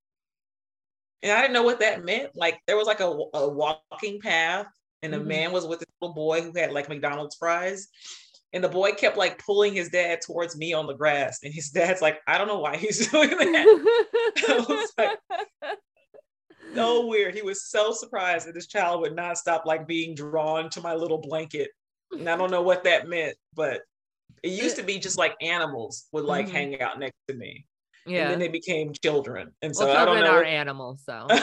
And 1.21 1.31
I 1.31 1.41
didn't 1.41 1.53
know 1.53 1.63
what 1.63 1.79
that 1.81 2.05
meant. 2.05 2.31
Like 2.35 2.59
there 2.65 2.77
was 2.77 2.87
like 2.87 3.01
a, 3.01 3.17
a 3.33 3.49
walking 3.49 4.19
path, 4.21 4.67
and 5.01 5.13
a 5.13 5.17
mm-hmm. 5.17 5.27
man 5.27 5.51
was 5.51 5.65
with 5.65 5.79
this 5.79 5.87
little 6.01 6.15
boy 6.15 6.41
who 6.41 6.51
had 6.55 6.71
like 6.71 6.89
McDonald's 6.89 7.35
fries. 7.35 7.87
And 8.51 8.63
the 8.63 8.69
boy 8.69 8.93
kept 8.93 9.15
like 9.15 9.43
pulling 9.43 9.73
his 9.73 9.89
dad 9.89 10.21
towards 10.21 10.57
me 10.57 10.73
on 10.73 10.87
the 10.87 10.95
grass. 10.95 11.39
And 11.43 11.53
his 11.53 11.69
dad's 11.69 12.01
like, 12.01 12.19
I 12.27 12.37
don't 12.37 12.47
know 12.47 12.59
why 12.59 12.77
he's 12.77 13.07
doing 13.11 13.29
that. 13.29 14.33
I 14.49 14.65
was 14.67 14.93
like, 14.97 15.19
so 16.73 17.05
weird. 17.05 17.35
He 17.35 17.41
was 17.41 17.69
so 17.69 17.91
surprised 17.91 18.47
that 18.47 18.55
this 18.55 18.67
child 18.67 19.01
would 19.01 19.15
not 19.15 19.37
stop 19.37 19.65
like 19.65 19.87
being 19.87 20.15
drawn 20.15 20.69
to 20.71 20.81
my 20.81 20.95
little 20.95 21.19
blanket. 21.19 21.69
And 22.11 22.27
I 22.27 22.35
don't 22.35 22.51
know 22.51 22.63
what 22.63 22.83
that 22.85 23.07
meant, 23.07 23.35
but 23.53 23.81
it 24.41 24.49
used 24.49 24.77
to 24.77 24.83
be 24.83 24.99
just 24.99 25.17
like 25.17 25.35
animals 25.41 26.07
would 26.11 26.25
like 26.25 26.47
mm-hmm. 26.47 26.55
hang 26.55 26.81
out 26.81 26.99
next 26.99 27.17
to 27.27 27.35
me. 27.35 27.65
Yeah. 28.05 28.23
And 28.23 28.31
then 28.31 28.39
they 28.39 28.47
became 28.47 28.93
children. 28.93 29.51
And 29.61 29.75
so 29.75 29.85
well, 29.85 29.95
children 29.95 30.23
I 30.23 30.27
don't 30.27 30.33
know. 30.33 30.39
are 30.39 30.43
animals, 30.43 31.03
so 31.05 31.27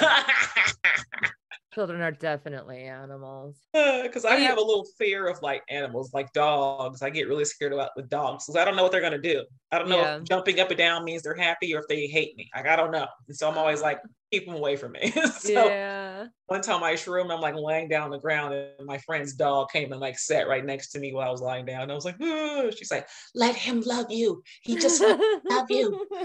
children 1.73 2.01
are 2.01 2.13
definitely 2.13 2.85
animals. 2.85 3.57
Because 3.73 4.25
uh, 4.25 4.29
I 4.29 4.37
have 4.37 4.59
a 4.59 4.63
little 4.63 4.87
fear 4.99 5.27
of 5.29 5.41
like 5.43 5.63
animals, 5.69 6.13
like 6.15 6.33
dogs. 6.33 7.03
I 7.03 7.11
get 7.11 7.29
really 7.29 7.45
scared 7.45 7.73
about 7.73 7.91
the 7.97 8.03
dogs 8.03 8.47
because 8.47 8.61
I 8.61 8.65
don't 8.65 8.77
know 8.77 8.83
what 8.83 8.93
they're 8.93 9.01
gonna 9.01 9.19
do. 9.19 9.45
I 9.73 9.79
don't 9.79 9.89
know 9.89 10.01
yeah. 10.01 10.17
if 10.17 10.25
jumping 10.25 10.61
up 10.61 10.71
and 10.71 10.79
down 10.79 11.05
means 11.05 11.23
they're 11.23 11.35
happy 11.35 11.75
or 11.75 11.81
if 11.81 11.89
they 11.89 12.07
hate 12.07 12.37
me. 12.37 12.49
Like 12.55 12.67
I 12.67 12.77
don't 12.77 12.91
know. 12.91 13.07
And 13.29 13.37
so 13.37 13.51
I'm 13.51 13.59
always 13.59 13.83
like, 13.83 14.01
keep 14.33 14.47
them 14.47 14.57
away 14.57 14.77
from 14.77 14.93
me. 14.93 15.11
so 15.39 15.67
yeah. 15.67 16.27
one 16.47 16.61
time 16.61 16.83
I 16.83 16.95
shroom, 16.95 17.33
I'm 17.33 17.41
like 17.41 17.55
laying 17.55 17.89
down 17.89 18.05
on 18.05 18.11
the 18.11 18.19
ground 18.19 18.55
and 18.55 18.87
my 18.87 18.99
friend's 18.99 19.35
dog 19.35 19.71
came 19.71 19.93
and 19.93 20.01
like 20.01 20.19
sat 20.19 20.49
right 20.49 20.65
next 20.65 20.91
to 20.91 20.99
me 20.99 21.13
while 21.13 21.29
I 21.29 21.31
was 21.31 21.41
lying 21.41 21.67
down. 21.67 21.83
And 21.83 21.93
I 21.93 21.95
was 21.95 22.05
like, 22.05 22.17
oh. 22.21 22.71
she's 22.77 22.91
like, 22.91 23.09
let 23.35 23.55
him 23.55 23.81
love 23.83 24.07
you. 24.11 24.43
He 24.63 24.77
just 24.77 25.01
love 25.01 25.71
you. 25.71 26.07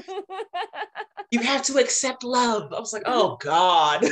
You 1.32 1.39
have 1.39 1.62
to 1.63 1.78
accept 1.78 2.26
love. 2.26 2.74
I 2.74 2.80
was 2.82 2.91
like, 2.91 3.04
oh 3.06 3.38
God. 3.39 4.04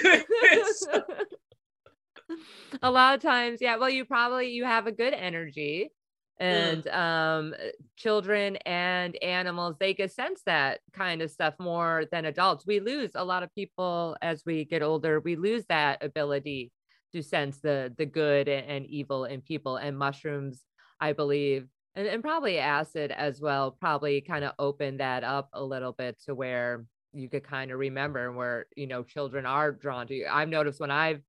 a 2.81 2.91
lot 2.91 3.15
of 3.15 3.21
times, 3.21 3.59
yeah. 3.61 3.77
Well, 3.77 3.89
you 3.89 4.05
probably 4.05 4.51
you 4.51 4.65
have 4.65 4.87
a 4.87 4.91
good 4.91 5.13
energy 5.13 5.91
and 6.39 6.83
mm. 6.83 6.95
um 6.95 7.53
children 7.97 8.55
and 8.65 9.21
animals 9.21 9.75
they 9.79 9.93
can 9.93 10.09
sense 10.09 10.41
that 10.45 10.79
kind 10.93 11.21
of 11.21 11.29
stuff 11.29 11.53
more 11.59 12.05
than 12.11 12.25
adults 12.25 12.65
we 12.65 12.79
lose 12.79 13.11
a 13.15 13.23
lot 13.23 13.43
of 13.43 13.53
people 13.53 14.15
as 14.21 14.43
we 14.45 14.63
get 14.65 14.81
older 14.81 15.19
we 15.19 15.35
lose 15.35 15.65
that 15.67 16.03
ability 16.03 16.71
to 17.11 17.21
sense 17.21 17.59
the 17.59 17.93
the 17.97 18.05
good 18.05 18.47
and 18.47 18.85
evil 18.85 19.25
in 19.25 19.41
people 19.41 19.75
and 19.75 19.97
mushrooms 19.97 20.63
i 21.01 21.11
believe 21.11 21.67
and, 21.95 22.07
and 22.07 22.23
probably 22.23 22.57
acid 22.57 23.11
as 23.11 23.41
well 23.41 23.71
probably 23.71 24.21
kind 24.21 24.45
of 24.45 24.53
open 24.59 24.97
that 24.97 25.23
up 25.23 25.49
a 25.53 25.63
little 25.63 25.91
bit 25.91 26.17
to 26.23 26.33
where 26.33 26.85
you 27.13 27.29
could 27.29 27.43
kind 27.43 27.71
of 27.71 27.79
remember 27.79 28.31
where 28.31 28.65
you 28.75 28.87
know 28.87 29.03
children 29.03 29.45
are 29.45 29.71
drawn 29.71 30.07
to 30.07 30.13
you 30.13 30.27
i've 30.31 30.49
noticed 30.49 30.79
when 30.79 30.91
i've 30.91 31.21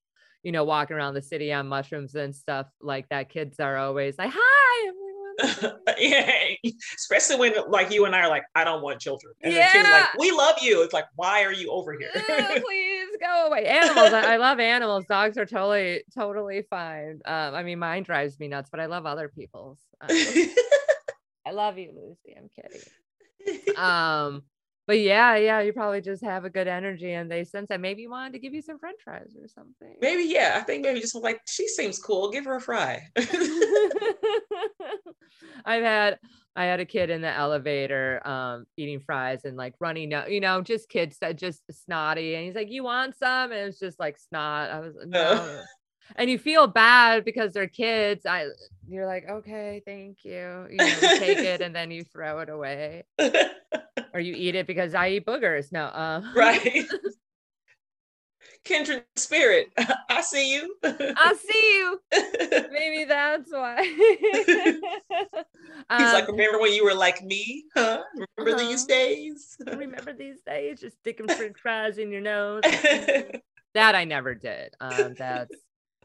you 0.43 0.53
know 0.53 0.65
walking 0.65 0.97
around 0.97 1.15
the 1.15 1.23
city 1.23 1.53
on 1.53 1.67
mushrooms 1.67 2.15
and 2.15 2.35
stuff 2.35 2.67
like 2.81 3.09
that 3.09 3.29
kids 3.29 3.61
are 3.61 3.77
always 3.77 4.19
like 4.19 4.31
hi 4.33 4.89
everyone!" 4.89 5.11
yeah, 5.99 6.33
especially 6.97 7.37
when 7.37 7.53
like 7.69 7.91
you 7.91 8.05
and 8.05 8.15
I 8.15 8.21
are 8.21 8.29
like, 8.29 8.45
I 8.55 8.65
don't 8.65 8.83
want 8.83 9.01
children, 9.01 9.33
and 9.43 9.53
yeah. 9.55 9.71
like, 9.75 10.19
we 10.19 10.31
love 10.33 10.57
you. 10.61 10.83
It's 10.83 10.93
like, 10.93 11.07
why 11.15 11.45
are 11.45 11.53
you 11.53 11.71
over 11.71 11.97
here? 11.99 12.11
please 12.65 13.09
go 13.21 13.47
away. 13.47 13.67
Animals, 13.67 14.13
I, 14.13 14.35
I, 14.35 14.37
love 14.37 14.61
animals. 14.61 15.05
Dogs 15.07 15.39
are 15.39 15.47
totally, 15.47 16.05
totally 16.15 16.63
fine. 16.69 17.21
Um, 17.25 17.55
I 17.55 17.63
mean, 17.63 17.79
mine 17.79 18.03
drives 18.03 18.39
me 18.39 18.49
nuts, 18.49 18.71
but 18.71 18.81
I 18.81 18.87
love 18.87 19.07
other 19.07 19.29
people's. 19.29 19.79
Um, 20.03 20.13
I 21.47 21.53
love 21.53 21.79
you, 21.79 21.91
Lucy. 21.97 22.37
I'm 22.37 22.51
kidding. 22.55 23.77
Um, 23.77 24.43
but 24.91 24.99
yeah, 24.99 25.37
yeah, 25.37 25.61
you 25.61 25.73
probably 25.73 26.01
just 26.01 26.25
have 26.25 26.45
a 26.45 26.51
good 26.51 26.67
energy 26.67 27.13
and 27.13 27.31
they 27.31 27.45
sense 27.45 27.69
that 27.69 27.81
maybe 27.81 28.03
you 28.03 28.11
wanted 28.11 28.33
to 28.33 28.41
give 28.41 28.53
you 28.53 28.61
some 28.61 28.77
french 28.77 28.99
fries 29.05 29.37
or 29.41 29.47
something. 29.47 29.95
Maybe, 30.01 30.25
yeah. 30.25 30.55
I 30.57 30.63
think 30.63 30.83
maybe 30.83 30.99
just 30.99 31.15
like, 31.15 31.41
she 31.47 31.69
seems 31.69 32.01
cool. 32.01 32.29
Give 32.33 32.45
her 32.45 32.57
a 32.57 32.61
fry. 32.61 33.01
I've 35.65 35.85
had 35.85 36.19
I 36.57 36.65
had 36.65 36.81
a 36.81 36.85
kid 36.85 37.09
in 37.09 37.21
the 37.21 37.33
elevator 37.33 38.21
um 38.27 38.65
eating 38.77 38.99
fries 38.99 39.45
and 39.45 39.57
like 39.57 39.75
running 39.79 40.13
out, 40.13 40.33
you 40.33 40.41
know, 40.41 40.61
just 40.61 40.89
kids 40.89 41.19
that 41.21 41.37
just 41.37 41.63
snotty. 41.71 42.35
And 42.35 42.45
he's 42.45 42.57
like, 42.57 42.73
You 42.73 42.83
want 42.83 43.17
some? 43.17 43.53
And 43.53 43.69
it's 43.69 43.79
just 43.79 44.01
like 44.01 44.19
snot. 44.19 44.71
I 44.71 44.81
was 44.81 44.97
no. 45.07 45.63
And 46.17 46.31
you 46.31 46.39
feel 46.39 46.67
bad 46.67 47.25
because 47.25 47.53
they're 47.53 47.69
kids. 47.69 48.27
I 48.27 48.47
you're 48.89 49.07
like, 49.07 49.29
okay, 49.29 49.83
thank 49.87 50.25
you. 50.25 50.67
You 50.71 50.77
know, 50.77 50.95
take 51.01 51.39
it 51.39 51.61
and 51.61 51.75
then 51.75 51.91
you 51.91 52.05
throw 52.05 52.41
it 52.41 52.49
away. 52.49 53.05
or 54.13 54.21
you 54.21 54.35
eat 54.37 54.57
it 54.57 54.67
because 54.67 54.95
I 54.95 55.11
eat 55.11 55.27
boogers. 55.27 55.73
No, 55.73 55.85
uh 55.85 56.23
right 56.35 56.87
kindred 58.65 59.05
spirit. 59.17 59.69
I 60.11 60.21
see 60.23 60.53
you. 60.53 60.75
I 60.83 61.35
see 61.35 61.79
you. 61.79 62.01
Maybe 62.73 63.05
that's 63.05 63.53
why. 63.53 63.83
He's 63.83 64.83
um, 65.89 66.13
like, 66.13 66.29
remember 66.29 66.61
when 66.61 66.73
you 66.73 66.85
were 66.85 66.95
like 66.95 67.23
me? 67.23 67.65
Huh? 67.75 68.03
Remember 68.37 68.61
uh-huh. 68.61 68.71
these 68.71 68.85
days? 68.85 69.57
remember 69.67 70.13
these 70.13 70.41
days? 70.47 70.81
Just 70.81 70.99
sticking 70.99 71.29
french 71.29 71.59
fries 71.61 71.99
in 71.99 72.11
your 72.11 72.21
nose. 72.21 72.63
that 73.75 73.95
I 73.95 74.05
never 74.05 74.35
did. 74.35 74.75
Um, 74.81 75.15
that's 75.17 75.55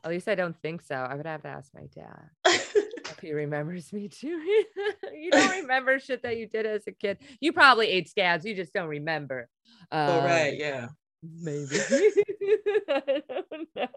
at 0.06 0.12
least 0.12 0.28
I 0.28 0.36
don't 0.36 0.56
think 0.62 0.84
so. 0.84 0.96
I 0.96 1.16
would 1.16 1.26
have 1.26 1.42
to 1.42 1.48
ask 1.48 1.72
my 1.74 1.88
dad 1.94 2.30
if 2.46 3.20
he 3.20 3.34
remembers 3.34 3.92
me 3.92 4.08
too. 4.08 4.28
you 5.14 5.32
don't 5.32 5.62
remember 5.62 6.00
shit 6.00 6.22
that 6.22 6.38
you 6.38 6.48
did 6.48 6.68
as 6.68 6.84
a 6.88 6.92
kid. 6.92 7.18
You 7.40 7.52
probably 7.52 7.88
ate 7.88 8.08
scabs. 8.08 8.46
You 8.46 8.56
just 8.56 8.72
don't 8.72 8.88
remember. 8.88 9.50
Um, 9.92 10.10
oh 10.10 10.24
right, 10.24 10.56
yeah. 10.56 10.90
Maybe. 11.24 11.76
I 12.88 13.24
don't 13.28 13.68
know. 13.76 13.88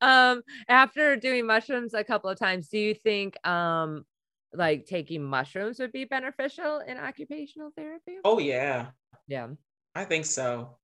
um, 0.00 0.42
after 0.68 1.14
doing 1.14 1.46
mushrooms 1.46 1.94
a 1.94 2.02
couple 2.02 2.30
of 2.30 2.38
times, 2.38 2.68
do 2.68 2.78
you 2.78 2.94
think 2.94 3.36
um 3.46 4.04
like 4.52 4.86
taking 4.86 5.22
mushrooms 5.22 5.78
would 5.78 5.92
be 5.92 6.04
beneficial 6.04 6.80
in 6.80 6.98
occupational 6.98 7.70
therapy? 7.76 8.16
Oh 8.24 8.40
yeah. 8.40 8.88
Yeah. 9.28 9.50
I 9.94 10.04
think 10.04 10.24
so. 10.26 10.78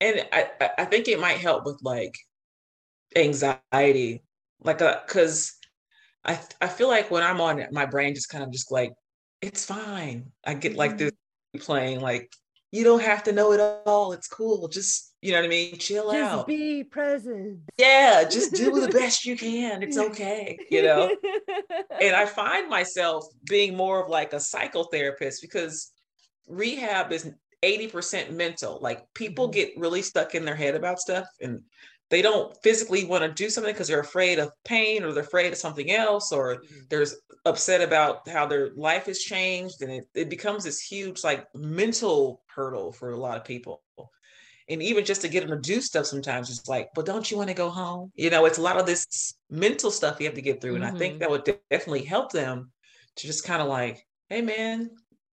And 0.00 0.26
I, 0.32 0.50
I 0.78 0.84
think 0.84 1.06
it 1.06 1.20
might 1.20 1.38
help 1.38 1.64
with 1.64 1.78
like 1.82 2.16
anxiety. 3.14 4.22
Like 4.62 4.80
a 4.80 4.98
uh, 4.98 5.06
cause 5.06 5.52
I 6.24 6.40
I 6.60 6.68
feel 6.68 6.88
like 6.88 7.10
when 7.10 7.22
I'm 7.22 7.40
on 7.40 7.58
it, 7.58 7.72
my 7.72 7.86
brain 7.86 8.14
just 8.14 8.28
kind 8.28 8.42
of 8.42 8.50
just 8.50 8.72
like, 8.72 8.92
it's 9.42 9.64
fine. 9.64 10.32
I 10.44 10.54
get 10.54 10.76
like 10.76 10.98
this 10.98 11.10
mm-hmm. 11.10 11.64
playing 11.64 12.00
like 12.00 12.30
you 12.72 12.84
don't 12.84 13.02
have 13.02 13.22
to 13.24 13.32
know 13.32 13.52
it 13.52 13.60
all. 13.86 14.12
It's 14.12 14.28
cool. 14.28 14.68
Just, 14.68 15.14
you 15.22 15.32
know 15.32 15.38
what 15.38 15.46
I 15.46 15.48
mean? 15.48 15.78
Chill 15.78 16.12
just 16.12 16.32
out. 16.32 16.46
Be 16.46 16.84
present. 16.84 17.60
Yeah, 17.78 18.24
just 18.24 18.54
do 18.54 18.80
the 18.80 18.88
best 18.92 19.24
you 19.24 19.36
can. 19.36 19.82
It's 19.82 19.96
okay, 19.96 20.58
you 20.70 20.82
know? 20.82 21.10
and 22.00 22.14
I 22.14 22.26
find 22.26 22.68
myself 22.68 23.24
being 23.48 23.76
more 23.76 24.02
of 24.02 24.10
like 24.10 24.32
a 24.32 24.36
psychotherapist 24.36 25.36
because 25.40 25.92
rehab 26.48 27.12
is 27.12 27.30
80% 27.64 28.32
mental. 28.32 28.78
Like 28.82 29.02
people 29.14 29.46
mm-hmm. 29.46 29.54
get 29.54 29.78
really 29.78 30.02
stuck 30.02 30.34
in 30.34 30.44
their 30.44 30.56
head 30.56 30.74
about 30.74 30.98
stuff 30.98 31.26
and 31.40 31.62
they 32.10 32.22
don't 32.22 32.56
physically 32.62 33.04
want 33.04 33.22
to 33.24 33.32
do 33.32 33.50
something 33.50 33.72
because 33.72 33.88
they're 33.88 34.00
afraid 34.00 34.38
of 34.38 34.50
pain 34.64 35.02
or 35.02 35.12
they're 35.12 35.24
afraid 35.24 35.52
of 35.52 35.58
something 35.58 35.90
else 35.90 36.32
or 36.32 36.56
mm-hmm. 36.56 36.76
they're 36.88 37.06
upset 37.44 37.80
about 37.80 38.28
how 38.28 38.46
their 38.46 38.70
life 38.76 39.06
has 39.06 39.18
changed 39.18 39.82
and 39.82 39.90
it, 39.90 40.08
it 40.14 40.30
becomes 40.30 40.64
this 40.64 40.80
huge 40.80 41.24
like 41.24 41.46
mental 41.54 42.42
hurdle 42.46 42.92
for 42.92 43.10
a 43.10 43.16
lot 43.16 43.36
of 43.36 43.44
people 43.44 43.82
and 44.68 44.82
even 44.82 45.04
just 45.04 45.20
to 45.20 45.28
get 45.28 45.46
them 45.46 45.50
to 45.50 45.72
do 45.72 45.80
stuff 45.80 46.06
sometimes 46.06 46.50
it's 46.50 46.68
like 46.68 46.88
but 46.94 47.06
don't 47.06 47.30
you 47.30 47.36
want 47.36 47.48
to 47.48 47.54
go 47.54 47.70
home 47.70 48.10
you 48.14 48.30
know 48.30 48.44
it's 48.44 48.58
a 48.58 48.62
lot 48.62 48.76
of 48.76 48.86
this 48.86 49.34
mental 49.50 49.90
stuff 49.90 50.18
you 50.18 50.26
have 50.26 50.34
to 50.34 50.42
get 50.42 50.60
through 50.60 50.74
and 50.74 50.84
mm-hmm. 50.84 50.96
i 50.96 50.98
think 50.98 51.14
mm-hmm. 51.14 51.20
that 51.20 51.30
would 51.30 51.44
definitely 51.70 52.04
help 52.04 52.32
them 52.32 52.70
to 53.16 53.26
just 53.26 53.44
kind 53.44 53.62
of 53.62 53.68
like 53.68 54.04
hey 54.28 54.42
man 54.42 54.90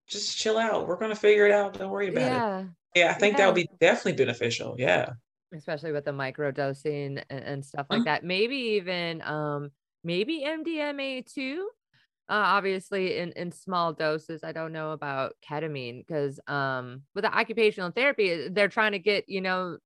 just 0.08 0.38
chill 0.38 0.58
out 0.58 0.88
we're 0.88 0.96
going 0.96 1.10
to 1.10 1.20
figure 1.20 1.46
it 1.46 1.52
out 1.52 1.74
don't 1.74 1.90
worry 1.90 2.08
about 2.08 2.20
yeah. 2.20 2.60
it 2.60 2.66
yeah 2.94 3.10
i 3.10 3.12
think 3.12 3.34
yeah. 3.34 3.38
that 3.38 3.46
would 3.46 3.54
be 3.54 3.68
definitely 3.80 4.12
beneficial 4.12 4.74
yeah 4.78 5.10
especially 5.54 5.92
with 5.92 6.04
the 6.04 6.12
micro 6.12 6.50
dosing 6.50 7.18
and, 7.30 7.40
and 7.40 7.64
stuff 7.64 7.86
like 7.90 8.00
mm-hmm. 8.00 8.04
that. 8.04 8.24
Maybe 8.24 8.56
even 8.56 9.22
um 9.22 9.70
maybe 10.04 10.44
MDMA 10.46 11.32
too. 11.32 11.68
Uh, 12.30 12.44
obviously 12.44 13.16
in, 13.16 13.32
in 13.32 13.50
small 13.50 13.94
doses. 13.94 14.44
I 14.44 14.52
don't 14.52 14.72
know 14.72 14.92
about 14.92 15.34
ketamine 15.48 16.06
because 16.06 16.40
um 16.46 17.02
with 17.14 17.24
the 17.24 17.36
occupational 17.36 17.90
therapy, 17.90 18.48
they're 18.48 18.68
trying 18.68 18.92
to 18.92 18.98
get, 18.98 19.28
you 19.28 19.40
know, 19.40 19.78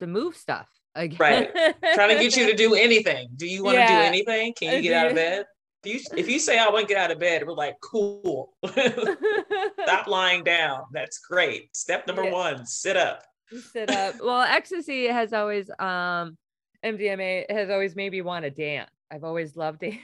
the 0.00 0.06
move 0.06 0.36
stuff 0.36 0.68
again. 0.94 1.18
Right. 1.18 1.54
trying 1.94 2.16
to 2.16 2.22
get 2.22 2.36
you 2.36 2.46
to 2.46 2.56
do 2.56 2.74
anything. 2.74 3.28
Do 3.36 3.46
you 3.46 3.62
want 3.64 3.76
to 3.76 3.80
yeah. 3.80 4.00
do 4.00 4.06
anything? 4.06 4.54
Can 4.54 4.76
you 4.76 4.82
get 4.82 4.94
out 4.94 5.06
of 5.08 5.14
bed? 5.14 5.46
If 5.84 5.94
you, 5.94 6.18
if 6.18 6.30
you 6.30 6.38
say 6.40 6.58
I 6.58 6.68
want 6.70 6.88
to 6.88 6.94
get 6.94 7.02
out 7.02 7.10
of 7.10 7.18
bed, 7.18 7.46
we're 7.46 7.54
like, 7.54 7.76
cool. 7.82 8.52
Stop 8.66 10.06
lying 10.06 10.44
down. 10.44 10.84
That's 10.92 11.18
great. 11.18 11.74
Step 11.76 12.06
number 12.06 12.24
yeah. 12.24 12.32
one, 12.32 12.66
sit 12.66 12.96
up 12.96 13.22
sit 13.60 13.90
up. 13.90 14.16
Well, 14.20 14.42
ecstasy 14.42 15.06
has 15.06 15.32
always 15.32 15.70
um 15.78 16.36
MDMA 16.84 17.50
has 17.50 17.70
always 17.70 17.94
made 17.94 18.12
me 18.12 18.22
want 18.22 18.44
to 18.44 18.50
dance. 18.50 18.90
I've 19.10 19.24
always 19.24 19.56
loved 19.56 19.80
dancing. 19.80 20.00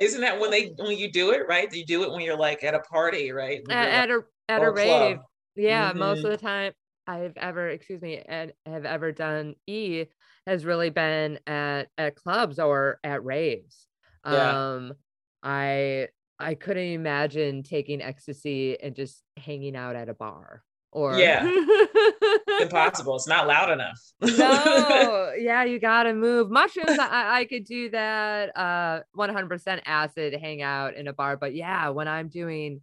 Isn't 0.00 0.20
that 0.22 0.40
when 0.40 0.50
they 0.50 0.72
when 0.78 0.96
you 0.96 1.12
do 1.12 1.32
it 1.32 1.42
right? 1.48 1.72
You 1.72 1.84
do 1.84 2.04
it 2.04 2.10
when 2.10 2.22
you're 2.22 2.38
like 2.38 2.64
at 2.64 2.74
a 2.74 2.80
party, 2.80 3.32
right? 3.32 3.60
At, 3.70 3.88
at, 3.88 4.10
a 4.10 4.20
at 4.48 4.62
a 4.62 4.70
rave. 4.70 5.16
Club. 5.16 5.26
Yeah, 5.54 5.90
mm-hmm. 5.90 5.98
most 5.98 6.24
of 6.24 6.30
the 6.30 6.38
time 6.38 6.72
I've 7.06 7.36
ever, 7.36 7.68
excuse 7.68 8.00
me, 8.00 8.22
and 8.26 8.52
have 8.66 8.84
ever 8.84 9.12
done 9.12 9.54
E 9.66 10.06
has 10.46 10.64
really 10.64 10.90
been 10.90 11.38
at 11.46 11.88
at 11.98 12.16
clubs 12.16 12.58
or 12.58 12.98
at 13.04 13.24
raves. 13.24 13.86
Yeah. 14.26 14.72
Um 14.72 14.94
I 15.42 16.08
I 16.38 16.54
couldn't 16.54 16.92
imagine 16.92 17.62
taking 17.62 18.00
ecstasy 18.00 18.80
and 18.80 18.94
just 18.94 19.22
hanging 19.36 19.76
out 19.76 19.96
at 19.96 20.08
a 20.08 20.14
bar 20.14 20.62
or 20.92 21.18
yeah. 21.18 21.44
Impossible. 22.60 23.16
It's 23.16 23.28
not 23.28 23.46
loud 23.46 23.70
enough. 23.70 24.00
No. 24.20 25.14
Yeah 25.38 25.64
you 25.64 25.78
gotta 25.78 26.14
move. 26.14 26.50
Mushrooms 26.50 26.98
I, 26.98 27.40
I 27.40 27.44
could 27.44 27.64
do 27.64 27.90
that 27.90 28.56
uh 28.56 29.00
100% 29.16 29.80
acid 29.84 30.34
hang 30.34 30.62
out 30.62 30.94
in 30.94 31.06
a 31.06 31.12
bar 31.12 31.36
but 31.36 31.54
yeah 31.54 31.90
when 31.90 32.08
i'm 32.08 32.28
doing 32.28 32.80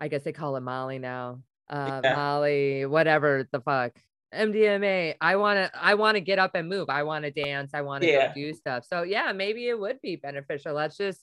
i 0.00 0.08
guess 0.08 0.22
they 0.24 0.32
call 0.32 0.56
it 0.56 0.62
molly 0.62 0.98
now 0.98 1.40
uh 1.70 2.00
yeah. 2.02 2.14
molly 2.16 2.86
whatever 2.86 3.48
the 3.52 3.60
fuck 3.60 3.92
mdma 4.34 5.14
i 5.20 5.36
want 5.36 5.58
to 5.58 5.70
i 5.80 5.94
want 5.94 6.16
to 6.16 6.20
get 6.20 6.38
up 6.38 6.54
and 6.54 6.68
move. 6.68 6.88
I 6.88 7.02
want 7.02 7.24
to 7.24 7.30
dance. 7.30 7.72
I 7.74 7.82
want 7.82 8.02
to 8.02 8.10
yeah. 8.10 8.32
do 8.32 8.52
stuff. 8.52 8.84
So 8.88 9.02
yeah 9.02 9.32
maybe 9.32 9.68
it 9.68 9.78
would 9.78 10.00
be 10.00 10.16
beneficial. 10.16 10.74
Let's 10.74 10.96
just 10.96 11.20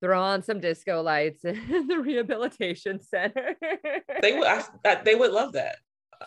throw 0.00 0.22
on 0.22 0.42
some 0.42 0.60
disco 0.60 1.02
lights 1.02 1.44
in 1.44 1.86
the 1.86 1.98
rehabilitation 1.98 3.00
center. 3.00 3.56
they 4.22 4.38
would 4.38 4.46
I, 4.46 4.94
they 5.04 5.14
would 5.14 5.32
love 5.32 5.52
that. 5.52 5.76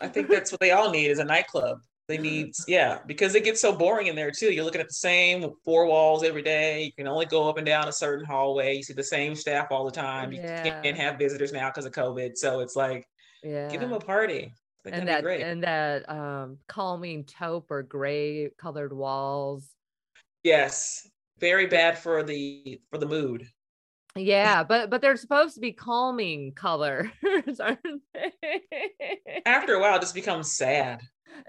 I 0.01 0.07
think 0.07 0.27
that's 0.29 0.51
what 0.51 0.59
they 0.59 0.71
all 0.71 0.91
need 0.91 1.07
is 1.07 1.19
a 1.19 1.23
nightclub. 1.23 1.79
They 2.07 2.17
need 2.17 2.51
yeah, 2.67 2.99
because 3.05 3.33
it 3.35 3.43
gets 3.43 3.61
so 3.61 3.73
boring 3.73 4.07
in 4.07 4.15
there 4.15 4.31
too. 4.31 4.51
You're 4.51 4.65
looking 4.65 4.81
at 4.81 4.89
the 4.89 4.93
same 4.93 5.51
four 5.63 5.85
walls 5.85 6.23
every 6.23 6.41
day. 6.41 6.83
You 6.83 6.91
can 6.93 7.07
only 7.07 7.25
go 7.25 7.47
up 7.47 7.57
and 7.57 7.65
down 7.65 7.87
a 7.87 7.93
certain 7.93 8.25
hallway. 8.25 8.75
You 8.75 8.83
see 8.83 8.93
the 8.93 9.03
same 9.03 9.35
staff 9.35 9.67
all 9.71 9.85
the 9.85 9.91
time. 9.91 10.31
You 10.31 10.41
yeah. 10.41 10.81
can't 10.81 10.97
have 10.97 11.17
visitors 11.17 11.53
now 11.53 11.69
because 11.69 11.85
of 11.85 11.93
COVID. 11.93 12.35
So 12.35 12.59
it's 12.59 12.75
like 12.75 13.07
yeah. 13.41 13.69
give 13.69 13.79
them 13.79 13.93
a 13.93 13.99
party. 13.99 14.53
and 14.85 15.07
that 15.07 15.25
and 15.25 15.63
that 15.63 16.09
um 16.09 16.57
calming 16.67 17.23
taupe 17.23 17.71
or 17.71 17.83
gray 17.83 18.49
colored 18.57 18.91
walls. 18.91 19.69
Yes. 20.43 21.07
Very 21.39 21.67
bad 21.67 21.97
for 21.97 22.21
the 22.21 22.81
for 22.89 22.97
the 22.97 23.05
mood. 23.05 23.47
Yeah, 24.15 24.63
but 24.63 24.89
but 24.89 25.01
they're 25.01 25.17
supposed 25.17 25.55
to 25.55 25.59
be 25.59 25.71
calming 25.71 26.51
colors, 26.53 27.09
aren't 27.59 27.79
they? 28.13 28.31
After 29.45 29.73
a 29.73 29.79
while, 29.79 29.95
it 29.95 30.01
just 30.01 30.13
becomes 30.13 30.51
sad. 30.55 31.01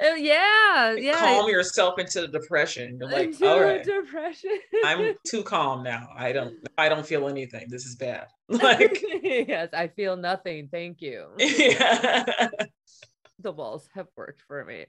Uh, 0.02 0.14
yeah, 0.14 0.94
yeah. 0.94 1.18
Calm 1.18 1.48
yourself 1.48 1.98
into 1.98 2.22
the 2.22 2.28
depression. 2.28 2.96
You're 2.98 3.10
like, 3.10 3.26
into 3.26 3.46
all 3.46 3.60
right, 3.60 3.84
depression. 3.84 4.58
I'm 4.84 5.14
too 5.26 5.42
calm 5.42 5.82
now. 5.82 6.08
I 6.16 6.32
don't. 6.32 6.54
I 6.78 6.88
don't 6.88 7.06
feel 7.06 7.28
anything. 7.28 7.66
This 7.68 7.84
is 7.84 7.96
bad. 7.96 8.26
Like, 8.48 9.02
yes, 9.22 9.70
I 9.72 9.88
feel 9.88 10.16
nothing. 10.16 10.68
Thank 10.70 11.00
you. 11.00 11.28
Yeah. 11.38 12.48
the 13.38 13.52
walls 13.52 13.88
have 13.94 14.06
worked 14.16 14.42
for 14.46 14.64
me. 14.66 14.84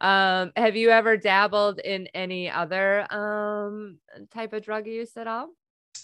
Um, 0.00 0.52
have 0.56 0.76
you 0.76 0.90
ever 0.90 1.16
dabbled 1.16 1.80
in 1.80 2.06
any 2.14 2.50
other 2.50 3.12
um 3.12 3.98
type 4.32 4.52
of 4.52 4.62
drug 4.62 4.86
use 4.86 5.16
at 5.16 5.26
all? 5.26 5.48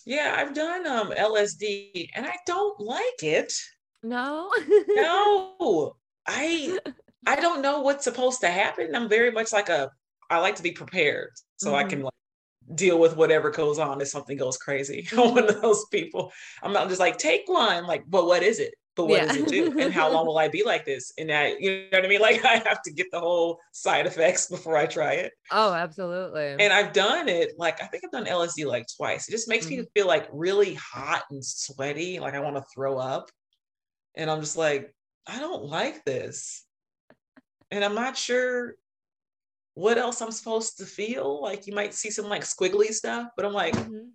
Yeah, 0.07 0.35
I've 0.37 0.55
done 0.55 0.87
um 0.87 1.11
LSD 1.11 2.09
and 2.15 2.27
I 2.27 2.37
don't 2.47 2.81
like 2.81 3.23
it. 3.23 3.53
No. 4.03 4.51
no. 4.89 5.97
I 6.27 6.79
I 7.27 7.37
don't 7.37 7.63
know 7.63 7.81
what's 7.81 8.05
supposed 8.05 8.41
to 8.41 8.49
happen. 8.49 8.95
I'm 8.95 9.09
very 9.09 9.31
much 9.31 9.53
like 9.53 9.69
a 9.69 9.91
I 10.29 10.39
like 10.39 10.57
to 10.57 10.63
be 10.63 10.73
prepared 10.73 11.31
so 11.57 11.69
mm-hmm. 11.69 11.77
I 11.77 11.85
can 11.85 12.03
like 12.03 12.15
deal 12.75 12.99
with 12.99 13.17
whatever 13.17 13.51
goes 13.51 13.79
on 13.79 14.01
if 14.01 14.09
something 14.09 14.37
goes 14.37 14.57
crazy. 14.57 15.09
I'm 15.13 15.35
one 15.35 15.49
of 15.49 15.61
those 15.61 15.85
people. 15.87 16.33
I'm 16.63 16.73
not 16.73 16.89
just 16.89 17.01
like 17.01 17.19
take 17.19 17.43
one, 17.47 17.87
like, 17.87 18.05
but 18.09 18.27
what 18.27 18.43
is 18.43 18.59
it? 18.59 18.75
But 18.97 19.07
what 19.07 19.23
yeah. 19.23 19.27
does 19.27 19.37
it 19.37 19.49
do? 19.49 19.79
And 19.79 19.93
how 19.93 20.11
long 20.11 20.27
will 20.27 20.39
I 20.39 20.49
be 20.49 20.65
like 20.65 20.85
this? 20.85 21.13
And 21.17 21.31
I, 21.31 21.55
you 21.59 21.89
know 21.91 21.99
what 21.99 22.05
I 22.05 22.09
mean? 22.09 22.21
Like 22.31 22.45
I 22.45 22.57
have 22.67 22.83
to 22.83 22.93
get 22.93 23.07
the 23.11 23.21
whole 23.21 23.59
side 23.73 24.07
effects 24.07 24.47
before 24.51 24.77
I 24.77 24.87
try 24.87 25.15
it. 25.15 25.33
Oh, 25.51 25.73
absolutely. 25.73 26.57
And 26.59 26.73
I've 26.73 26.93
done 26.93 27.29
it, 27.29 27.53
like 27.59 27.83
I 27.83 27.87
think 27.87 28.05
I've 28.05 28.11
done 28.11 28.27
LSD 28.27 28.67
like 28.67 28.87
twice. 28.95 29.29
It 29.29 29.33
just 29.33 29.49
makes 29.49 29.67
mm-hmm. 29.67 29.83
me 29.83 29.87
feel 29.95 30.07
like 30.07 30.29
really 30.33 30.75
hot 30.75 31.25
and 31.31 31.45
sweaty, 31.45 32.19
like 32.19 32.35
I 32.35 32.41
want 32.41 32.57
to 32.57 32.65
throw 32.75 32.99
up. 32.99 33.31
And 34.17 34.31
I'm 34.31 34.41
just 34.41 34.57
like, 34.57 34.95
I 35.27 35.39
don't 35.39 35.65
like 35.65 36.05
this. 36.05 36.65
And 37.71 37.85
I'm 37.85 37.95
not 37.95 38.17
sure 38.17 38.75
what 39.75 39.99
else 39.99 40.21
I'm 40.21 40.33
supposed 40.33 40.79
to 40.79 40.85
feel. 40.85 41.41
Like 41.41 41.67
you 41.67 41.75
might 41.75 41.95
see 41.95 42.11
some 42.11 42.29
like 42.29 42.43
squiggly 42.43 42.93
stuff, 42.93 43.29
but 43.37 43.47
I'm 43.47 43.53
like, 43.53 43.75
mm-hmm. 43.75 44.09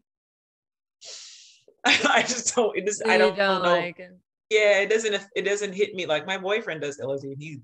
I 2.08 2.22
just 2.22 2.56
don't. 2.56 2.78
It 2.78 2.86
just 2.86 3.06
I 3.06 3.18
don't, 3.18 3.36
don't 3.36 3.64
know. 3.64 3.70
Like 3.70 4.00
it. 4.00 4.12
Yeah, 4.50 4.80
it 4.80 4.90
doesn't. 4.90 5.26
It 5.36 5.42
doesn't 5.42 5.74
hit 5.74 5.96
me 5.96 6.06
like 6.06 6.28
my 6.28 6.38
boyfriend 6.38 6.82
does 6.82 7.00
LSD. 7.00 7.36
He 7.40 7.60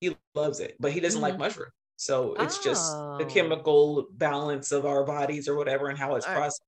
he 0.00 0.16
loves 0.34 0.60
it, 0.60 0.76
but 0.78 0.92
he 0.92 1.00
doesn't 1.00 1.20
mm-hmm. 1.20 1.30
like 1.30 1.38
mushrooms. 1.38 1.72
So 1.96 2.34
it's 2.38 2.58
oh. 2.58 2.62
just 2.64 2.92
the 2.92 3.24
oh. 3.24 3.28
chemical 3.28 4.06
balance 4.12 4.70
of 4.70 4.86
our 4.86 5.04
bodies 5.04 5.48
or 5.48 5.56
whatever, 5.56 5.88
and 5.88 5.98
how 5.98 6.14
it's 6.14 6.26
processed. 6.26 6.62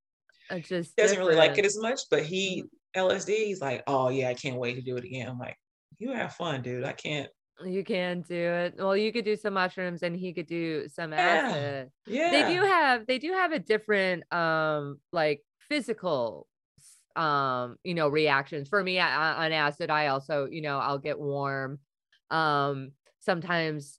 It 0.50 0.64
just 0.66 0.96
doesn't 0.96 1.16
different. 1.16 1.18
really 1.18 1.36
like 1.36 1.58
it 1.58 1.64
as 1.64 1.78
much. 1.78 2.00
But 2.10 2.24
he 2.24 2.64
mm-hmm. 2.96 3.08
LSD, 3.08 3.28
he's 3.46 3.60
like, 3.60 3.84
oh 3.86 4.08
yeah, 4.08 4.28
I 4.28 4.34
can't 4.34 4.56
wait 4.56 4.74
to 4.74 4.82
do 4.82 4.96
it 4.96 5.04
again. 5.04 5.28
I'm 5.28 5.38
like, 5.38 5.56
you 5.98 6.12
have 6.12 6.34
fun, 6.34 6.62
dude. 6.62 6.84
I 6.84 6.92
can't. 6.92 7.28
You 7.64 7.84
can 7.84 8.22
do 8.22 8.34
it. 8.34 8.74
Well, 8.78 8.96
you 8.96 9.12
could 9.12 9.24
do 9.24 9.36
some 9.36 9.54
mushrooms 9.54 10.02
and 10.02 10.16
he 10.16 10.32
could 10.32 10.46
do 10.46 10.88
some 10.88 11.12
acid. 11.12 11.90
Yeah. 12.06 12.30
They 12.30 12.54
do 12.54 12.62
have 12.62 13.06
they 13.06 13.18
do 13.18 13.32
have 13.32 13.52
a 13.52 13.58
different 13.58 14.30
um 14.32 14.98
like 15.12 15.42
physical 15.68 16.46
um 17.16 17.76
you 17.82 17.94
know 17.94 18.08
reactions 18.08 18.68
for 18.68 18.82
me 18.82 18.98
on 18.98 19.52
acid 19.52 19.90
i 19.90 20.08
also 20.08 20.46
you 20.46 20.62
know 20.62 20.78
i'll 20.78 20.98
get 20.98 21.18
warm 21.18 21.78
um 22.30 22.92
sometimes 23.18 23.98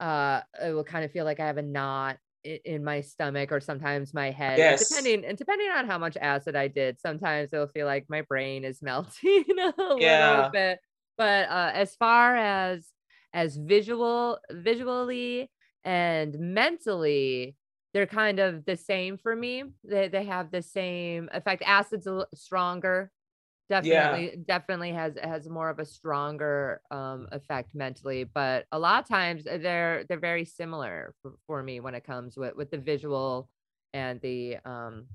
uh 0.00 0.40
it 0.62 0.72
will 0.72 0.84
kind 0.84 1.04
of 1.04 1.10
feel 1.10 1.24
like 1.24 1.40
i 1.40 1.46
have 1.46 1.56
a 1.56 1.62
knot 1.62 2.16
in 2.42 2.82
my 2.82 3.00
stomach 3.00 3.52
or 3.52 3.60
sometimes 3.60 4.14
my 4.14 4.30
head 4.30 4.58
yes. 4.58 4.88
depending 4.88 5.24
and 5.24 5.36
depending 5.36 5.68
on 5.70 5.86
how 5.86 5.98
much 5.98 6.16
acid 6.16 6.56
i 6.56 6.68
did 6.68 6.98
sometimes 6.98 7.52
it'll 7.52 7.66
feel 7.66 7.86
like 7.86 8.06
my 8.08 8.22
brain 8.22 8.64
is 8.64 8.80
melting 8.82 9.44
a 9.58 9.72
yeah. 9.98 10.30
little 10.30 10.50
bit 10.50 10.78
but 11.18 11.48
uh 11.48 11.70
as 11.74 11.94
far 11.96 12.36
as 12.36 12.88
as 13.32 13.56
visual 13.56 14.38
visually 14.50 15.50
and 15.84 16.38
mentally 16.38 17.56
they're 17.92 18.06
kind 18.06 18.38
of 18.38 18.64
the 18.64 18.76
same 18.76 19.16
for 19.16 19.34
me. 19.34 19.64
They 19.84 20.08
they 20.08 20.24
have 20.24 20.50
the 20.50 20.62
same 20.62 21.28
effect. 21.32 21.62
Acid's 21.66 22.06
a 22.06 22.12
little 22.12 22.28
stronger. 22.34 23.10
Definitely, 23.68 24.30
yeah. 24.30 24.42
definitely 24.46 24.92
has 24.92 25.14
has 25.22 25.48
more 25.48 25.70
of 25.70 25.78
a 25.78 25.84
stronger 25.84 26.80
um, 26.90 27.28
effect 27.30 27.74
mentally, 27.74 28.24
but 28.24 28.66
a 28.72 28.78
lot 28.78 29.02
of 29.02 29.08
times 29.08 29.46
uh, 29.46 29.58
they're 29.58 30.04
they're 30.08 30.18
very 30.18 30.44
similar 30.44 31.14
for, 31.22 31.34
for 31.46 31.62
me 31.62 31.78
when 31.78 31.94
it 31.94 32.04
comes 32.04 32.36
with 32.36 32.56
with 32.56 32.70
the 32.70 32.78
visual 32.78 33.48
and 33.92 34.20
the 34.22 34.56
um 34.64 35.06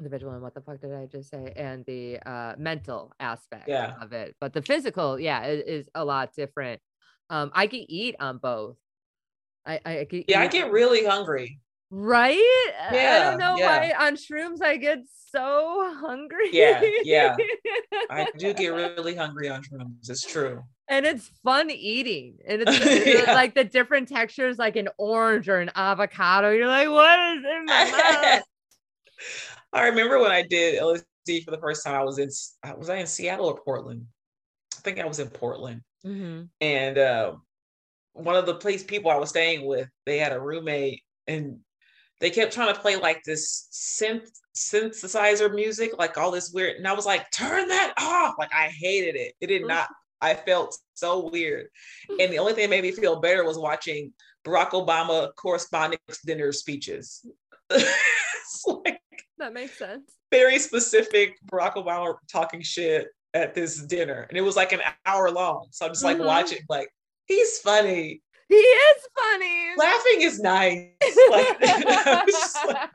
the 0.00 0.08
visual 0.08 0.32
and 0.32 0.42
what 0.42 0.54
the 0.54 0.60
fuck 0.60 0.80
did 0.80 0.94
I 0.94 1.06
just 1.06 1.30
say 1.30 1.52
and 1.56 1.84
the 1.84 2.18
uh 2.26 2.54
mental 2.56 3.12
aspect 3.20 3.68
yeah. 3.68 3.94
of 4.00 4.12
it. 4.12 4.34
But 4.40 4.54
the 4.54 4.62
physical, 4.62 5.20
yeah, 5.20 5.44
is, 5.44 5.62
is 5.66 5.88
a 5.94 6.04
lot 6.04 6.34
different. 6.34 6.80
Um, 7.28 7.50
I 7.54 7.66
can 7.66 7.84
eat 7.88 8.16
on 8.18 8.38
both. 8.38 8.76
I, 9.66 9.80
I 9.84 10.04
get, 10.04 10.24
yeah, 10.28 10.40
I 10.40 10.46
get 10.46 10.70
really 10.70 11.04
hungry. 11.04 11.60
Right? 11.90 12.38
Yeah. 12.92 13.20
I 13.20 13.30
don't 13.30 13.38
know 13.38 13.56
yeah. 13.56 13.94
why 13.96 14.06
on 14.06 14.16
shrooms 14.16 14.60
I 14.62 14.76
get 14.76 14.98
so 15.34 15.94
hungry. 16.00 16.50
Yeah, 16.52 16.82
yeah. 17.02 17.36
I 18.10 18.28
do 18.36 18.54
get 18.54 18.68
really 18.68 19.14
hungry 19.14 19.48
on 19.48 19.62
shrooms. 19.62 20.08
It's 20.08 20.26
true. 20.26 20.62
And 20.88 21.06
it's 21.06 21.30
fun 21.42 21.70
eating. 21.70 22.36
And 22.46 22.62
it's 22.66 23.06
yeah. 23.26 23.34
like 23.34 23.54
the 23.54 23.64
different 23.64 24.08
textures, 24.08 24.58
like 24.58 24.76
an 24.76 24.88
orange 24.98 25.48
or 25.48 25.60
an 25.60 25.70
avocado. 25.74 26.50
You're 26.50 26.68
like, 26.68 26.88
what 26.88 27.18
is 27.36 27.44
in 27.44 27.64
my 27.64 27.90
mouth? 28.34 28.42
I 29.72 29.88
remember 29.88 30.20
when 30.20 30.30
I 30.30 30.42
did 30.42 30.80
LSD 30.80 31.44
for 31.44 31.50
the 31.50 31.58
first 31.58 31.84
time. 31.84 31.94
I 31.94 32.04
was 32.04 32.18
in 32.18 32.28
was 32.78 32.90
I 32.90 32.96
in 32.96 33.06
Seattle 33.06 33.46
or 33.46 33.60
Portland? 33.64 34.06
I 34.76 34.80
think 34.80 35.00
I 35.00 35.06
was 35.06 35.18
in 35.18 35.28
Portland. 35.28 35.80
Mm-hmm. 36.06 36.42
And 36.60 36.98
uh, 36.98 37.34
one 38.14 38.36
of 38.36 38.46
the 38.46 38.54
place 38.54 38.82
people 38.82 39.10
I 39.10 39.16
was 39.16 39.28
staying 39.28 39.66
with, 39.66 39.88
they 40.06 40.18
had 40.18 40.32
a 40.32 40.40
roommate 40.40 41.02
and 41.26 41.58
they 42.20 42.30
kept 42.30 42.52
trying 42.52 42.72
to 42.72 42.80
play 42.80 42.96
like 42.96 43.22
this 43.24 43.68
synth 43.72 44.30
synthesizer 44.56 45.52
music, 45.52 45.98
like 45.98 46.16
all 46.16 46.30
this 46.30 46.52
weird. 46.52 46.76
And 46.76 46.86
I 46.86 46.92
was 46.92 47.06
like, 47.06 47.30
turn 47.32 47.68
that 47.68 47.92
off. 47.98 48.36
Like 48.38 48.52
I 48.54 48.68
hated 48.68 49.16
it. 49.16 49.34
It 49.40 49.48
did 49.48 49.62
mm. 49.62 49.68
not, 49.68 49.88
I 50.20 50.34
felt 50.34 50.78
so 50.94 51.28
weird. 51.28 51.66
And 52.08 52.32
the 52.32 52.38
only 52.38 52.52
thing 52.52 52.62
that 52.62 52.70
made 52.70 52.84
me 52.84 52.92
feel 52.92 53.20
better 53.20 53.44
was 53.44 53.58
watching 53.58 54.12
Barack 54.46 54.70
Obama 54.70 55.34
correspondence 55.34 56.20
dinner 56.24 56.52
speeches. 56.52 57.26
like, 57.70 59.00
that 59.38 59.52
makes 59.52 59.76
sense. 59.76 60.12
Very 60.30 60.60
specific 60.60 61.36
Barack 61.50 61.74
Obama 61.74 62.14
talking 62.30 62.62
shit 62.62 63.08
at 63.34 63.54
this 63.54 63.82
dinner. 63.82 64.26
And 64.28 64.38
it 64.38 64.42
was 64.42 64.54
like 64.54 64.72
an 64.72 64.80
hour 65.04 65.30
long. 65.30 65.66
So 65.72 65.84
I'm 65.84 65.92
just 65.92 66.04
like 66.04 66.18
mm-hmm. 66.18 66.26
watching, 66.26 66.60
like, 66.68 66.88
he's 67.26 67.58
funny. 67.58 68.22
He 68.48 68.54
is 68.56 69.08
funny. 69.16 69.70
Laughing 69.76 70.20
is 70.20 70.38
nice. 70.38 70.88
Like, 71.30 71.60
like, 72.66 72.90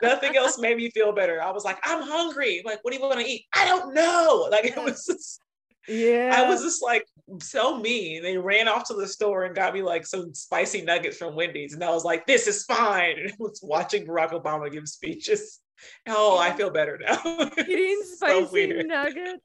nothing 0.00 0.36
else 0.36 0.58
made 0.58 0.76
me 0.76 0.90
feel 0.90 1.12
better. 1.12 1.42
I 1.42 1.50
was 1.50 1.64
like, 1.64 1.78
I'm 1.84 2.02
hungry. 2.02 2.62
Like, 2.64 2.78
what 2.82 2.92
do 2.92 2.98
you 2.98 3.02
want 3.02 3.20
to 3.20 3.26
eat? 3.26 3.46
I 3.54 3.64
don't 3.64 3.94
know. 3.94 4.48
Like, 4.50 4.64
it 4.64 4.76
was 4.76 5.04
just, 5.06 5.40
yeah. 5.88 6.32
I 6.34 6.48
was 6.48 6.62
just 6.62 6.82
like 6.82 7.04
so 7.40 7.78
mean. 7.78 8.22
They 8.22 8.38
ran 8.38 8.68
off 8.68 8.84
to 8.88 8.94
the 8.94 9.08
store 9.08 9.44
and 9.44 9.54
got 9.54 9.74
me 9.74 9.82
like 9.82 10.06
some 10.06 10.34
spicy 10.34 10.82
nuggets 10.82 11.16
from 11.16 11.34
Wendy's. 11.34 11.74
And 11.74 11.82
I 11.82 11.90
was 11.90 12.04
like, 12.04 12.26
this 12.26 12.46
is 12.46 12.64
fine. 12.64 13.18
And 13.18 13.30
I 13.32 13.36
was 13.38 13.60
watching 13.62 14.06
Barack 14.06 14.30
Obama 14.30 14.70
give 14.70 14.88
speeches. 14.88 15.60
Oh, 16.08 16.38
I 16.38 16.52
feel 16.52 16.70
better 16.70 16.98
now. 16.98 17.20
Eating 17.58 18.02
spicy 18.04 18.84
nuggets. 18.84 19.42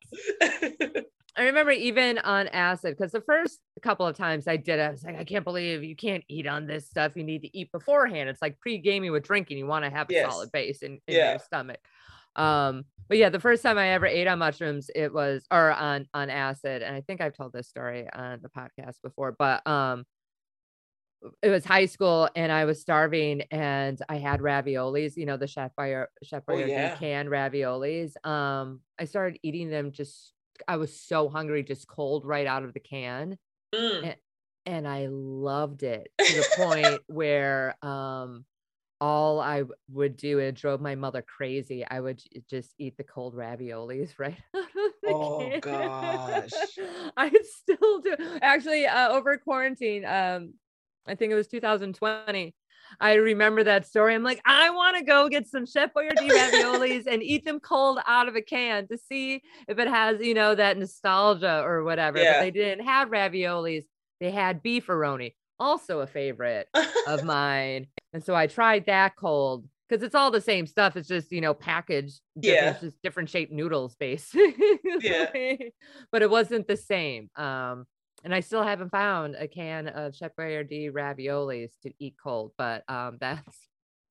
I 1.39 1.45
remember 1.45 1.71
even 1.71 2.17
on 2.19 2.49
acid, 2.49 2.97
because 2.97 3.13
the 3.13 3.21
first 3.21 3.59
couple 3.81 4.05
of 4.05 4.17
times 4.17 4.45
I 4.45 4.57
did 4.57 4.79
it, 4.79 4.83
I 4.83 4.91
was 4.91 5.03
like, 5.03 5.17
I 5.17 5.23
can't 5.23 5.45
believe 5.45 5.83
you 5.83 5.95
can't 5.95 6.23
eat 6.27 6.45
on 6.45 6.67
this 6.67 6.87
stuff. 6.87 7.13
You 7.15 7.23
need 7.23 7.43
to 7.43 7.57
eat 7.57 7.71
beforehand. 7.71 8.29
It's 8.29 8.41
like 8.41 8.59
pre-gaming 8.59 9.13
with 9.13 9.23
drinking. 9.23 9.57
You 9.57 9.65
want 9.65 9.85
to 9.85 9.89
have 9.89 10.09
a 10.09 10.13
yes. 10.13 10.29
solid 10.29 10.51
base 10.51 10.81
in, 10.81 10.99
in 11.07 11.15
yeah. 11.15 11.31
your 11.31 11.39
stomach. 11.39 11.79
Um, 12.35 12.83
but 13.07 13.17
yeah, 13.17 13.29
the 13.29 13.39
first 13.39 13.63
time 13.63 13.77
I 13.77 13.89
ever 13.89 14.05
ate 14.05 14.27
on 14.27 14.39
mushrooms, 14.39 14.91
it 14.93 15.13
was 15.13 15.45
or 15.49 15.71
on 15.71 16.07
on 16.13 16.29
acid, 16.29 16.83
and 16.83 16.95
I 16.95 17.01
think 17.01 17.21
I've 17.21 17.33
told 17.33 17.53
this 17.53 17.67
story 17.67 18.07
on 18.13 18.39
the 18.41 18.49
podcast 18.49 19.01
before, 19.01 19.35
but 19.37 19.65
um 19.65 20.05
it 21.41 21.49
was 21.49 21.65
high 21.65 21.85
school 21.85 22.29
and 22.35 22.51
I 22.51 22.65
was 22.65 22.79
starving 22.79 23.41
and 23.51 24.01
I 24.07 24.17
had 24.17 24.39
raviolis, 24.39 25.17
you 25.17 25.25
know, 25.25 25.35
the 25.37 25.47
Chef 25.47 25.71
Boyardee, 25.77 26.05
Chef 26.23 26.45
Boyardee 26.45 26.63
oh, 26.63 26.67
yeah. 26.67 26.95
canned 26.95 27.29
raviolis. 27.29 28.13
Um, 28.25 28.79
I 28.97 29.03
started 29.03 29.37
eating 29.43 29.69
them 29.69 29.91
just 29.91 30.33
I 30.67 30.77
was 30.77 30.99
so 30.99 31.29
hungry, 31.29 31.63
just 31.63 31.87
cold 31.87 32.25
right 32.25 32.47
out 32.47 32.63
of 32.63 32.73
the 32.73 32.79
can. 32.79 33.37
Mm. 33.73 34.03
And, 34.03 34.15
and 34.65 34.87
I 34.87 35.07
loved 35.09 35.83
it 35.83 36.11
to 36.19 36.33
the 36.33 36.47
point 36.55 37.01
where 37.07 37.75
um 37.83 38.45
all 39.01 39.39
I 39.39 39.63
would 39.89 40.17
do, 40.17 40.39
and 40.39 40.49
it 40.49 40.55
drove 40.55 40.81
my 40.81 40.95
mother 40.95 41.21
crazy. 41.21 41.85
I 41.85 42.01
would 42.01 42.21
just 42.49 42.73
eat 42.77 42.97
the 42.97 43.03
cold 43.03 43.33
raviolis 43.33 44.11
right 44.19 44.35
Oh 45.07 45.49
can. 45.49 45.59
gosh. 45.61 46.51
I 47.17 47.31
still 47.43 47.99
do. 48.01 48.15
Actually, 48.41 48.85
uh, 48.85 49.09
over 49.09 49.37
quarantine, 49.37 50.05
um, 50.05 50.53
I 51.07 51.15
think 51.15 51.31
it 51.31 51.35
was 51.35 51.47
2020. 51.47 52.53
I 52.99 53.13
remember 53.15 53.63
that 53.63 53.87
story. 53.87 54.15
I'm 54.15 54.23
like, 54.23 54.41
I 54.45 54.69
want 54.69 54.97
to 54.97 55.03
go 55.03 55.29
get 55.29 55.47
some 55.47 55.65
Chef 55.65 55.91
Boyardee 55.93 56.29
raviolis 56.29 57.07
and 57.07 57.23
eat 57.23 57.45
them 57.45 57.59
cold 57.59 57.99
out 58.07 58.27
of 58.27 58.35
a 58.35 58.41
can 58.41 58.87
to 58.87 58.97
see 58.97 59.41
if 59.67 59.79
it 59.79 59.87
has, 59.87 60.21
you 60.21 60.33
know, 60.33 60.55
that 60.55 60.77
nostalgia 60.77 61.61
or 61.63 61.83
whatever. 61.83 62.17
Yeah. 62.19 62.33
But 62.33 62.41
they 62.41 62.51
didn't 62.51 62.85
have 62.85 63.09
raviolis. 63.09 63.83
They 64.19 64.31
had 64.31 64.63
beefaroni, 64.63 65.33
also 65.59 65.99
a 65.99 66.07
favorite 66.07 66.67
of 67.07 67.23
mine. 67.23 67.87
And 68.13 68.23
so 68.23 68.35
I 68.35 68.47
tried 68.47 68.85
that 68.87 69.15
cold 69.15 69.65
because 69.87 70.03
it's 70.03 70.15
all 70.15 70.31
the 70.31 70.41
same 70.41 70.67
stuff. 70.67 70.95
It's 70.95 71.07
just, 71.07 71.31
you 71.31 71.41
know, 71.41 71.53
packaged. 71.53 72.19
Yeah. 72.35 72.71
It's 72.71 72.81
just 72.81 73.01
different 73.01 73.29
shaped 73.29 73.51
noodles 73.51 73.95
base. 73.99 74.33
yeah. 75.01 75.55
but 76.11 76.21
it 76.21 76.29
wasn't 76.29 76.67
the 76.67 76.77
same. 76.77 77.29
Um, 77.35 77.85
and 78.23 78.33
I 78.33 78.39
still 78.41 78.63
haven't 78.63 78.89
found 78.89 79.35
a 79.35 79.47
can 79.47 79.87
of 79.87 80.15
Chef 80.15 80.31
Boyardee 80.37 80.91
raviolis 80.91 81.71
to 81.83 81.91
eat 81.99 82.15
cold, 82.21 82.51
but 82.57 82.83
um, 82.89 83.17
that's 83.19 83.67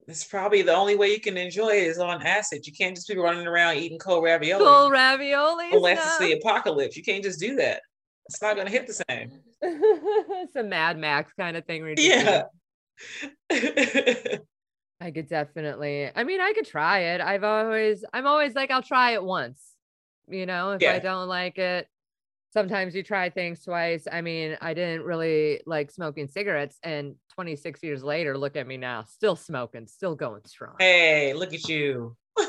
it's 0.07 0.25
probably 0.25 0.63
the 0.63 0.75
only 0.75 0.97
way 0.97 1.09
you 1.09 1.21
can 1.21 1.37
enjoy 1.37 1.69
it 1.69 1.85
is 1.85 1.99
on 1.99 2.23
acid. 2.23 2.67
You 2.67 2.73
can't 2.73 2.97
just 2.97 3.09
be 3.09 3.19
running 3.19 3.47
around 3.47 3.77
eating 3.77 3.99
cold 3.99 4.25
ravioli. 4.25 4.65
Cold 4.65 4.91
ravioli. 4.93 5.71
Unless 5.73 5.99
it's 5.99 6.19
the 6.19 6.33
apocalypse. 6.33 6.97
You 6.97 7.03
can't 7.03 7.23
just 7.23 7.39
do 7.39 7.57
that. 7.57 7.83
It's 8.27 8.41
not 8.41 8.57
gonna 8.57 8.71
hit 8.71 8.87
the 8.87 9.05
same. 9.09 9.33
it's 9.63 10.57
a 10.57 10.63
Mad 10.63 10.99
Max 10.99 11.33
kind 11.39 11.57
of 11.57 11.65
thing. 11.67 11.95
Yeah. 11.99 12.45
I 15.01 15.11
could 15.13 15.29
definitely. 15.29 16.11
I 16.15 16.25
mean, 16.25 16.41
I 16.41 16.53
could 16.55 16.67
try 16.67 17.01
it. 17.01 17.21
I've 17.21 17.45
always, 17.45 18.05
I'm 18.13 18.27
always 18.27 18.55
like, 18.55 18.71
I'll 18.71 18.83
try 18.83 19.13
it 19.13 19.23
once 19.23 19.63
You 20.29 20.47
know, 20.47 20.73
if 20.73 20.83
Yeah. 20.83 20.93
I 20.93 20.99
don't 20.99 21.29
like 21.29 21.59
it, 21.59 21.87
sometimes 22.51 22.95
you 22.95 23.03
try 23.03 23.31
things 23.31 23.63
twice. 23.63 24.07
I 24.11 24.21
mean, 24.21 24.57
I 24.61 24.75
didn't 24.75 25.05
really 25.05 25.61
like 25.67 25.91
smoking 25.91 26.29
cigarettes, 26.29 26.79
and 26.83 27.15
26 27.35 27.83
years 27.83 28.03
later, 28.03 28.37
look 28.37 28.57
at 28.57 28.67
me 28.67 28.77
now, 28.77 29.05
still 29.05 29.37
smoking, 29.37 29.87
still 29.87 30.15
going 30.15 30.45
strong. 30.47 30.75
Hey, 30.79 31.33
look 31.35 31.53
at 31.55 31.69
you. 31.69 32.17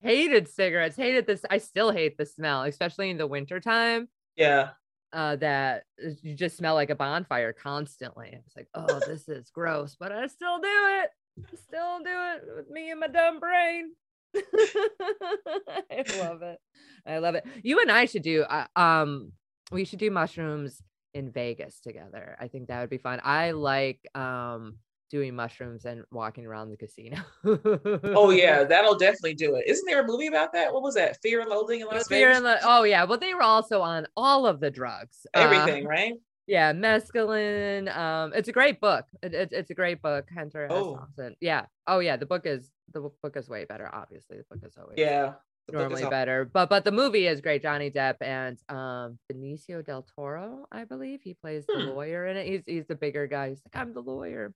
Hated 0.00 0.48
cigarettes, 0.48 0.96
hated 0.96 1.26
this. 1.26 1.44
I 1.50 1.58
still 1.58 1.90
hate 1.90 2.16
the 2.18 2.26
smell, 2.26 2.62
especially 2.62 3.10
in 3.10 3.16
the 3.18 3.26
wintertime. 3.26 4.08
Yeah. 4.36 4.70
uh, 5.12 5.34
that 5.36 5.84
you 6.22 6.34
just 6.34 6.58
smell 6.58 6.74
like 6.74 6.90
a 6.90 6.94
bonfire 6.94 7.52
constantly. 7.54 8.28
It's 8.46 8.54
like, 8.54 8.68
oh, 8.74 9.00
this 9.06 9.28
is 9.28 9.48
gross, 9.50 9.96
but 9.98 10.12
I 10.12 10.26
still 10.26 10.58
do 10.58 10.68
it. 10.68 11.10
I 11.38 11.56
still 11.56 11.98
do 12.00 12.10
it 12.10 12.42
with 12.56 12.70
me 12.70 12.90
and 12.90 13.00
my 13.00 13.08
dumb 13.08 13.40
brain. 13.40 13.92
I 15.90 16.04
love 16.18 16.42
it. 16.42 16.58
I 17.06 17.18
love 17.18 17.34
it. 17.34 17.44
You 17.62 17.80
and 17.80 17.90
I 17.90 18.04
should 18.06 18.22
do. 18.22 18.42
Uh, 18.42 18.66
um, 18.76 19.32
we 19.70 19.84
should 19.84 19.98
do 19.98 20.10
mushrooms 20.10 20.82
in 21.14 21.30
Vegas 21.30 21.80
together. 21.80 22.36
I 22.40 22.48
think 22.48 22.68
that 22.68 22.80
would 22.80 22.90
be 22.90 22.98
fun. 22.98 23.20
I 23.24 23.52
like 23.52 24.00
um 24.14 24.78
doing 25.10 25.36
mushrooms 25.36 25.84
and 25.84 26.02
walking 26.10 26.46
around 26.46 26.70
the 26.70 26.76
casino. 26.76 27.18
Oh 27.44 28.30
yeah, 28.30 28.64
that'll 28.68 28.98
definitely 28.98 29.34
do 29.34 29.54
it. 29.54 29.64
Isn't 29.66 29.84
there 29.86 30.02
a 30.02 30.06
movie 30.06 30.26
about 30.26 30.52
that? 30.52 30.72
What 30.72 30.82
was 30.82 30.94
that? 30.94 31.20
Fear 31.22 31.42
and 31.42 31.50
Loathing 31.50 31.80
in 31.80 31.86
Las 31.86 32.08
Fear 32.08 32.28
Vegas. 32.28 32.36
and 32.36 32.44
Lo- 32.44 32.56
oh 32.64 32.82
yeah, 32.82 33.04
well 33.04 33.18
they 33.18 33.34
were 33.34 33.42
also 33.42 33.80
on 33.82 34.06
all 34.16 34.46
of 34.46 34.60
the 34.60 34.70
drugs. 34.70 35.26
Uh, 35.34 35.38
Everything, 35.40 35.86
right? 35.86 36.14
Yeah 36.46 36.72
mescaline 36.72 37.94
um 37.96 38.32
it's 38.34 38.48
a 38.48 38.52
great 38.52 38.80
book 38.80 39.04
it, 39.22 39.34
it- 39.34 39.52
it's 39.52 39.70
a 39.70 39.74
great 39.74 40.00
book 40.02 40.26
hunter 40.34 40.64
S. 40.66 40.70
Oh. 40.72 40.96
Thompson. 40.96 41.36
yeah 41.40 41.66
oh 41.86 41.98
yeah 41.98 42.16
the 42.16 42.26
book 42.26 42.46
is 42.46 42.70
the 42.92 43.00
book 43.00 43.36
is 43.36 43.48
way 43.48 43.64
better 43.64 43.88
obviously 43.92 44.36
the 44.38 44.44
book 44.50 44.60
is 44.66 44.76
always 44.78 44.94
Yeah. 44.96 45.32
the 45.66 45.72
normally 45.72 46.04
all- 46.04 46.10
better 46.10 46.44
but 46.44 46.68
but 46.68 46.84
the 46.84 46.92
movie 46.92 47.26
is 47.26 47.40
great 47.40 47.62
johnny 47.62 47.90
depp 47.90 48.16
and 48.20 48.58
um 48.68 49.18
benicio 49.32 49.84
del 49.84 50.06
toro 50.14 50.66
i 50.70 50.84
believe 50.84 51.20
he 51.22 51.34
plays 51.34 51.66
the 51.66 51.74
Hmm. 51.80 51.88
lawyer 51.96 52.26
in 52.26 52.36
it 52.36 52.46
he's 52.46 52.62
he's 52.66 52.86
the 52.86 52.94
bigger 52.94 53.26
guy 53.26 53.48
he's 53.50 53.62
like 53.66 53.80
i'm 53.82 53.92
the 53.92 54.00
lawyer 54.02 54.54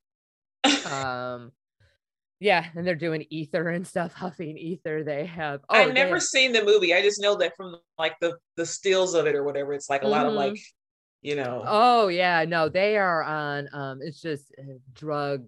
um 0.92 1.50
yeah 2.38 2.66
and 2.74 2.86
they're 2.86 2.94
doing 2.94 3.26
ether 3.30 3.68
and 3.70 3.86
stuff 3.86 4.12
huffing 4.22 4.56
ether 4.56 5.02
they 5.02 5.26
have 5.26 5.60
oh 5.68 5.74
I've 5.74 5.92
never 5.94 6.14
have- 6.14 6.22
seen 6.22 6.52
the 6.52 6.64
movie. 6.64 6.94
I 6.94 7.02
just 7.02 7.20
know 7.20 7.34
that 7.36 7.52
from 7.56 7.76
like 7.98 8.14
the 8.20 8.38
the 8.56 8.64
stills 8.66 9.14
of 9.14 9.26
it 9.26 9.34
or 9.34 9.42
whatever. 9.44 9.72
It's 9.74 9.90
like 9.90 10.02
a 10.02 10.08
lot 10.08 10.26
of 10.26 10.32
like, 10.34 10.58
you 11.22 11.36
know. 11.36 11.62
Oh 11.66 12.08
yeah, 12.08 12.44
no, 12.46 12.68
they 12.68 12.96
are 12.96 13.22
on. 13.22 13.68
Um, 13.72 14.00
it's 14.02 14.20
just 14.20 14.52
uh, 14.58 14.74
drug 14.94 15.46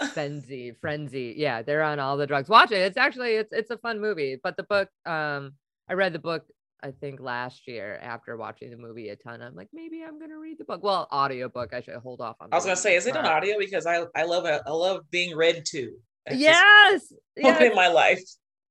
frenzy, 0.12 0.72
frenzy. 0.80 1.34
Yeah, 1.36 1.62
they're 1.62 1.82
on 1.82 1.98
all 1.98 2.16
the 2.16 2.26
drugs. 2.26 2.48
Watch 2.48 2.72
it. 2.72 2.78
It's 2.78 2.96
actually 2.96 3.34
it's 3.34 3.52
it's 3.52 3.70
a 3.70 3.78
fun 3.78 4.00
movie. 4.00 4.38
But 4.42 4.56
the 4.56 4.62
book, 4.64 4.88
um, 5.06 5.54
I 5.88 5.94
read 5.94 6.12
the 6.12 6.18
book 6.18 6.44
I 6.82 6.90
think 6.90 7.20
last 7.20 7.68
year 7.68 7.98
after 8.02 8.36
watching 8.36 8.70
the 8.70 8.76
movie 8.76 9.08
a 9.10 9.16
ton. 9.16 9.40
I'm 9.40 9.54
like, 9.54 9.68
maybe 9.72 10.02
I'm 10.02 10.18
gonna 10.18 10.38
read 10.38 10.58
the 10.58 10.64
book. 10.64 10.82
Well, 10.82 11.06
audiobook. 11.12 11.72
I 11.72 11.80
should 11.80 11.94
hold 11.96 12.20
off 12.20 12.36
on. 12.40 12.48
I 12.50 12.56
was 12.56 12.64
gonna 12.64 12.76
say, 12.76 12.96
is 12.96 13.06
it 13.06 13.16
on 13.16 13.24
audio? 13.24 13.58
Because 13.58 13.86
I 13.86 14.04
I 14.16 14.24
love 14.24 14.46
it. 14.46 14.60
I 14.66 14.70
love 14.70 15.02
being 15.10 15.36
read 15.36 15.64
to. 15.66 15.92
That's 16.26 16.38
Yes, 16.38 17.12
yes. 17.36 17.60
in 17.62 17.74
my 17.74 17.88
life. 17.88 18.20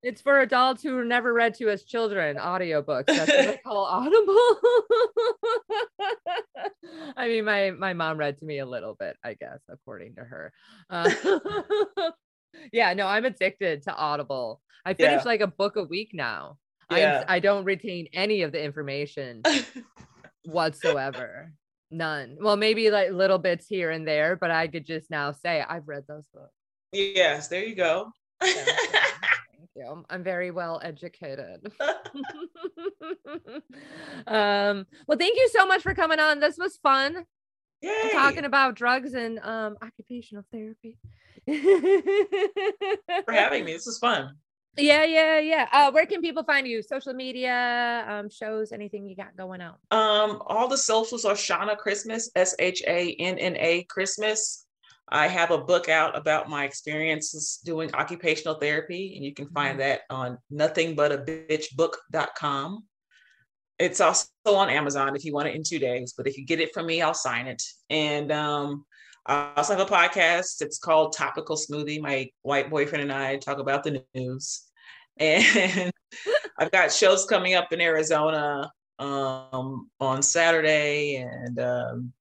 It's 0.02 0.20
for 0.20 0.40
adults 0.40 0.82
who 0.82 1.04
never 1.04 1.32
read 1.32 1.54
to 1.54 1.68
as 1.68 1.84
children. 1.84 2.36
Audiobooks. 2.36 3.06
That's 3.06 3.30
what 3.30 3.46
they 3.46 3.60
call 3.64 3.84
Audible. 3.84 4.58
I 7.16 7.28
mean, 7.28 7.44
my 7.44 7.70
my 7.70 7.92
mom 7.92 8.16
read 8.18 8.38
to 8.38 8.44
me 8.44 8.58
a 8.58 8.66
little 8.66 8.94
bit, 8.98 9.16
I 9.24 9.34
guess, 9.34 9.60
according 9.70 10.16
to 10.16 10.22
her. 10.22 10.52
Uh, 10.90 11.10
yeah, 12.72 12.92
no, 12.94 13.06
I'm 13.06 13.24
addicted 13.24 13.82
to 13.84 13.94
Audible. 13.94 14.60
I 14.84 14.94
finish 14.94 15.20
Yeah. 15.22 15.28
like 15.28 15.40
a 15.40 15.46
book 15.46 15.76
a 15.76 15.84
week 15.84 16.10
now. 16.12 16.56
Yeah. 16.90 17.20
I'm, 17.20 17.36
I 17.36 17.38
don't 17.38 17.64
retain 17.64 18.08
any 18.12 18.42
of 18.42 18.50
the 18.52 18.62
information 18.62 19.42
whatsoever. 20.44 21.52
None. 21.90 22.38
Well, 22.40 22.56
maybe 22.56 22.90
like 22.90 23.10
little 23.12 23.38
bits 23.38 23.66
here 23.68 23.90
and 23.90 24.06
there, 24.06 24.34
but 24.36 24.50
I 24.50 24.66
could 24.66 24.84
just 24.84 25.10
now 25.10 25.32
say 25.32 25.62
I've 25.66 25.86
read 25.86 26.04
those 26.08 26.26
books. 26.34 26.52
yes, 26.92 27.48
there 27.48 27.64
you 27.64 27.74
go. 27.76 28.10
Thank 28.40 28.66
you. 29.82 30.04
I'm 30.08 30.22
very 30.22 30.50
well 30.50 30.80
educated. 30.82 31.72
um, 34.26 34.86
well, 35.06 35.18
thank 35.18 35.36
you 35.36 35.48
so 35.52 35.66
much 35.66 35.82
for 35.82 35.94
coming 35.94 36.20
on. 36.20 36.40
This 36.40 36.58
was 36.58 36.76
fun 36.76 37.24
Yay. 37.82 38.10
talking 38.12 38.44
about 38.44 38.74
drugs 38.74 39.14
and 39.14 39.38
um 39.40 39.76
occupational 39.82 40.44
therapy. 40.52 40.98
for 43.24 43.32
having 43.32 43.64
me. 43.64 43.72
This 43.72 43.86
was 43.86 43.98
fun. 43.98 44.36
Yeah, 44.76 45.04
yeah, 45.04 45.38
yeah. 45.38 45.68
Uh, 45.70 45.90
where 45.90 46.06
can 46.06 46.22
people 46.22 46.44
find 46.44 46.66
you? 46.66 46.82
Social 46.82 47.12
media, 47.12 48.06
um, 48.08 48.30
shows, 48.30 48.72
anything 48.72 49.06
you 49.06 49.14
got 49.14 49.36
going 49.36 49.60
on? 49.60 49.74
Um, 49.90 50.42
all 50.46 50.66
the 50.66 50.78
socials 50.78 51.26
are 51.26 51.36
Shanna 51.36 51.76
Christmas, 51.76 52.30
S 52.36 52.54
H 52.58 52.82
A 52.86 53.14
N 53.18 53.38
N 53.38 53.56
A 53.58 53.84
Christmas. 53.84 54.66
I 55.08 55.28
have 55.28 55.50
a 55.50 55.58
book 55.58 55.88
out 55.88 56.16
about 56.16 56.48
my 56.48 56.64
experiences 56.64 57.58
doing 57.64 57.92
occupational 57.94 58.54
therapy, 58.54 59.14
and 59.16 59.24
you 59.24 59.34
can 59.34 59.48
find 59.48 59.80
that 59.80 60.02
on 60.08 60.38
nothingbutabitchbook.com. 60.52 62.84
It's 63.78 64.00
also 64.00 64.28
on 64.46 64.70
Amazon 64.70 65.14
if 65.16 65.24
you 65.24 65.34
want 65.34 65.48
it 65.48 65.56
in 65.56 65.62
two 65.64 65.78
days, 65.78 66.14
but 66.16 66.26
if 66.26 66.38
you 66.38 66.46
get 66.46 66.60
it 66.60 66.72
from 66.72 66.86
me, 66.86 67.02
I'll 67.02 67.14
sign 67.14 67.46
it. 67.46 67.62
And 67.90 68.30
um, 68.30 68.84
I 69.26 69.52
also 69.56 69.76
have 69.76 69.86
a 69.86 69.90
podcast. 69.90 70.62
It's 70.62 70.78
called 70.78 71.16
Topical 71.16 71.56
Smoothie. 71.56 72.00
My 72.00 72.30
white 72.42 72.70
boyfriend 72.70 73.02
and 73.02 73.12
I 73.12 73.36
talk 73.36 73.58
about 73.58 73.84
the 73.84 74.02
news. 74.14 74.62
And 75.18 75.92
I've 76.58 76.70
got 76.70 76.90
shows 76.90 77.26
coming 77.26 77.52
up 77.52 77.70
in 77.70 77.82
Arizona 77.82 78.72
um, 78.98 79.90
on 80.00 80.22
Saturday 80.22 81.16
and 81.16 81.58
um, 81.58 82.14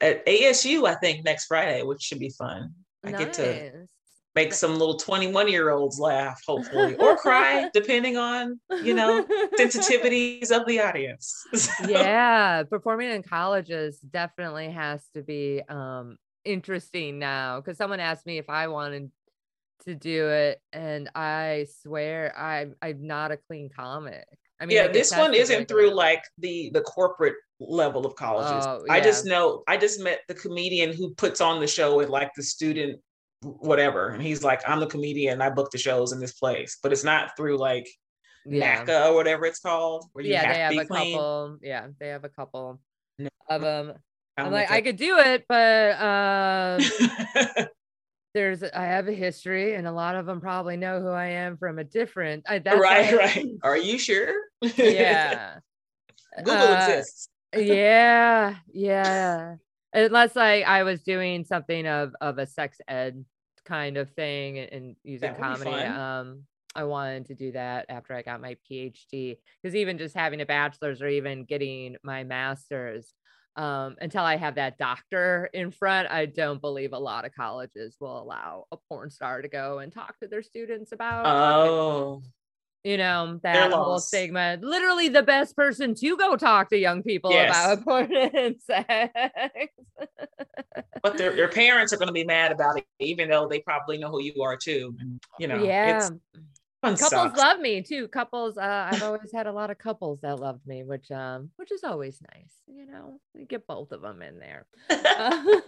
at 0.00 0.24
ASU, 0.26 0.86
I 0.86 0.94
think 0.94 1.24
next 1.24 1.46
Friday, 1.46 1.82
which 1.82 2.02
should 2.02 2.18
be 2.18 2.30
fun. 2.30 2.74
I 3.04 3.12
get 3.12 3.34
to 3.34 3.86
make 4.34 4.52
some 4.52 4.78
little 4.78 4.96
21 4.96 5.48
year 5.48 5.70
olds 5.70 5.98
laugh, 5.98 6.40
hopefully, 6.46 6.96
or 6.96 7.16
cry, 7.18 7.70
depending 7.72 8.16
on, 8.16 8.60
you 8.82 8.94
know, 8.94 9.24
sensitivities 9.58 10.50
of 10.50 10.66
the 10.66 10.80
audience. 10.80 11.44
yeah, 11.88 12.62
performing 12.64 13.10
in 13.10 13.22
colleges 13.22 13.98
definitely 13.98 14.70
has 14.70 15.06
to 15.14 15.22
be 15.22 15.62
um 15.68 16.16
interesting 16.44 17.18
now 17.18 17.60
because 17.60 17.78
someone 17.78 18.00
asked 18.00 18.26
me 18.26 18.38
if 18.38 18.50
I 18.50 18.68
wanted 18.68 19.10
to 19.84 19.94
do 19.94 20.28
it, 20.28 20.60
and 20.72 21.10
I 21.14 21.66
swear 21.82 22.36
I'm 22.36 22.74
I'm 22.82 23.06
not 23.06 23.32
a 23.32 23.36
clean 23.36 23.70
comic. 23.74 24.26
I 24.64 24.66
mean, 24.66 24.76
yeah, 24.78 24.84
get 24.84 24.94
this 24.94 25.14
one 25.14 25.34
isn't 25.34 25.68
through 25.68 25.76
regularly. 25.90 25.94
like 25.94 26.24
the 26.38 26.70
the 26.72 26.80
corporate 26.80 27.34
level 27.60 28.06
of 28.06 28.16
colleges. 28.16 28.64
Oh, 28.66 28.84
I 28.88 29.00
just 29.00 29.26
know 29.26 29.62
I 29.68 29.76
just 29.76 30.00
met 30.00 30.20
the 30.26 30.34
comedian 30.34 30.94
who 30.94 31.14
puts 31.14 31.42
on 31.42 31.60
the 31.60 31.66
show 31.66 31.96
with 31.96 32.08
like 32.08 32.30
the 32.34 32.42
student 32.42 33.00
whatever, 33.42 34.08
and 34.08 34.22
he's 34.22 34.42
like, 34.42 34.62
I'm 34.66 34.80
the 34.80 34.86
comedian. 34.86 35.42
I 35.42 35.50
book 35.50 35.70
the 35.70 35.76
shows 35.76 36.12
in 36.12 36.18
this 36.18 36.32
place, 36.32 36.78
but 36.82 36.92
it's 36.92 37.04
not 37.04 37.36
through 37.36 37.58
like 37.58 37.86
yeah. 38.46 38.82
NACA 38.84 39.10
or 39.10 39.14
whatever 39.14 39.44
it's 39.44 39.60
called, 39.60 40.06
where 40.14 40.24
you 40.24 40.32
yeah, 40.32 40.44
have 40.44 40.70
they 40.70 40.76
have 40.76 40.84
a 40.86 40.88
clean. 40.88 41.14
couple. 41.14 41.58
Yeah, 41.62 41.86
they 42.00 42.08
have 42.08 42.24
a 42.24 42.30
couple 42.30 42.80
No. 43.18 43.28
of 43.50 43.60
them. 43.60 43.92
I'm 44.38 44.50
like, 44.50 44.70
like 44.70 44.70
I 44.70 44.80
could 44.80 44.96
do 44.96 45.18
it, 45.18 45.44
but 45.46 46.00
um, 46.00 47.66
there's 48.34 48.62
I 48.62 48.84
have 48.84 49.08
a 49.08 49.12
history, 49.12 49.74
and 49.74 49.86
a 49.86 49.92
lot 49.92 50.16
of 50.16 50.26
them 50.26 50.40
probably 50.40 50.76
know 50.76 51.00
who 51.00 51.08
I 51.08 51.26
am 51.26 51.56
from 51.56 51.78
a 51.78 51.84
different. 51.84 52.44
I, 52.48 52.56
right, 52.56 53.12
why- 53.12 53.12
right. 53.16 53.46
Are 53.62 53.76
you 53.76 53.98
sure? 53.98 54.34
Yeah. 54.76 55.58
Google 56.38 56.52
Uh, 56.52 56.74
exists. 56.74 57.28
yeah, 57.56 58.56
yeah. 58.72 59.54
Unless 59.92 60.34
like 60.34 60.64
I 60.64 60.82
was 60.82 61.02
doing 61.02 61.44
something 61.44 61.86
of 61.86 62.14
of 62.20 62.38
a 62.38 62.46
sex 62.46 62.80
ed 62.88 63.24
kind 63.64 63.96
of 63.96 64.10
thing 64.10 64.58
and, 64.58 64.72
and 64.72 64.96
using 65.04 65.32
That 65.32 65.40
would 65.40 65.58
be 65.58 65.64
comedy. 65.64 65.86
Um, 65.86 66.42
I 66.74 66.84
wanted 66.84 67.26
to 67.26 67.34
do 67.36 67.52
that 67.52 67.86
after 67.88 68.14
I 68.14 68.22
got 68.22 68.40
my 68.40 68.56
PhD 68.68 69.36
because 69.62 69.76
even 69.76 69.96
just 69.96 70.16
having 70.16 70.40
a 70.40 70.46
bachelor's 70.46 71.00
or 71.00 71.06
even 71.08 71.44
getting 71.44 71.96
my 72.02 72.24
master's, 72.24 73.14
um, 73.56 73.96
until 74.00 74.22
I 74.24 74.36
have 74.36 74.56
that 74.56 74.78
doctor 74.78 75.48
in 75.52 75.70
front, 75.70 76.10
I 76.10 76.26
don't 76.26 76.60
believe 76.60 76.92
a 76.92 76.98
lot 76.98 77.24
of 77.24 77.34
colleges 77.34 77.96
will 78.00 78.20
allow 78.20 78.66
a 78.72 78.76
porn 78.88 79.10
star 79.10 79.42
to 79.42 79.48
go 79.48 79.78
and 79.78 79.92
talk 79.92 80.18
to 80.20 80.28
their 80.28 80.42
students 80.42 80.92
about 80.92 81.26
Oh, 81.26 82.22
you 82.82 82.98
know 82.98 83.40
that 83.42 83.72
whole 83.72 83.98
stigma 83.98 84.58
literally 84.60 85.08
the 85.08 85.22
best 85.22 85.56
person 85.56 85.94
to 85.94 86.16
go 86.18 86.36
talk 86.36 86.68
to 86.68 86.76
young 86.76 87.02
people 87.02 87.30
Yes. 87.30 87.48
about 87.50 87.84
porn 87.84 88.14
and 88.14 88.60
sex 88.60 89.12
but 91.02 91.18
their, 91.18 91.36
their 91.36 91.48
parents 91.48 91.92
are 91.92 91.98
going 91.98 92.06
to 92.08 92.12
be 92.14 92.24
mad 92.24 92.50
about 92.50 92.78
it, 92.78 92.86
even 92.98 93.28
though 93.28 93.46
they 93.46 93.60
probably 93.60 93.98
know 93.98 94.08
who 94.10 94.22
you 94.22 94.42
are 94.42 94.56
too. 94.56 94.96
And, 94.98 95.20
you 95.38 95.46
know, 95.46 95.62
yeah 95.62 95.96
it's 95.96 96.12
fun 96.84 96.96
couples 96.96 97.10
sucks. 97.10 97.38
love 97.38 97.60
me 97.60 97.82
too 97.82 98.08
couples 98.08 98.58
uh, 98.58 98.88
i've 98.90 99.02
always 99.02 99.32
had 99.32 99.46
a 99.46 99.52
lot 99.52 99.70
of 99.70 99.78
couples 99.78 100.20
that 100.20 100.38
loved 100.38 100.66
me 100.66 100.82
which 100.82 101.10
um 101.10 101.50
which 101.56 101.72
is 101.72 101.84
always 101.84 102.20
nice 102.34 102.52
you 102.66 102.86
know 102.86 103.18
you 103.34 103.46
get 103.46 103.66
both 103.66 103.92
of 103.92 104.02
them 104.02 104.22
in 104.22 104.38
there 104.38 104.66
uh, 104.90 104.94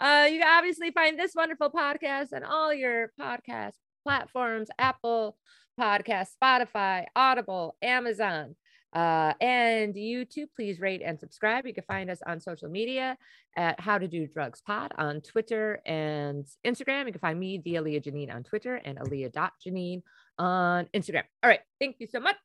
uh, 0.00 0.26
you 0.30 0.38
can 0.38 0.48
obviously 0.48 0.90
find 0.90 1.18
this 1.18 1.34
wonderful 1.34 1.70
podcast 1.70 2.32
on 2.32 2.44
all 2.44 2.72
your 2.72 3.12
podcast 3.20 3.72
platforms 4.04 4.68
apple 4.78 5.36
Podcast, 5.80 6.28
Spotify, 6.42 7.06
Audible, 7.16 7.76
Amazon. 7.82 8.54
Uh, 8.92 9.32
and 9.40 9.96
you 9.96 10.24
too, 10.24 10.46
please 10.54 10.80
rate 10.80 11.02
and 11.04 11.18
subscribe. 11.18 11.66
You 11.66 11.74
can 11.74 11.84
find 11.84 12.10
us 12.10 12.20
on 12.26 12.40
social 12.40 12.68
media 12.68 13.16
at 13.56 13.80
How 13.80 13.98
to 13.98 14.06
Do 14.06 14.26
Drugs 14.26 14.60
Pod 14.60 14.92
on 14.98 15.20
Twitter 15.20 15.80
and 15.86 16.46
Instagram. 16.66 17.06
You 17.06 17.12
can 17.12 17.20
find 17.20 17.38
me, 17.38 17.62
the 17.64 17.76
Alia 17.76 18.00
Janine, 18.00 18.34
on 18.34 18.42
Twitter 18.42 18.76
and 18.76 18.98
Alia.Janine 18.98 20.02
on 20.38 20.86
Instagram. 20.94 21.24
All 21.42 21.50
right. 21.50 21.60
Thank 21.80 21.96
you 22.00 22.06
so 22.06 22.20
much. 22.20 22.36